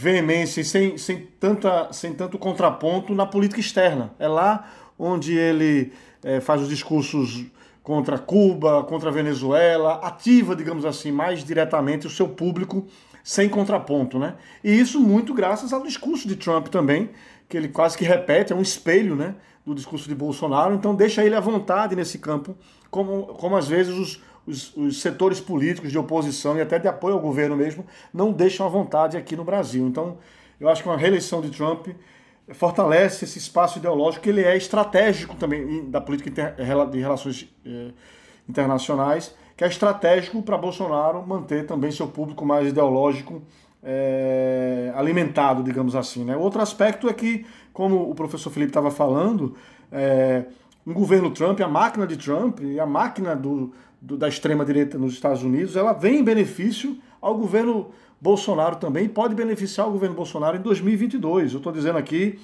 veemência 0.00 0.60
e 0.60 0.64
sem, 0.64 0.96
sem, 0.96 1.26
tanta, 1.40 1.92
sem 1.92 2.12
tanto 2.12 2.38
contraponto 2.38 3.12
na 3.16 3.26
política 3.26 3.60
externa. 3.60 4.12
É 4.16 4.28
lá 4.28 4.70
onde 4.96 5.36
ele 5.36 5.92
é, 6.22 6.40
faz 6.40 6.62
os 6.62 6.68
discursos 6.68 7.46
contra 7.82 8.16
Cuba, 8.16 8.84
contra 8.84 9.08
a 9.08 9.12
Venezuela, 9.12 9.94
ativa, 9.94 10.54
digamos 10.54 10.84
assim, 10.84 11.10
mais 11.10 11.42
diretamente 11.42 12.06
o 12.06 12.10
seu 12.10 12.28
público 12.28 12.86
sem 13.24 13.48
contraponto, 13.48 14.20
né? 14.20 14.36
E 14.62 14.70
isso 14.70 15.00
muito 15.00 15.34
graças 15.34 15.72
ao 15.72 15.82
discurso 15.82 16.28
de 16.28 16.36
Trump 16.36 16.68
também, 16.68 17.10
que 17.48 17.56
ele 17.56 17.66
quase 17.66 17.98
que 17.98 18.04
repete, 18.04 18.52
é 18.52 18.56
um 18.56 18.62
espelho, 18.62 19.16
né? 19.16 19.34
do 19.66 19.74
discurso 19.74 20.08
de 20.08 20.14
Bolsonaro, 20.14 20.74
então 20.74 20.94
deixa 20.94 21.22
ele 21.22 21.34
à 21.34 21.40
vontade 21.40 21.94
nesse 21.94 22.18
campo, 22.18 22.56
como, 22.90 23.26
como 23.34 23.54
às 23.54 23.68
vezes 23.68 23.94
os, 23.94 24.22
os, 24.48 24.76
os, 24.76 25.00
setores 25.00 25.40
políticos 25.40 25.90
de 25.90 25.98
oposição 25.98 26.56
e 26.56 26.60
até 26.60 26.78
de 26.78 26.88
apoio 26.88 27.14
ao 27.14 27.20
governo 27.20 27.56
mesmo 27.56 27.84
não 28.12 28.32
deixam 28.32 28.66
à 28.66 28.68
vontade 28.68 29.16
aqui 29.16 29.36
no 29.36 29.44
Brasil. 29.44 29.86
Então, 29.86 30.18
eu 30.58 30.68
acho 30.68 30.82
que 30.82 30.88
uma 30.88 30.96
reeleição 30.96 31.40
de 31.40 31.50
Trump 31.50 31.88
fortalece 32.52 33.24
esse 33.24 33.38
espaço 33.38 33.78
ideológico, 33.78 34.24
que 34.24 34.30
ele 34.30 34.42
é 34.42 34.56
estratégico 34.56 35.36
também 35.36 35.88
da 35.90 36.00
política 36.00 36.30
inter, 36.30 36.54
de 36.90 36.98
relações 36.98 37.46
eh, 37.66 37.90
internacionais, 38.48 39.34
que 39.54 39.64
é 39.64 39.66
estratégico 39.66 40.40
para 40.42 40.56
Bolsonaro 40.56 41.26
manter 41.26 41.66
também 41.66 41.90
seu 41.90 42.08
público 42.08 42.46
mais 42.46 42.68
ideológico 42.68 43.42
é, 43.82 44.92
alimentado, 44.94 45.62
digamos 45.62 45.94
assim. 45.94 46.24
Né? 46.24 46.36
Outro 46.36 46.60
aspecto 46.60 47.08
é 47.08 47.12
que, 47.12 47.44
como 47.72 48.08
o 48.08 48.14
professor 48.14 48.50
Felipe 48.50 48.70
estava 48.70 48.90
falando, 48.90 49.56
é, 49.90 50.44
um 50.86 50.92
governo 50.92 51.30
Trump, 51.30 51.60
a 51.60 51.68
máquina 51.68 52.06
de 52.06 52.16
Trump 52.16 52.60
e 52.60 52.80
a 52.80 52.86
máquina 52.86 53.36
do, 53.36 53.72
do, 54.00 54.16
da 54.16 54.28
extrema-direita 54.28 54.98
nos 54.98 55.12
Estados 55.12 55.42
Unidos, 55.42 55.76
ela 55.76 55.92
vem 55.92 56.20
em 56.20 56.24
benefício 56.24 56.98
ao 57.20 57.36
governo 57.36 57.90
Bolsonaro 58.20 58.76
também 58.76 59.08
pode 59.08 59.34
beneficiar 59.34 59.88
o 59.88 59.92
governo 59.92 60.14
Bolsonaro 60.14 60.56
em 60.56 60.60
2022. 60.60 61.52
Eu 61.52 61.58
estou 61.58 61.72
dizendo 61.72 61.98
aqui 61.98 62.38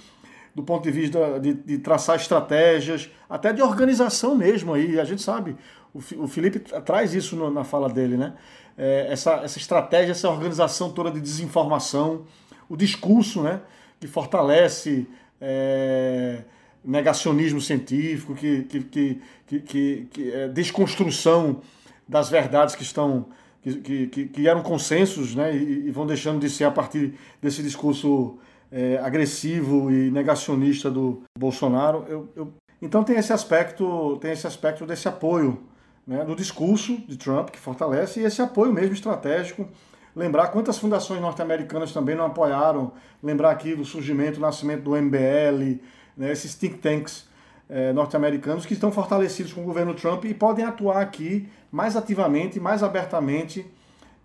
do 0.55 0.63
ponto 0.63 0.85
de 0.85 0.91
vista 0.93 1.41
de, 1.41 1.53
de, 1.53 1.79
traçar 1.79 2.15
estratégias, 2.15 3.11
até 3.29 3.53
de 3.53 3.61
organização 3.61 4.37
mesmo 4.37 4.73
aí. 4.73 5.01
A 5.01 5.05
gente 5.05 5.21
sabe, 5.21 5.57
o, 5.93 5.99
o 5.99 6.29
Felipe 6.29 6.61
traz 6.61 7.13
isso 7.13 7.35
no, 7.35 7.51
na 7.51 7.65
fala 7.65 7.89
dele, 7.89 8.17
né? 8.17 8.35
é, 8.77 9.07
essa, 9.11 9.35
essa 9.37 9.59
estratégia, 9.59 10.13
essa 10.13 10.29
organização 10.29 10.91
toda 10.91 11.11
de 11.11 11.21
desinformação, 11.21 12.25
o 12.69 12.77
discurso 12.77 13.43
né, 13.43 13.61
que 14.01 14.07
fortalece 14.07 15.07
é, 15.41 16.43
negacionismo 16.85 17.61
científico, 17.61 18.35
que, 18.35 18.63
que, 18.65 18.81
que, 18.83 19.21
que, 19.61 20.09
que 20.11 20.33
é 20.33 20.49
desconstrução 20.49 21.61
das 22.07 22.29
verdades 22.29 22.75
que 22.75 22.83
estão 22.83 23.27
que, 23.63 24.07
que, 24.09 24.27
que 24.27 24.47
eram 24.47 24.63
consensos 24.63 25.35
né, 25.35 25.57
e, 25.57 25.87
e, 25.87 25.91
vão 25.91 26.07
deixando 26.07 26.39
de 26.39 26.51
ser 26.51 26.65
a 26.65 26.71
partir 26.71 27.15
desse 27.41 27.63
discurso 27.63 28.39
é, 28.71 28.99
agressivo 28.99 29.91
e 29.91 30.11
negacionista 30.11 30.91
do 30.91 31.23
Bolsonaro. 31.39 32.05
Eu, 32.07 32.29
eu, 32.37 32.53
então 32.83 33.03
tem 33.03 33.17
esse 33.17 33.33
aspecto, 33.33 34.19
tem 34.21 34.33
esse 34.33 34.47
aspecto 34.47 34.85
desse 34.85 35.09
apoio 35.09 35.63
né, 36.07 36.23
no 36.25 36.37
discurso 36.37 36.99
de 37.09 37.17
Trump, 37.17 37.49
que 37.49 37.59
fortalece, 37.59 38.21
e 38.21 38.25
esse 38.25 38.43
apoio 38.43 38.73
mesmo 38.73 38.93
estratégico. 38.93 39.67
Lembrar 40.15 40.49
quantas 40.49 40.79
fundações 40.79 41.21
norte-americanas 41.21 41.93
também 41.93 42.15
não 42.15 42.27
apoiaram, 42.27 42.93
lembrar 43.23 43.51
aqui 43.51 43.75
do 43.75 43.85
surgimento, 43.85 44.35
do 44.35 44.43
nascimento 44.43 44.83
do 44.83 44.95
MBL, 44.95 45.81
né, 46.17 46.33
esses 46.33 46.55
think 46.55 46.79
tanks 46.79 47.27
é, 47.69 47.93
norte-americanos 47.93 48.67
que 48.67 48.75
estão 48.75 48.93
fortalecidos 48.93 49.53
com 49.53 49.63
o 49.63 49.65
governo 49.65 49.95
Trump 49.95 50.25
e 50.25 50.35
podem 50.35 50.65
atuar 50.65 51.01
aqui 51.01 51.49
mais 51.73 51.97
ativamente, 51.97 52.61
mais 52.61 52.83
abertamente, 52.83 53.67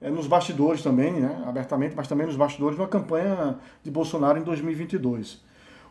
é, 0.01 0.09
nos 0.09 0.27
bastidores 0.27 0.81
também, 0.81 1.13
né, 1.13 1.43
abertamente, 1.45 1.95
mas 1.95 2.07
também 2.07 2.27
nos 2.27 2.35
bastidores, 2.35 2.77
na 2.77 2.87
campanha 2.87 3.57
de 3.83 3.89
Bolsonaro 3.91 4.37
em 4.37 4.43
2022. 4.43 5.41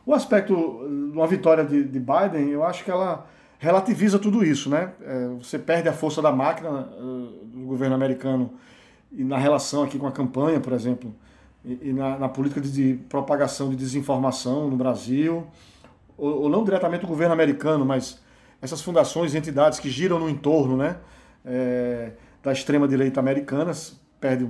O 0.07 0.15
aspecto 0.15 0.55
de 0.55 1.17
uma 1.17 1.27
vitória 1.27 1.65
de, 1.65 1.85
de 1.85 2.01
Biden, 2.01 2.49
eu 2.49 2.65
acho 2.65 2.85
que 2.85 2.91
ela 2.91 3.27
relativiza 3.59 4.19
tudo 4.19 4.43
isso, 4.43 4.71
né? 4.71 4.93
Você 5.37 5.59
perde 5.59 5.89
a 5.89 5.93
força 5.93 6.23
da 6.23 6.33
máquina 6.33 6.89
do 7.43 7.67
governo 7.67 7.95
americano 7.95 8.55
e 9.13 9.25
na 9.25 9.39
relação 9.39 9.83
aqui 9.83 9.99
com 9.99 10.07
a 10.07 10.13
campanha, 10.13 10.61
por 10.61 10.73
exemplo, 10.73 11.15
e, 11.65 11.89
e 11.89 11.93
na, 11.93 12.19
na, 12.19 12.29
política 12.29 12.61
de, 12.61 12.71
de, 12.71 12.95
propagação 13.05 13.71
de 13.71 13.77
desinformação 13.77 14.69
no 14.69 14.77
Brasil, 14.77 15.47
ou, 16.19 16.43
ou, 16.43 16.49
não 16.49 16.65
diretamente 16.65 17.05
o 17.05 17.09
governo 17.09 17.33
americano, 17.33 17.85
mas 17.85 18.21
essas 18.61 18.83
fundações 18.83 19.33
e 19.33 19.39
entidades 19.39 19.79
que 19.79 19.89
giram 19.89 20.19
no 20.19 20.29
entorno, 20.29 20.77
né? 20.77 20.97
É, 21.45 22.13
da 22.43 22.53
extrema 22.53 22.87
direita 22.87 23.21
americana 23.21 23.73
perde, 24.21 24.49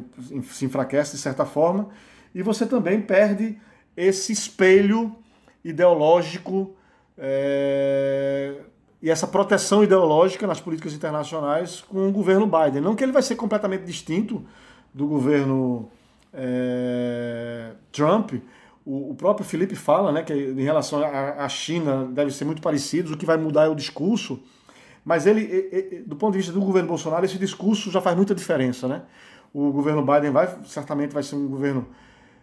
se 0.50 0.64
enfraquece 0.64 1.16
de 1.16 1.22
certa 1.22 1.44
forma, 1.44 1.88
e 2.34 2.42
você 2.42 2.66
também 2.66 3.00
perde 3.00 3.58
esse 3.96 4.32
espelho 4.32 5.14
ideológico 5.64 6.74
é, 7.16 8.54
e 9.02 9.10
essa 9.10 9.26
proteção 9.26 9.82
ideológica 9.82 10.46
nas 10.46 10.60
políticas 10.60 10.92
internacionais 10.92 11.80
com 11.80 12.08
o 12.08 12.12
governo 12.12 12.46
Biden. 12.46 12.80
Não 12.80 12.94
que 12.94 13.04
ele 13.04 13.12
vai 13.12 13.22
ser 13.22 13.36
completamente 13.36 13.84
distinto 13.84 14.44
do 14.94 15.06
governo 15.06 15.90
é, 16.32 17.72
Trump. 17.92 18.34
O, 18.88 19.10
o, 19.10 19.14
próprio 19.14 19.44
Felipe 19.46 19.76
fala 19.76 20.10
né, 20.10 20.22
que 20.22 20.32
em 20.32 20.62
relação 20.62 21.04
à 21.04 21.46
China 21.46 22.06
deve 22.10 22.30
ser 22.30 22.46
muito 22.46 22.62
parecido, 22.62 23.12
o 23.12 23.18
que 23.18 23.26
vai 23.26 23.36
mudar 23.36 23.66
é 23.66 23.68
o 23.68 23.74
discurso. 23.74 24.40
Mas 25.04 25.26
ele, 25.26 26.02
do 26.06 26.16
ponto 26.16 26.32
de 26.32 26.38
vista 26.38 26.54
do 26.54 26.60
governo 26.60 26.88
Bolsonaro, 26.88 27.22
esse 27.22 27.36
discurso 27.36 27.90
já 27.90 28.00
faz 28.00 28.16
muita 28.16 28.34
diferença. 28.34 28.88
Né? 28.88 29.02
O 29.52 29.70
governo 29.72 30.02
Biden 30.02 30.30
vai, 30.30 30.48
certamente 30.64 31.12
vai 31.12 31.22
ser 31.22 31.36
um 31.36 31.46
governo 31.48 31.86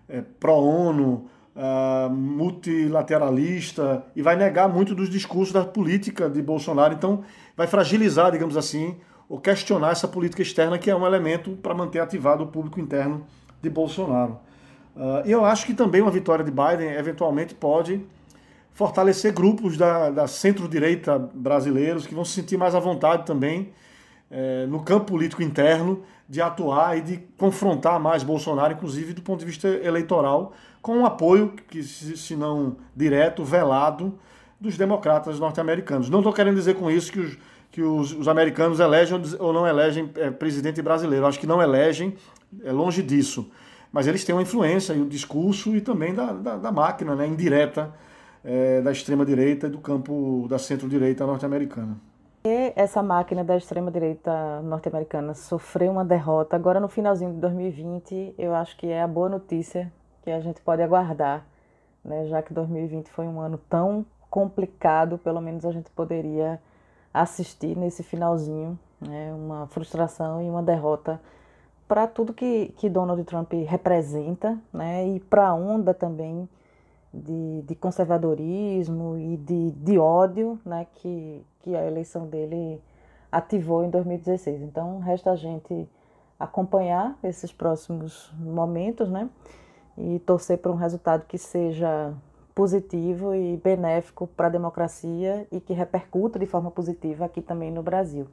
é, 0.07 0.21
pró-ONU, 0.21 1.25
uh, 1.55 2.13
multilateralista 2.13 4.05
e 4.15 4.21
vai 4.21 4.35
negar 4.35 4.69
muito 4.69 4.93
dos 4.93 5.09
discursos 5.09 5.51
da 5.51 5.65
política 5.65 6.29
de 6.29 6.43
Bolsonaro. 6.43 6.93
Então, 6.93 7.23
vai 7.57 7.65
fragilizar, 7.65 8.31
digamos 8.31 8.55
assim, 8.55 8.97
ou 9.27 9.39
questionar 9.39 9.93
essa 9.93 10.07
política 10.07 10.43
externa, 10.43 10.77
que 10.77 10.91
é 10.91 10.95
um 10.95 11.07
elemento 11.07 11.51
para 11.57 11.73
manter 11.73 12.01
ativado 12.01 12.43
o 12.43 12.47
público 12.47 12.79
interno 12.79 13.25
de 13.63 13.69
Bolsonaro. 13.69 14.44
Uh, 14.95 15.25
e 15.25 15.31
eu 15.31 15.43
acho 15.43 15.65
que 15.65 15.73
também 15.73 16.01
uma 16.01 16.11
vitória 16.11 16.43
de 16.43 16.51
Biden 16.51 16.93
eventualmente 16.93 17.53
pode 17.53 18.01
fortalecer 18.73 19.33
grupos 19.33 19.77
da, 19.77 20.09
da 20.09 20.27
centro-direita 20.27 21.17
brasileiros 21.33 22.05
que 22.05 22.13
vão 22.13 22.25
se 22.25 22.33
sentir 22.33 22.57
mais 22.57 22.75
à 22.75 22.79
vontade 22.79 23.25
também 23.25 23.71
é, 24.29 24.65
no 24.65 24.81
campo 24.81 25.05
político 25.05 25.41
interno 25.41 26.03
de 26.27 26.41
atuar 26.41 26.97
e 26.97 27.01
de 27.01 27.17
confrontar 27.37 27.99
mais 27.99 28.23
Bolsonaro, 28.23 28.73
inclusive 28.73 29.13
do 29.13 29.21
ponto 29.21 29.39
de 29.39 29.45
vista 29.45 29.67
eleitoral, 29.67 30.53
com 30.81 30.97
um 30.97 31.05
apoio, 31.05 31.53
que 31.69 31.83
se 31.83 32.35
não 32.35 32.75
direto, 32.95 33.43
velado, 33.43 34.17
dos 34.59 34.77
democratas 34.77 35.39
norte-americanos. 35.39 36.09
Não 36.09 36.19
estou 36.19 36.33
querendo 36.33 36.55
dizer 36.55 36.75
com 36.75 36.89
isso 36.89 37.11
que 37.11 37.19
os, 37.19 37.37
que 37.71 37.81
os, 37.81 38.11
os 38.13 38.27
americanos 38.27 38.79
elegem 38.79 39.21
ou 39.39 39.53
não 39.53 39.67
elegem 39.67 40.09
é, 40.15 40.31
presidente 40.31 40.81
brasileiro. 40.81 41.25
Acho 41.25 41.39
que 41.39 41.47
não 41.47 41.61
elegem, 41.61 42.15
é 42.63 42.71
longe 42.71 43.01
disso. 43.01 43.49
Mas 43.95 44.07
eles 44.07 44.25
têm 44.25 44.35
uma 44.35 44.41
influência 44.41 44.91
e 44.91 44.99
o 44.99 45.07
discurso 45.07 45.73
e 45.73 45.79
também 45.79 46.13
da, 46.13 46.33
da, 46.33 46.57
da 46.57 46.69
máquina 46.69 47.15
né, 47.15 47.25
indireta 47.25 47.93
é, 48.43 48.81
da 48.81 48.91
extrema-direita 48.91 49.67
e 49.67 49.69
do 49.69 49.77
campo 49.77 50.45
da 50.49 50.59
centro-direita 50.59 51.25
norte-americana. 51.25 51.95
E 52.43 52.73
essa 52.75 53.01
máquina 53.01 53.41
da 53.41 53.55
extrema-direita 53.55 54.61
norte-americana 54.63 55.33
sofreu 55.33 55.93
uma 55.93 56.03
derrota 56.03 56.57
agora 56.57 56.77
no 56.77 56.89
finalzinho 56.89 57.31
de 57.31 57.39
2020. 57.39 58.35
Eu 58.37 58.53
acho 58.53 58.75
que 58.75 58.87
é 58.87 59.01
a 59.01 59.07
boa 59.07 59.29
notícia 59.29 59.89
que 60.23 60.29
a 60.29 60.41
gente 60.41 60.59
pode 60.59 60.81
aguardar, 60.81 61.45
né? 62.03 62.25
já 62.25 62.41
que 62.41 62.53
2020 62.53 63.07
foi 63.07 63.25
um 63.25 63.39
ano 63.39 63.57
tão 63.69 64.05
complicado, 64.29 65.17
pelo 65.17 65.39
menos 65.39 65.63
a 65.63 65.71
gente 65.71 65.89
poderia 65.91 66.59
assistir 67.13 67.77
nesse 67.77 68.03
finalzinho, 68.03 68.77
né, 68.99 69.33
uma 69.33 69.67
frustração 69.67 70.41
e 70.41 70.49
uma 70.49 70.61
derrota 70.61 71.17
para 71.87 72.07
tudo 72.07 72.33
que, 72.33 72.73
que 72.77 72.89
Donald 72.89 73.23
Trump 73.23 73.53
representa, 73.67 74.57
né, 74.73 75.07
e 75.07 75.19
para 75.19 75.49
a 75.49 75.53
onda 75.53 75.93
também 75.93 76.49
de, 77.13 77.61
de 77.61 77.75
conservadorismo 77.75 79.17
e 79.17 79.37
de, 79.37 79.71
de 79.71 79.97
ódio 79.97 80.59
né, 80.65 80.87
que, 80.95 81.45
que 81.59 81.75
a 81.75 81.85
eleição 81.85 82.27
dele 82.27 82.81
ativou 83.31 83.83
em 83.83 83.89
2016. 83.89 84.61
Então, 84.61 84.99
resta 84.99 85.31
a 85.31 85.35
gente 85.35 85.87
acompanhar 86.39 87.17
esses 87.23 87.51
próximos 87.51 88.31
momentos, 88.37 89.09
né? 89.09 89.29
E 89.97 90.19
torcer 90.19 90.57
por 90.57 90.71
um 90.71 90.75
resultado 90.75 91.25
que 91.25 91.37
seja 91.37 92.13
positivo 92.53 93.33
e 93.33 93.57
benéfico 93.57 94.27
para 94.27 94.47
a 94.47 94.49
democracia 94.49 95.47
e 95.51 95.59
que 95.59 95.73
repercuta 95.73 96.39
de 96.39 96.45
forma 96.45 96.71
positiva 96.71 97.25
aqui 97.25 97.41
também 97.41 97.71
no 97.71 97.81
Brasil. 97.81 98.27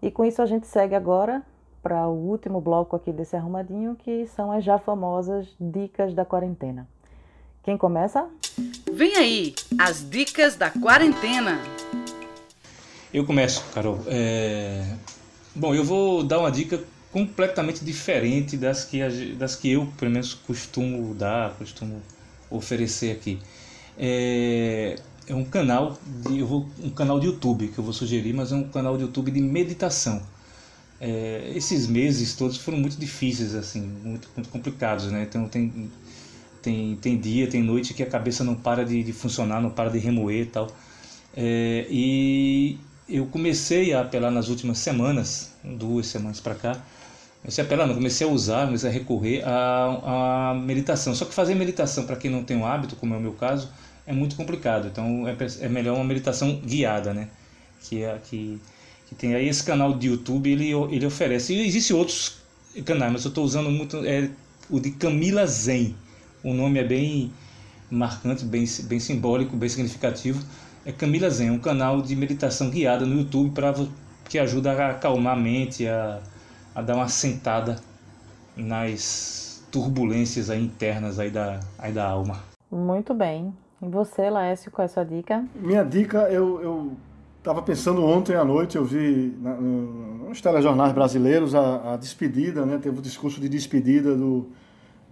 E 0.00 0.10
com 0.10 0.24
isso 0.24 0.40
a 0.40 0.46
gente 0.46 0.66
segue 0.66 0.94
agora 0.94 1.42
para 1.82 2.08
o 2.08 2.14
último 2.14 2.60
bloco 2.60 2.96
aqui 2.96 3.12
desse 3.12 3.36
arrumadinho, 3.36 3.96
que 3.96 4.26
são 4.26 4.52
as 4.52 4.64
já 4.64 4.78
famosas 4.78 5.46
dicas 5.60 6.14
da 6.14 6.24
quarentena. 6.24 6.88
Quem 7.62 7.76
começa? 7.76 8.26
Vem 8.92 9.16
aí, 9.16 9.54
as 9.78 10.08
dicas 10.08 10.56
da 10.56 10.70
quarentena. 10.70 11.60
Eu 13.12 13.24
começo, 13.24 13.64
Carol. 13.72 13.98
É... 14.06 14.96
Bom, 15.54 15.74
eu 15.74 15.84
vou 15.84 16.22
dar 16.22 16.38
uma 16.38 16.50
dica 16.50 16.82
completamente 17.12 17.84
diferente 17.84 18.56
das 18.56 18.84
que, 18.84 19.34
das 19.34 19.56
que 19.56 19.72
eu, 19.72 19.86
pelo 19.98 20.10
menos, 20.10 20.34
costumo 20.34 21.14
dar, 21.14 21.54
costumo 21.54 22.00
oferecer 22.50 23.12
aqui. 23.12 23.38
É, 23.98 24.96
é 25.26 25.34
um 25.34 25.44
canal 25.44 25.98
de, 26.06 26.38
eu 26.38 26.46
vou, 26.46 26.66
um 26.82 26.90
canal 26.90 27.18
de 27.18 27.26
YouTube 27.26 27.68
que 27.68 27.78
eu 27.78 27.84
vou 27.84 27.92
sugerir, 27.92 28.32
mas 28.32 28.52
é 28.52 28.56
um 28.56 28.68
canal 28.68 28.96
de 28.96 29.02
YouTube 29.02 29.30
de 29.30 29.40
meditação. 29.40 30.22
É, 31.00 31.52
esses 31.54 31.86
meses 31.86 32.34
todos 32.34 32.56
foram 32.56 32.78
muito 32.78 32.98
difíceis, 32.98 33.54
assim, 33.54 33.80
muito, 33.80 34.28
muito 34.34 34.48
complicados, 34.48 35.06
né? 35.12 35.22
Então 35.28 35.48
tem, 35.48 35.90
tem, 36.62 36.96
tem 36.96 37.18
dia, 37.18 37.48
tem 37.48 37.62
noite 37.62 37.94
que 37.94 38.02
a 38.02 38.06
cabeça 38.06 38.42
não 38.42 38.54
para 38.54 38.84
de, 38.84 39.02
de 39.02 39.12
funcionar, 39.12 39.60
não 39.60 39.70
para 39.70 39.90
de 39.90 39.98
remoer 39.98 40.42
e 40.42 40.46
tal. 40.46 40.68
É, 41.36 41.86
e 41.88 42.78
eu 43.08 43.26
comecei 43.26 43.92
a 43.92 44.00
apelar 44.00 44.30
nas 44.30 44.48
últimas 44.48 44.78
semanas, 44.78 45.52
duas 45.64 46.06
semanas 46.06 46.40
para 46.40 46.54
cá, 46.54 46.82
comecei 47.42 47.62
a 47.62 47.66
apelar, 47.66 47.86
não, 47.86 47.94
comecei 47.94 48.26
a 48.26 48.30
usar, 48.30 48.66
comecei 48.66 48.90
a 48.90 48.92
recorrer 48.92 49.42
à, 49.46 50.50
à 50.50 50.54
meditação. 50.54 51.14
Só 51.14 51.24
que 51.24 51.32
fazer 51.34 51.54
meditação 51.54 52.06
para 52.06 52.16
quem 52.16 52.30
não 52.30 52.42
tem 52.44 52.56
o 52.56 52.66
hábito, 52.66 52.96
como 52.96 53.14
é 53.14 53.16
o 53.16 53.20
meu 53.20 53.32
caso, 53.32 53.70
é 54.06 54.12
muito 54.12 54.36
complicado. 54.36 54.88
Então 54.88 55.26
é, 55.28 55.36
é 55.60 55.68
melhor 55.68 55.94
uma 55.94 56.04
meditação 56.04 56.56
guiada, 56.56 57.14
né? 57.14 57.28
Que 57.82 58.02
é 58.02 58.18
que, 58.18 58.60
que 59.08 59.14
tem 59.14 59.34
aí 59.34 59.48
esse 59.48 59.64
canal 59.64 59.96
de 59.96 60.08
YouTube, 60.08 60.50
ele, 60.50 60.72
ele 60.90 61.06
oferece. 61.06 61.54
E 61.54 61.66
existem 61.66 61.96
outros 61.96 62.38
canais, 62.84 63.12
mas 63.12 63.24
eu 63.24 63.30
estou 63.30 63.44
usando 63.44 63.70
muito 63.70 63.96
é, 64.04 64.30
o 64.68 64.78
de 64.78 64.90
Camila 64.92 65.46
Zen. 65.46 65.94
O 66.44 66.52
nome 66.52 66.78
é 66.78 66.84
bem 66.84 67.32
marcante, 67.90 68.44
bem, 68.44 68.64
bem 68.84 69.00
simbólico, 69.00 69.56
bem 69.56 69.68
significativo 69.68 70.44
é 70.88 70.92
Camila 70.92 71.28
Zen, 71.28 71.50
um 71.50 71.58
canal 71.58 72.00
de 72.00 72.16
meditação 72.16 72.70
guiada 72.70 73.04
no 73.04 73.18
YouTube 73.18 73.50
para 73.50 73.74
que 74.26 74.38
ajuda 74.38 74.72
a 74.72 74.90
acalmar 74.92 75.34
a 75.34 75.36
mente, 75.36 75.86
a, 75.86 76.18
a 76.74 76.80
dar 76.80 76.96
uma 76.96 77.08
sentada 77.08 77.76
nas 78.56 79.62
turbulências 79.70 80.48
aí 80.48 80.64
internas 80.64 81.18
aí 81.18 81.30
da, 81.30 81.60
aí 81.78 81.92
da 81.92 82.08
alma. 82.08 82.42
Muito 82.70 83.12
bem. 83.12 83.52
E 83.82 83.86
você, 83.86 84.30
Laércio, 84.30 84.70
qual 84.70 84.84
é 84.84 84.86
a 84.86 84.88
sua 84.88 85.04
dica? 85.04 85.44
Minha 85.54 85.84
dica, 85.84 86.20
eu, 86.30 86.62
eu 86.62 86.92
estava 87.48 87.62
pensando 87.62 88.04
ontem 88.04 88.36
à 88.36 88.44
noite, 88.44 88.76
eu 88.76 88.84
vi 88.84 89.34
na, 89.40 89.54
no, 89.54 90.28
nos 90.28 90.38
telejornais 90.38 90.92
brasileiros 90.92 91.54
a, 91.54 91.94
a, 91.94 91.96
despedida, 91.96 92.66
né? 92.66 92.76
teve 92.76 92.98
o 92.98 93.00
discurso 93.00 93.40
de 93.40 93.48
despedida 93.48 94.14
do, 94.14 94.50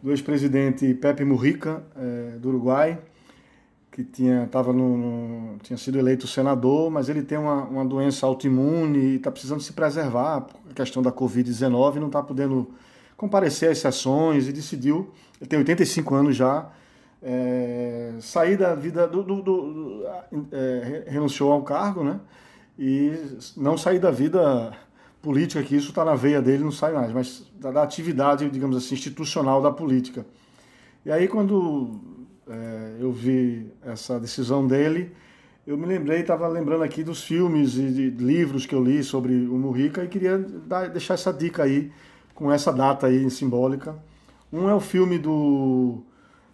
do 0.02 0.10
ex-presidente 0.10 0.92
Pepe 0.92 1.24
Mujica, 1.24 1.82
é, 1.96 2.36
do 2.38 2.50
Uruguai 2.50 2.98
que 3.90 4.04
tinha, 4.04 4.46
tava 4.52 4.74
no, 4.74 4.98
no, 4.98 5.58
tinha 5.62 5.78
sido 5.78 5.98
eleito 5.98 6.26
senador, 6.26 6.90
mas 6.90 7.08
ele 7.08 7.22
tem 7.22 7.38
uma, 7.38 7.64
uma 7.64 7.82
doença 7.82 8.26
autoimune 8.26 8.98
e 8.98 9.16
está 9.16 9.30
precisando 9.30 9.62
se 9.62 9.72
preservar, 9.72 10.46
a 10.70 10.74
questão 10.74 11.02
da 11.02 11.10
Covid-19, 11.10 11.94
não 11.94 12.08
está 12.08 12.22
podendo 12.22 12.68
comparecer 13.16 13.70
às 13.70 13.78
sessões 13.78 14.46
e 14.46 14.52
decidiu, 14.52 15.10
ele 15.40 15.48
tem 15.48 15.58
85 15.58 16.14
anos 16.14 16.36
já, 16.36 16.70
é, 17.28 18.12
sair 18.20 18.56
da 18.56 18.72
vida, 18.76 19.08
do, 19.08 19.20
do, 19.24 19.42
do 19.42 20.02
é, 20.52 21.06
renunciou 21.08 21.50
ao 21.50 21.62
cargo, 21.62 22.04
né? 22.04 22.20
E 22.78 23.12
não 23.56 23.76
sair 23.76 23.98
da 23.98 24.12
vida 24.12 24.72
política, 25.20 25.60
que 25.60 25.74
isso 25.74 25.88
está 25.88 26.04
na 26.04 26.14
veia 26.14 26.40
dele, 26.40 26.62
não 26.62 26.70
sai 26.70 26.92
mais, 26.92 27.12
mas 27.12 27.50
da, 27.58 27.72
da 27.72 27.82
atividade, 27.82 28.48
digamos 28.48 28.76
assim, 28.76 28.94
institucional 28.94 29.60
da 29.60 29.72
política. 29.72 30.24
E 31.04 31.10
aí, 31.10 31.26
quando 31.26 31.98
é, 32.48 32.98
eu 33.00 33.10
vi 33.10 33.72
essa 33.82 34.20
decisão 34.20 34.64
dele, 34.64 35.10
eu 35.66 35.76
me 35.76 35.84
lembrei, 35.84 36.20
estava 36.20 36.46
lembrando 36.46 36.84
aqui 36.84 37.02
dos 37.02 37.24
filmes 37.24 37.76
e 37.76 37.90
de 37.90 38.10
livros 38.10 38.66
que 38.66 38.74
eu 38.74 38.84
li 38.84 39.02
sobre 39.02 39.34
o 39.34 39.58
Mujica 39.58 40.04
e 40.04 40.08
queria 40.08 40.38
dar, 40.38 40.88
deixar 40.90 41.14
essa 41.14 41.32
dica 41.32 41.64
aí, 41.64 41.90
com 42.36 42.52
essa 42.52 42.72
data 42.72 43.08
aí 43.08 43.28
simbólica. 43.30 43.96
Um 44.52 44.68
é 44.68 44.74
o 44.74 44.80
filme 44.80 45.18
do. 45.18 46.04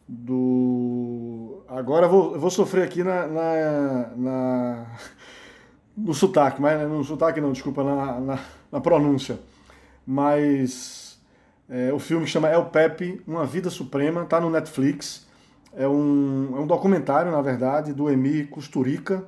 Do 0.08 1.62
agora 1.68 2.06
eu 2.06 2.10
vou, 2.10 2.34
eu 2.34 2.40
vou 2.40 2.50
sofrer 2.50 2.84
aqui 2.84 3.02
na, 3.02 3.26
na, 3.26 4.10
na, 4.16 4.86
no 5.96 6.14
sotaque, 6.14 6.60
mas 6.60 6.88
no 6.88 7.02
sotaque 7.02 7.40
não, 7.40 7.52
desculpa, 7.52 7.82
na, 7.82 8.20
na, 8.20 8.38
na 8.70 8.80
pronúncia. 8.80 9.38
Mas 10.06 11.18
é, 11.68 11.92
o 11.92 11.98
filme 11.98 12.26
chama 12.26 12.48
El 12.48 12.66
Pepe, 12.66 13.22
Uma 13.26 13.46
Vida 13.46 13.70
Suprema, 13.70 14.22
está 14.22 14.40
no 14.40 14.50
Netflix. 14.50 15.26
É 15.74 15.88
um, 15.88 16.54
é 16.56 16.60
um 16.60 16.66
documentário, 16.66 17.32
na 17.32 17.40
verdade, 17.40 17.92
do 17.92 18.10
Emi 18.10 18.44
Costurica. 18.44 19.24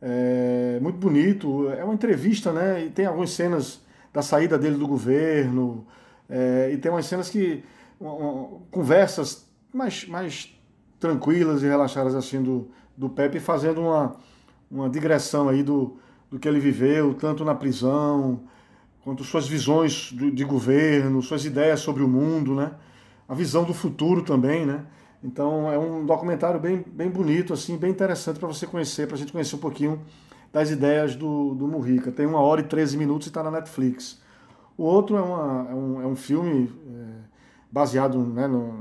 É 0.00 0.78
muito 0.80 0.98
bonito. 0.98 1.68
É 1.70 1.84
uma 1.84 1.94
entrevista, 1.94 2.52
né? 2.52 2.84
E 2.84 2.90
tem 2.90 3.04
algumas 3.06 3.30
cenas 3.30 3.80
da 4.12 4.22
saída 4.22 4.56
dele 4.56 4.76
do 4.76 4.86
governo. 4.86 5.86
É, 6.28 6.70
e 6.72 6.78
tem 6.78 6.90
umas 6.90 7.06
cenas 7.06 7.28
que. 7.28 7.62
conversas 8.70 9.47
mais, 9.72 10.06
mais 10.06 10.58
tranquilas 10.98 11.62
e 11.62 11.66
relaxadas 11.66 12.14
assim 12.14 12.42
do, 12.42 12.68
do 12.96 13.08
Pepe, 13.08 13.40
fazendo 13.40 13.80
uma, 13.80 14.16
uma 14.70 14.88
digressão 14.88 15.48
aí 15.48 15.62
do, 15.62 15.96
do 16.30 16.38
que 16.38 16.48
ele 16.48 16.60
viveu, 16.60 17.14
tanto 17.14 17.44
na 17.44 17.54
prisão, 17.54 18.40
quanto 19.02 19.24
suas 19.24 19.48
visões 19.48 20.12
de, 20.12 20.30
de 20.30 20.44
governo, 20.44 21.22
suas 21.22 21.44
ideias 21.44 21.80
sobre 21.80 22.02
o 22.02 22.08
mundo, 22.08 22.54
né? 22.54 22.72
A 23.28 23.34
visão 23.34 23.64
do 23.64 23.74
futuro 23.74 24.22
também, 24.22 24.66
né? 24.66 24.84
Então 25.22 25.70
é 25.70 25.78
um 25.78 26.04
documentário 26.06 26.60
bem, 26.60 26.84
bem 26.86 27.10
bonito, 27.10 27.52
assim, 27.52 27.76
bem 27.76 27.90
interessante 27.90 28.38
para 28.38 28.48
você 28.48 28.66
conhecer, 28.66 29.06
para 29.06 29.16
a 29.16 29.18
gente 29.18 29.32
conhecer 29.32 29.56
um 29.56 29.60
pouquinho 29.60 30.00
das 30.52 30.70
ideias 30.70 31.16
do, 31.16 31.54
do 31.54 31.66
Murrica. 31.66 32.10
Tem 32.10 32.26
uma 32.26 32.40
hora 32.40 32.60
e 32.60 32.64
13 32.64 32.96
minutos 32.96 33.26
e 33.26 33.30
está 33.30 33.42
na 33.42 33.50
Netflix. 33.50 34.20
O 34.76 34.84
outro 34.84 35.16
é, 35.16 35.20
uma, 35.20 35.68
é, 35.70 35.74
um, 35.74 36.02
é 36.02 36.06
um 36.06 36.14
filme 36.14 36.72
é, 36.88 37.37
baseado 37.70 38.18
né, 38.18 38.46
no, 38.46 38.72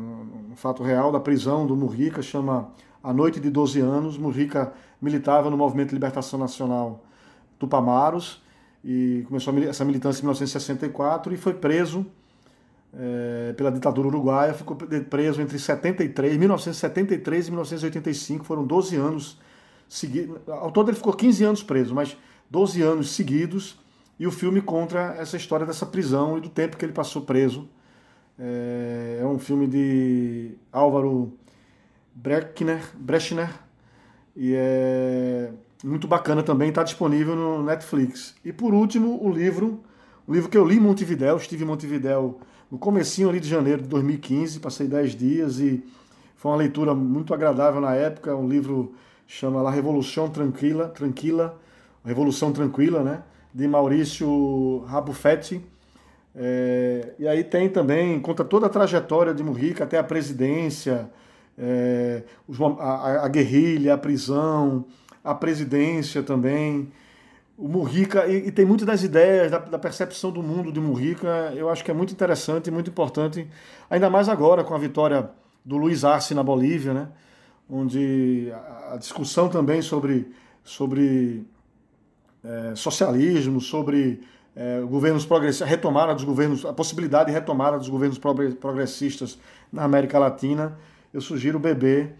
no, 0.50 0.56
fato 0.56 0.82
real 0.82 1.12
da 1.12 1.20
prisão 1.20 1.68
do 1.68 1.76
Murrica, 1.76 2.22
chama 2.22 2.70
A 3.04 3.14
Noite 3.14 3.40
de 3.40 3.50
12 3.50 3.80
Anos. 3.80 4.18
Murrica 4.18 4.74
militava 5.02 5.50
no 5.50 5.58
Movimento 5.58 5.90
de 5.90 5.96
Libertação 5.96 6.40
Nacional 6.40 7.04
Tupamaros 7.60 8.42
e 8.84 9.24
começou 9.28 9.56
essa 9.60 9.86
militância 9.86 10.22
em 10.22 10.24
1964 10.24 11.34
e 11.34 11.38
foi 11.38 11.54
preso 11.54 12.06
é, 12.94 13.54
pela 13.54 13.72
ditadura 13.72 14.08
uruguaia, 14.08 14.54
ficou 14.54 14.76
preso 14.76 15.42
entre 15.42 15.60
73, 15.60 16.38
1973 16.38 17.48
e 17.48 17.52
1985, 17.52 18.46
foram 18.46 18.66
12 18.66 18.96
anos 18.96 19.40
seguidos. 19.88 20.38
Ao 20.48 20.72
todo 20.72 20.90
ele 20.90 20.98
ficou 20.98 21.14
15 21.14 21.44
anos 21.44 21.64
preso, 21.64 21.94
mas 21.94 22.18
12 22.50 22.82
anos 22.82 23.12
seguidos, 23.12 23.78
e 24.20 24.26
o 24.26 24.32
filme 24.32 24.62
conta 24.62 25.16
essa 25.20 25.38
história 25.38 25.66
dessa 25.66 25.86
prisão 25.86 26.38
e 26.38 26.42
do 26.42 26.50
tempo 26.50 26.78
que 26.78 26.84
ele 26.84 26.94
passou 26.94 27.22
preso. 27.22 27.70
É, 28.40 29.20
é 29.22 29.26
um 29.26 29.40
filme 29.40 29.68
de 29.68 30.52
Álvaro 30.72 31.34
Brechner, 32.14 32.82
Brechner 32.96 33.50
e 34.36 34.54
é 34.56 35.52
muito 35.84 36.08
bacana 36.08 36.44
também, 36.44 36.70
está 36.70 36.84
disponível 36.84 37.36
no 37.36 37.64
Netflix. 37.64 38.36
E 38.44 38.52
por 38.52 38.74
último, 38.74 39.24
o 39.24 39.32
livro, 39.32 39.84
o 40.28 40.34
livro 40.34 40.50
que 40.50 40.58
eu 40.58 40.66
li 40.66 40.78
em 40.78 40.80
Montevidéu, 40.80 41.38
estive 41.38 41.64
em 41.64 41.68
Montevidéu 41.68 42.40
no 42.70 42.78
comecinho 42.78 43.30
ali 43.30 43.40
de 43.40 43.48
janeiro 43.48 43.82
de 43.82 43.88
2015, 43.88 44.60
passei 44.60 44.88
10 44.88 45.16
dias 45.16 45.60
e 45.60 45.84
foi 46.36 46.52
uma 46.52 46.58
leitura 46.58 46.94
muito 46.94 47.34
agradável 47.34 47.82
na 47.82 47.96
época, 47.96 48.36
um 48.36 48.48
livro 48.48 48.94
chama 49.26 49.62
La 49.62 49.72
Revolução 49.72 50.30
Tranquila, 50.30 50.88
Tranquila, 50.90 51.60
Revolução 52.06 52.52
Tranquila, 52.52 53.04
né, 53.04 53.24
de 53.54 53.68
Maurício 53.68 54.84
Rabufetti. 54.88 55.62
É, 56.40 57.14
e 57.18 57.28
aí 57.28 57.44
tem 57.44 57.68
também, 57.68 58.20
conta 58.20 58.46
toda 58.46 58.68
a 58.68 58.70
trajetória 58.70 59.34
de 59.34 59.44
Mujica 59.44 59.86
até 59.86 59.98
a 59.98 60.04
presidência, 60.04 61.10
é, 61.58 62.22
a, 62.80 63.26
a, 63.26 63.28
guerrilha, 63.28 63.96
a 63.96 63.98
prisão, 63.98 64.86
a 65.24 65.34
presidência 65.34 66.22
também. 66.22 66.92
O 67.58 67.68
Murrica, 67.68 68.28
e, 68.28 68.50
e 68.50 68.52
tem 68.52 68.66
muitas 68.66 68.86
das 68.86 69.02
ideias, 69.02 69.50
da, 69.50 69.58
da, 69.58 69.80
percepção 69.80 70.30
do 70.30 70.44
mundo 70.44 70.72
de 70.72 70.80
Murrica, 70.80 71.52
eu 71.56 71.72
acho 71.72 71.84
que 71.84 71.90
é 71.90 71.94
muito 71.94 72.14
interessante 72.14 72.68
e 72.68 72.72
muito 72.72 72.92
importante, 72.92 73.48
ainda 73.90 74.08
mais 74.12 74.30
agora 74.30 74.64
com 74.64 74.76
a 74.76 74.78
vitória 74.78 75.28
do 75.66 75.76
Luiz 75.76 76.06
Arce 76.06 76.36
na 76.36 76.44
Bolívia, 76.44 76.94
né? 76.94 77.08
onde 77.68 78.54
a, 78.54 78.94
a 78.94 78.98
discussão 78.98 79.50
também 79.50 79.82
sobre, 79.82 80.32
sobre 80.64 81.48
é, 82.44 82.76
socialismo, 82.76 83.60
sobre 83.60 84.22
é, 84.58 84.82
governos 84.82 85.24
progressistas, 85.24 85.70
retomada 85.70 86.16
dos 86.16 86.24
governos, 86.24 86.66
a 86.66 86.74
possibilidade 86.74 87.28
de 87.28 87.32
retomada 87.32 87.78
dos 87.78 87.88
governos 87.88 88.18
progressistas 88.18 89.38
na 89.72 89.84
América 89.84 90.18
Latina, 90.18 90.76
eu 91.14 91.22
sugiro 91.22 91.60
beber 91.60 92.16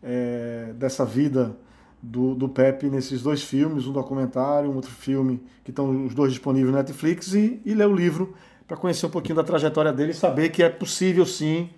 é, 0.00 0.72
dessa 0.76 1.04
vida 1.04 1.56
do, 2.00 2.36
do 2.36 2.48
Pepe 2.48 2.88
nesses 2.88 3.20
dois 3.20 3.42
filmes, 3.42 3.88
um 3.88 3.92
documentário, 3.92 4.70
um 4.70 4.76
outro 4.76 4.92
filme, 4.92 5.42
que 5.64 5.70
estão 5.70 6.06
os 6.06 6.14
dois 6.14 6.30
disponíveis 6.30 6.70
no 6.70 6.78
Netflix, 6.78 7.34
e, 7.34 7.60
e 7.64 7.74
ler 7.74 7.88
o 7.88 7.94
livro 7.94 8.32
para 8.66 8.76
conhecer 8.76 9.06
um 9.06 9.10
pouquinho 9.10 9.34
da 9.34 9.44
trajetória 9.44 9.92
dele 9.92 10.12
e 10.12 10.14
saber 10.14 10.50
que 10.50 10.62
é 10.62 10.68
possível 10.68 11.26
sim 11.26 11.68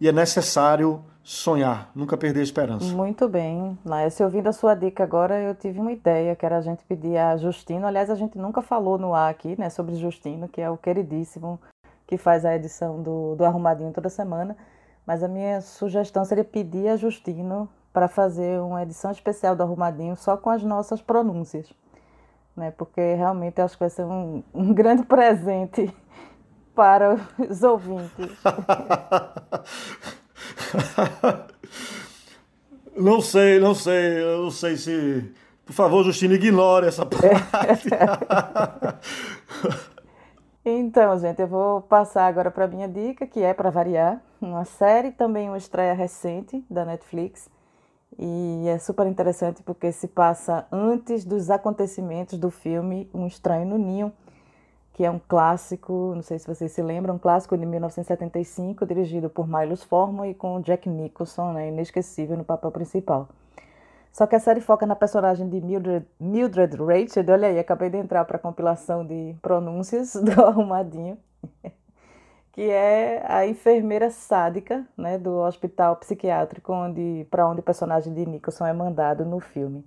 e 0.00 0.08
é 0.08 0.12
necessário 0.12 1.00
sonhar, 1.28 1.90
nunca 1.94 2.16
perder 2.16 2.40
a 2.40 2.42
esperança. 2.42 2.86
Muito 2.86 3.28
bem. 3.28 3.78
Laércio, 3.84 4.24
ouvindo 4.24 4.48
a 4.48 4.52
sua 4.52 4.74
dica 4.74 5.04
agora, 5.04 5.38
eu 5.38 5.54
tive 5.54 5.78
uma 5.78 5.92
ideia, 5.92 6.34
que 6.34 6.46
era 6.46 6.56
a 6.56 6.62
gente 6.62 6.82
pedir 6.86 7.18
a 7.18 7.36
Justino, 7.36 7.86
aliás, 7.86 8.08
a 8.08 8.14
gente 8.14 8.38
nunca 8.38 8.62
falou 8.62 8.96
no 8.96 9.14
ar 9.14 9.30
aqui, 9.30 9.54
né, 9.60 9.68
sobre 9.68 9.94
Justino, 9.96 10.48
que 10.48 10.58
é 10.58 10.70
o 10.70 10.78
queridíssimo 10.78 11.60
que 12.06 12.16
faz 12.16 12.46
a 12.46 12.56
edição 12.56 13.02
do, 13.02 13.36
do 13.36 13.44
Arrumadinho 13.44 13.92
toda 13.92 14.08
semana, 14.08 14.56
mas 15.06 15.22
a 15.22 15.28
minha 15.28 15.60
sugestão 15.60 16.24
seria 16.24 16.44
pedir 16.44 16.88
a 16.88 16.96
Justino 16.96 17.68
para 17.92 18.08
fazer 18.08 18.58
uma 18.62 18.82
edição 18.82 19.10
especial 19.10 19.54
do 19.54 19.62
Arrumadinho 19.62 20.16
só 20.16 20.34
com 20.34 20.48
as 20.48 20.62
nossas 20.62 21.02
pronúncias, 21.02 21.70
né, 22.56 22.70
porque 22.70 23.14
realmente 23.14 23.58
eu 23.58 23.66
acho 23.66 23.74
que 23.74 23.80
vai 23.80 23.90
ser 23.90 24.06
um, 24.06 24.42
um 24.54 24.72
grande 24.72 25.02
presente 25.02 25.94
para 26.74 27.16
os 27.38 27.62
ouvintes. 27.62 28.30
não 32.96 33.20
sei, 33.20 33.58
não 33.58 33.74
sei, 33.74 34.22
eu 34.22 34.42
não 34.42 34.50
sei 34.50 34.76
se. 34.76 35.32
Por 35.64 35.72
favor, 35.72 36.04
Justino, 36.04 36.34
ignore 36.34 36.86
essa 36.86 37.04
parte. 37.08 37.88
então, 40.64 41.18
gente, 41.18 41.40
eu 41.40 41.46
vou 41.46 41.82
passar 41.82 42.26
agora 42.26 42.50
para 42.50 42.64
a 42.64 42.68
minha 42.68 42.88
dica, 42.88 43.26
que 43.26 43.42
é 43.42 43.52
para 43.52 43.70
variar, 43.70 44.20
uma 44.40 44.64
série, 44.64 45.10
também 45.10 45.48
uma 45.48 45.58
estreia 45.58 45.92
recente 45.92 46.64
da 46.70 46.84
Netflix. 46.84 47.48
E 48.18 48.66
é 48.66 48.78
super 48.78 49.06
interessante 49.06 49.62
porque 49.62 49.92
se 49.92 50.08
passa 50.08 50.66
antes 50.72 51.24
dos 51.24 51.50
acontecimentos 51.50 52.38
do 52.38 52.50
filme 52.50 53.08
Um 53.14 53.26
Estranho 53.26 53.66
no 53.66 53.78
Ninho, 53.78 54.12
que 54.98 55.04
é 55.04 55.10
um 55.12 55.20
clássico, 55.20 56.12
não 56.12 56.22
sei 56.22 56.40
se 56.40 56.46
vocês 56.48 56.72
se 56.72 56.82
lembram, 56.82 57.14
um 57.14 57.18
clássico 57.20 57.56
de 57.56 57.64
1975, 57.64 58.84
dirigido 58.84 59.30
por 59.30 59.46
Milos 59.46 59.84
Forman 59.84 60.28
e 60.28 60.34
com 60.34 60.60
Jack 60.60 60.88
Nicholson, 60.88 61.52
né, 61.52 61.68
inesquecível 61.68 62.36
no 62.36 62.42
papel 62.44 62.72
principal. 62.72 63.28
Só 64.12 64.26
que 64.26 64.34
a 64.34 64.40
série 64.40 64.60
foca 64.60 64.86
na 64.86 64.96
personagem 64.96 65.48
de 65.48 65.60
Mildred, 65.60 66.04
Mildred 66.18 66.74
Rachel, 66.74 67.24
olha 67.28 67.46
aí, 67.46 67.60
acabei 67.60 67.88
de 67.90 67.96
entrar 67.96 68.24
para 68.24 68.38
a 68.38 68.40
compilação 68.40 69.06
de 69.06 69.36
pronúncias 69.40 70.14
do 70.20 70.44
Arrumadinho, 70.44 71.16
que 72.50 72.68
é 72.68 73.24
a 73.24 73.46
enfermeira 73.46 74.10
sádica 74.10 74.84
né, 74.96 75.16
do 75.16 75.30
hospital 75.36 75.94
psiquiátrico 75.94 76.72
onde, 76.72 77.24
para 77.30 77.48
onde 77.48 77.60
o 77.60 77.62
personagem 77.62 78.12
de 78.12 78.26
Nicholson 78.26 78.66
é 78.66 78.72
mandado 78.72 79.24
no 79.24 79.38
filme. 79.38 79.86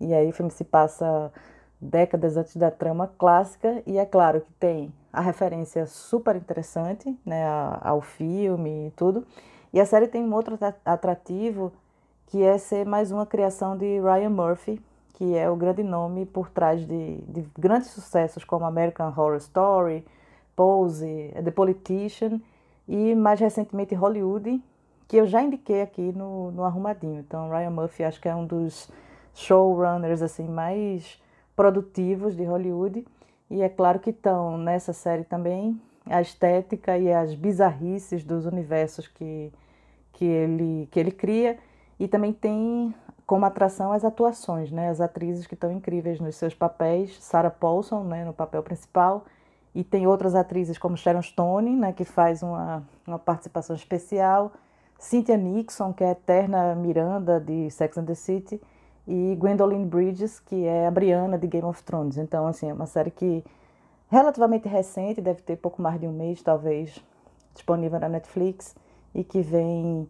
E 0.00 0.14
aí 0.14 0.28
o 0.28 0.32
filme 0.32 0.52
se 0.52 0.62
passa 0.62 1.32
décadas 1.80 2.36
antes 2.36 2.56
da 2.56 2.70
trama 2.70 3.10
clássica, 3.18 3.82
e 3.86 3.98
é 3.98 4.06
claro 4.06 4.40
que 4.40 4.52
tem 4.54 4.92
a 5.12 5.20
referência 5.20 5.86
super 5.86 6.36
interessante 6.36 7.16
né, 7.24 7.44
ao 7.80 8.00
filme 8.00 8.88
e 8.88 8.90
tudo. 8.92 9.26
E 9.72 9.80
a 9.80 9.86
série 9.86 10.08
tem 10.08 10.22
um 10.22 10.34
outro 10.34 10.58
atrativo 10.84 11.72
que 12.26 12.42
é 12.42 12.58
ser 12.58 12.84
mais 12.84 13.10
uma 13.10 13.26
criação 13.26 13.76
de 13.76 14.00
Ryan 14.00 14.30
Murphy, 14.30 14.80
que 15.14 15.34
é 15.34 15.48
o 15.48 15.56
grande 15.56 15.82
nome 15.82 16.26
por 16.26 16.50
trás 16.50 16.86
de, 16.86 17.16
de 17.28 17.46
grandes 17.58 17.90
sucessos 17.90 18.44
como 18.44 18.64
American 18.64 19.08
Horror 19.08 19.36
Story, 19.36 20.04
Pose, 20.54 21.32
The 21.42 21.50
Politician 21.50 22.40
e 22.88 23.14
mais 23.14 23.40
recentemente 23.40 23.94
Hollywood, 23.94 24.62
que 25.08 25.16
eu 25.16 25.26
já 25.26 25.42
indiquei 25.42 25.82
aqui 25.82 26.12
no, 26.12 26.50
no 26.50 26.64
Arrumadinho. 26.64 27.20
Então, 27.20 27.48
Ryan 27.48 27.70
Murphy 27.70 28.04
acho 28.04 28.20
que 28.20 28.28
é 28.28 28.34
um 28.34 28.46
dos 28.46 28.90
showrunners 29.34 30.22
assim 30.22 30.48
mais 30.48 31.20
produtivos 31.56 32.36
de 32.36 32.44
Hollywood. 32.44 33.04
E 33.50 33.62
é 33.62 33.68
claro 33.68 33.98
que 33.98 34.10
estão 34.10 34.58
nessa 34.58 34.92
série 34.92 35.24
também 35.24 35.80
a 36.04 36.20
estética 36.20 36.96
e 36.96 37.12
as 37.12 37.34
bizarrices 37.34 38.22
dos 38.22 38.46
universos 38.46 39.08
que, 39.08 39.52
que, 40.12 40.24
ele, 40.24 40.88
que 40.90 41.00
ele 41.00 41.10
cria. 41.10 41.58
E 41.98 42.06
também 42.06 42.32
tem 42.32 42.94
como 43.26 43.44
atração 43.44 43.90
as 43.90 44.04
atuações, 44.04 44.70
né? 44.70 44.88
As 44.90 45.00
atrizes 45.00 45.46
que 45.46 45.54
estão 45.54 45.72
incríveis 45.72 46.20
nos 46.20 46.36
seus 46.36 46.54
papéis. 46.54 47.16
Sarah 47.22 47.50
Paulson, 47.50 48.04
né, 48.04 48.24
no 48.24 48.32
papel 48.32 48.62
principal. 48.62 49.24
E 49.74 49.82
tem 49.82 50.06
outras 50.06 50.34
atrizes 50.34 50.78
como 50.78 50.96
Sharon 50.96 51.22
Stone, 51.22 51.70
né, 51.70 51.92
que 51.92 52.04
faz 52.04 52.42
uma, 52.42 52.82
uma 53.06 53.18
participação 53.18 53.74
especial. 53.74 54.52
Cynthia 54.98 55.36
Nixon, 55.36 55.92
que 55.92 56.02
é 56.02 56.08
a 56.08 56.12
eterna 56.12 56.74
Miranda 56.74 57.38
de 57.38 57.70
Sex 57.70 57.98
and 57.98 58.04
the 58.06 58.14
City 58.14 58.60
e 59.06 59.36
Gwendolyn 59.36 59.86
Bridges, 59.86 60.40
que 60.40 60.64
é 60.64 60.86
a 60.86 60.90
Brianna 60.90 61.38
de 61.38 61.46
Game 61.46 61.66
of 61.66 61.82
Thrones. 61.82 62.16
Então, 62.16 62.46
assim, 62.46 62.70
é 62.70 62.72
uma 62.74 62.86
série 62.86 63.10
que 63.10 63.44
relativamente 64.08 64.68
recente, 64.68 65.20
deve 65.20 65.42
ter 65.42 65.56
pouco 65.56 65.82
mais 65.82 66.00
de 66.00 66.06
um 66.06 66.12
mês, 66.12 66.42
talvez, 66.42 67.02
disponível 67.54 67.98
na 67.98 68.08
Netflix 68.08 68.74
e 69.14 69.24
que 69.24 69.40
vem 69.42 70.08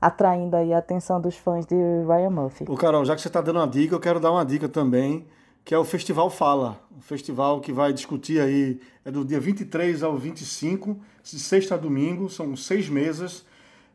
atraindo 0.00 0.56
aí 0.56 0.72
a 0.72 0.78
atenção 0.78 1.20
dos 1.20 1.36
fãs 1.36 1.66
de 1.66 1.74
Ryan 2.06 2.30
Murphy. 2.30 2.64
O 2.68 2.76
Carol, 2.76 3.04
já 3.04 3.14
que 3.14 3.22
você 3.22 3.28
está 3.28 3.40
dando 3.40 3.56
uma 3.56 3.66
dica, 3.66 3.94
eu 3.94 4.00
quero 4.00 4.20
dar 4.20 4.30
uma 4.30 4.44
dica 4.44 4.68
também, 4.68 5.26
que 5.64 5.74
é 5.74 5.78
o 5.78 5.84
Festival 5.84 6.30
Fala, 6.30 6.78
um 6.96 7.00
festival 7.00 7.60
que 7.60 7.72
vai 7.72 7.92
discutir 7.92 8.40
aí, 8.40 8.80
é 9.04 9.10
do 9.10 9.24
dia 9.24 9.40
23 9.40 10.02
ao 10.02 10.16
25, 10.16 10.96
de 11.22 11.38
sexta 11.38 11.74
a 11.74 11.78
domingo, 11.78 12.28
são 12.28 12.54
seis 12.56 12.88
mesas, 12.88 13.44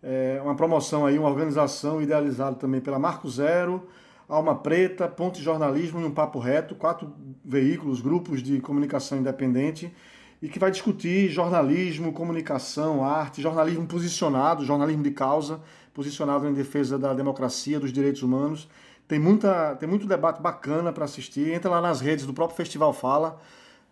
é 0.01 0.39
uma 0.43 0.55
promoção 0.55 1.05
aí, 1.05 1.17
uma 1.17 1.29
organização 1.29 2.01
idealizada 2.01 2.57
também 2.57 2.81
pela 2.81 2.99
Marco 2.99 3.29
Zero, 3.29 3.87
Alma 4.28 4.55
Preta, 4.55 5.07
Ponte 5.07 5.41
Jornalismo 5.41 5.99
e 5.99 6.05
um 6.05 6.11
Papo 6.11 6.39
Reto, 6.39 6.76
quatro 6.76 7.13
veículos, 7.43 8.01
grupos 8.01 8.41
de 8.41 8.59
comunicação 8.61 9.17
independente, 9.17 9.93
e 10.41 10.49
que 10.49 10.59
vai 10.59 10.71
discutir 10.71 11.30
jornalismo, 11.30 12.11
comunicação, 12.11 13.03
arte, 13.03 13.41
jornalismo 13.41 13.88
posicionado, 13.88 14.65
jornalismo 14.65 15.03
de 15.03 15.11
causa, 15.11 15.61
posicionado 15.93 16.47
em 16.47 16.53
defesa 16.53 16.97
da 16.97 17.13
democracia, 17.13 17.80
dos 17.80 17.93
direitos 17.93 18.24
humanos. 18.24 18.67
Tem, 19.07 19.19
muita, 19.19 19.76
tem 19.76 19.88
muito 19.88 20.07
debate 20.07 20.41
bacana 20.41 20.91
para 20.91 21.05
assistir. 21.05 21.53
Entra 21.53 21.69
lá 21.69 21.82
nas 21.82 22.01
redes 22.01 22.26
do 22.26 22.34
próprio 22.34 22.57
Festival 22.57 22.91
Fala, 22.91 23.39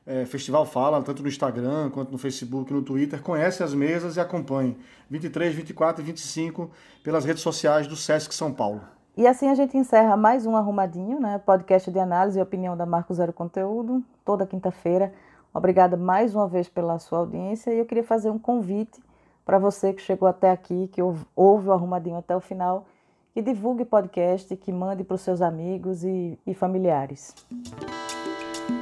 é, 0.05 0.25
Festival 0.25 0.65
Fala, 0.65 1.01
tanto 1.01 1.21
no 1.21 1.29
Instagram 1.29 1.89
quanto 1.89 2.11
no 2.11 2.17
Facebook, 2.17 2.73
no 2.73 2.81
Twitter. 2.81 3.21
Conhece 3.21 3.63
as 3.63 3.73
mesas 3.73 4.17
e 4.17 4.19
acompanhe. 4.19 4.77
23, 5.09 5.53
24 5.55 6.01
e 6.01 6.05
25 6.05 6.71
pelas 7.03 7.23
redes 7.23 7.43
sociais 7.43 7.87
do 7.87 7.95
Sesc 7.95 8.33
São 8.33 8.51
Paulo. 8.51 8.81
E 9.17 9.27
assim 9.27 9.49
a 9.49 9.55
gente 9.55 9.77
encerra 9.77 10.15
mais 10.15 10.45
um 10.45 10.55
Arrumadinho, 10.55 11.19
né? 11.19 11.37
Podcast 11.37 11.91
de 11.91 11.99
análise 11.99 12.39
e 12.39 12.41
opinião 12.41 12.77
da 12.77 12.85
Marco 12.85 13.13
Zero 13.13 13.33
Conteúdo, 13.33 14.01
toda 14.23 14.45
quinta-feira. 14.45 15.13
Obrigada 15.53 15.97
mais 15.97 16.33
uma 16.33 16.47
vez 16.47 16.69
pela 16.69 16.97
sua 16.97 17.19
audiência 17.19 17.73
e 17.73 17.79
eu 17.79 17.85
queria 17.85 18.05
fazer 18.05 18.29
um 18.29 18.39
convite 18.39 19.01
para 19.45 19.59
você 19.59 19.91
que 19.91 20.01
chegou 20.01 20.29
até 20.29 20.49
aqui, 20.49 20.89
que 20.93 21.01
ouve 21.01 21.67
o 21.67 21.73
Arrumadinho 21.73 22.15
até 22.15 22.33
o 22.33 22.39
final, 22.39 22.85
que 23.33 23.41
divulgue 23.41 23.83
o 23.83 23.85
podcast, 23.85 24.55
que 24.55 24.71
mande 24.71 25.03
para 25.03 25.15
os 25.15 25.21
seus 25.21 25.41
amigos 25.41 26.05
e, 26.05 26.39
e 26.47 26.53
familiares. 26.53 27.35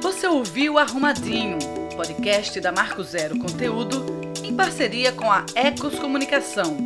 Você 0.00 0.28
ouviu 0.28 0.78
Arrumadinho, 0.78 1.58
podcast 1.96 2.60
da 2.60 2.70
Marco 2.70 3.02
Zero 3.02 3.36
Conteúdo, 3.36 4.06
em 4.44 4.54
parceria 4.54 5.12
com 5.12 5.28
a 5.28 5.44
Ecos 5.56 5.98
Comunicação. 5.98 6.76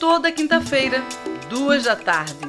Toda 0.00 0.32
quinta-feira, 0.32 1.02
duas 1.50 1.84
da 1.84 1.94
tarde 1.94 2.47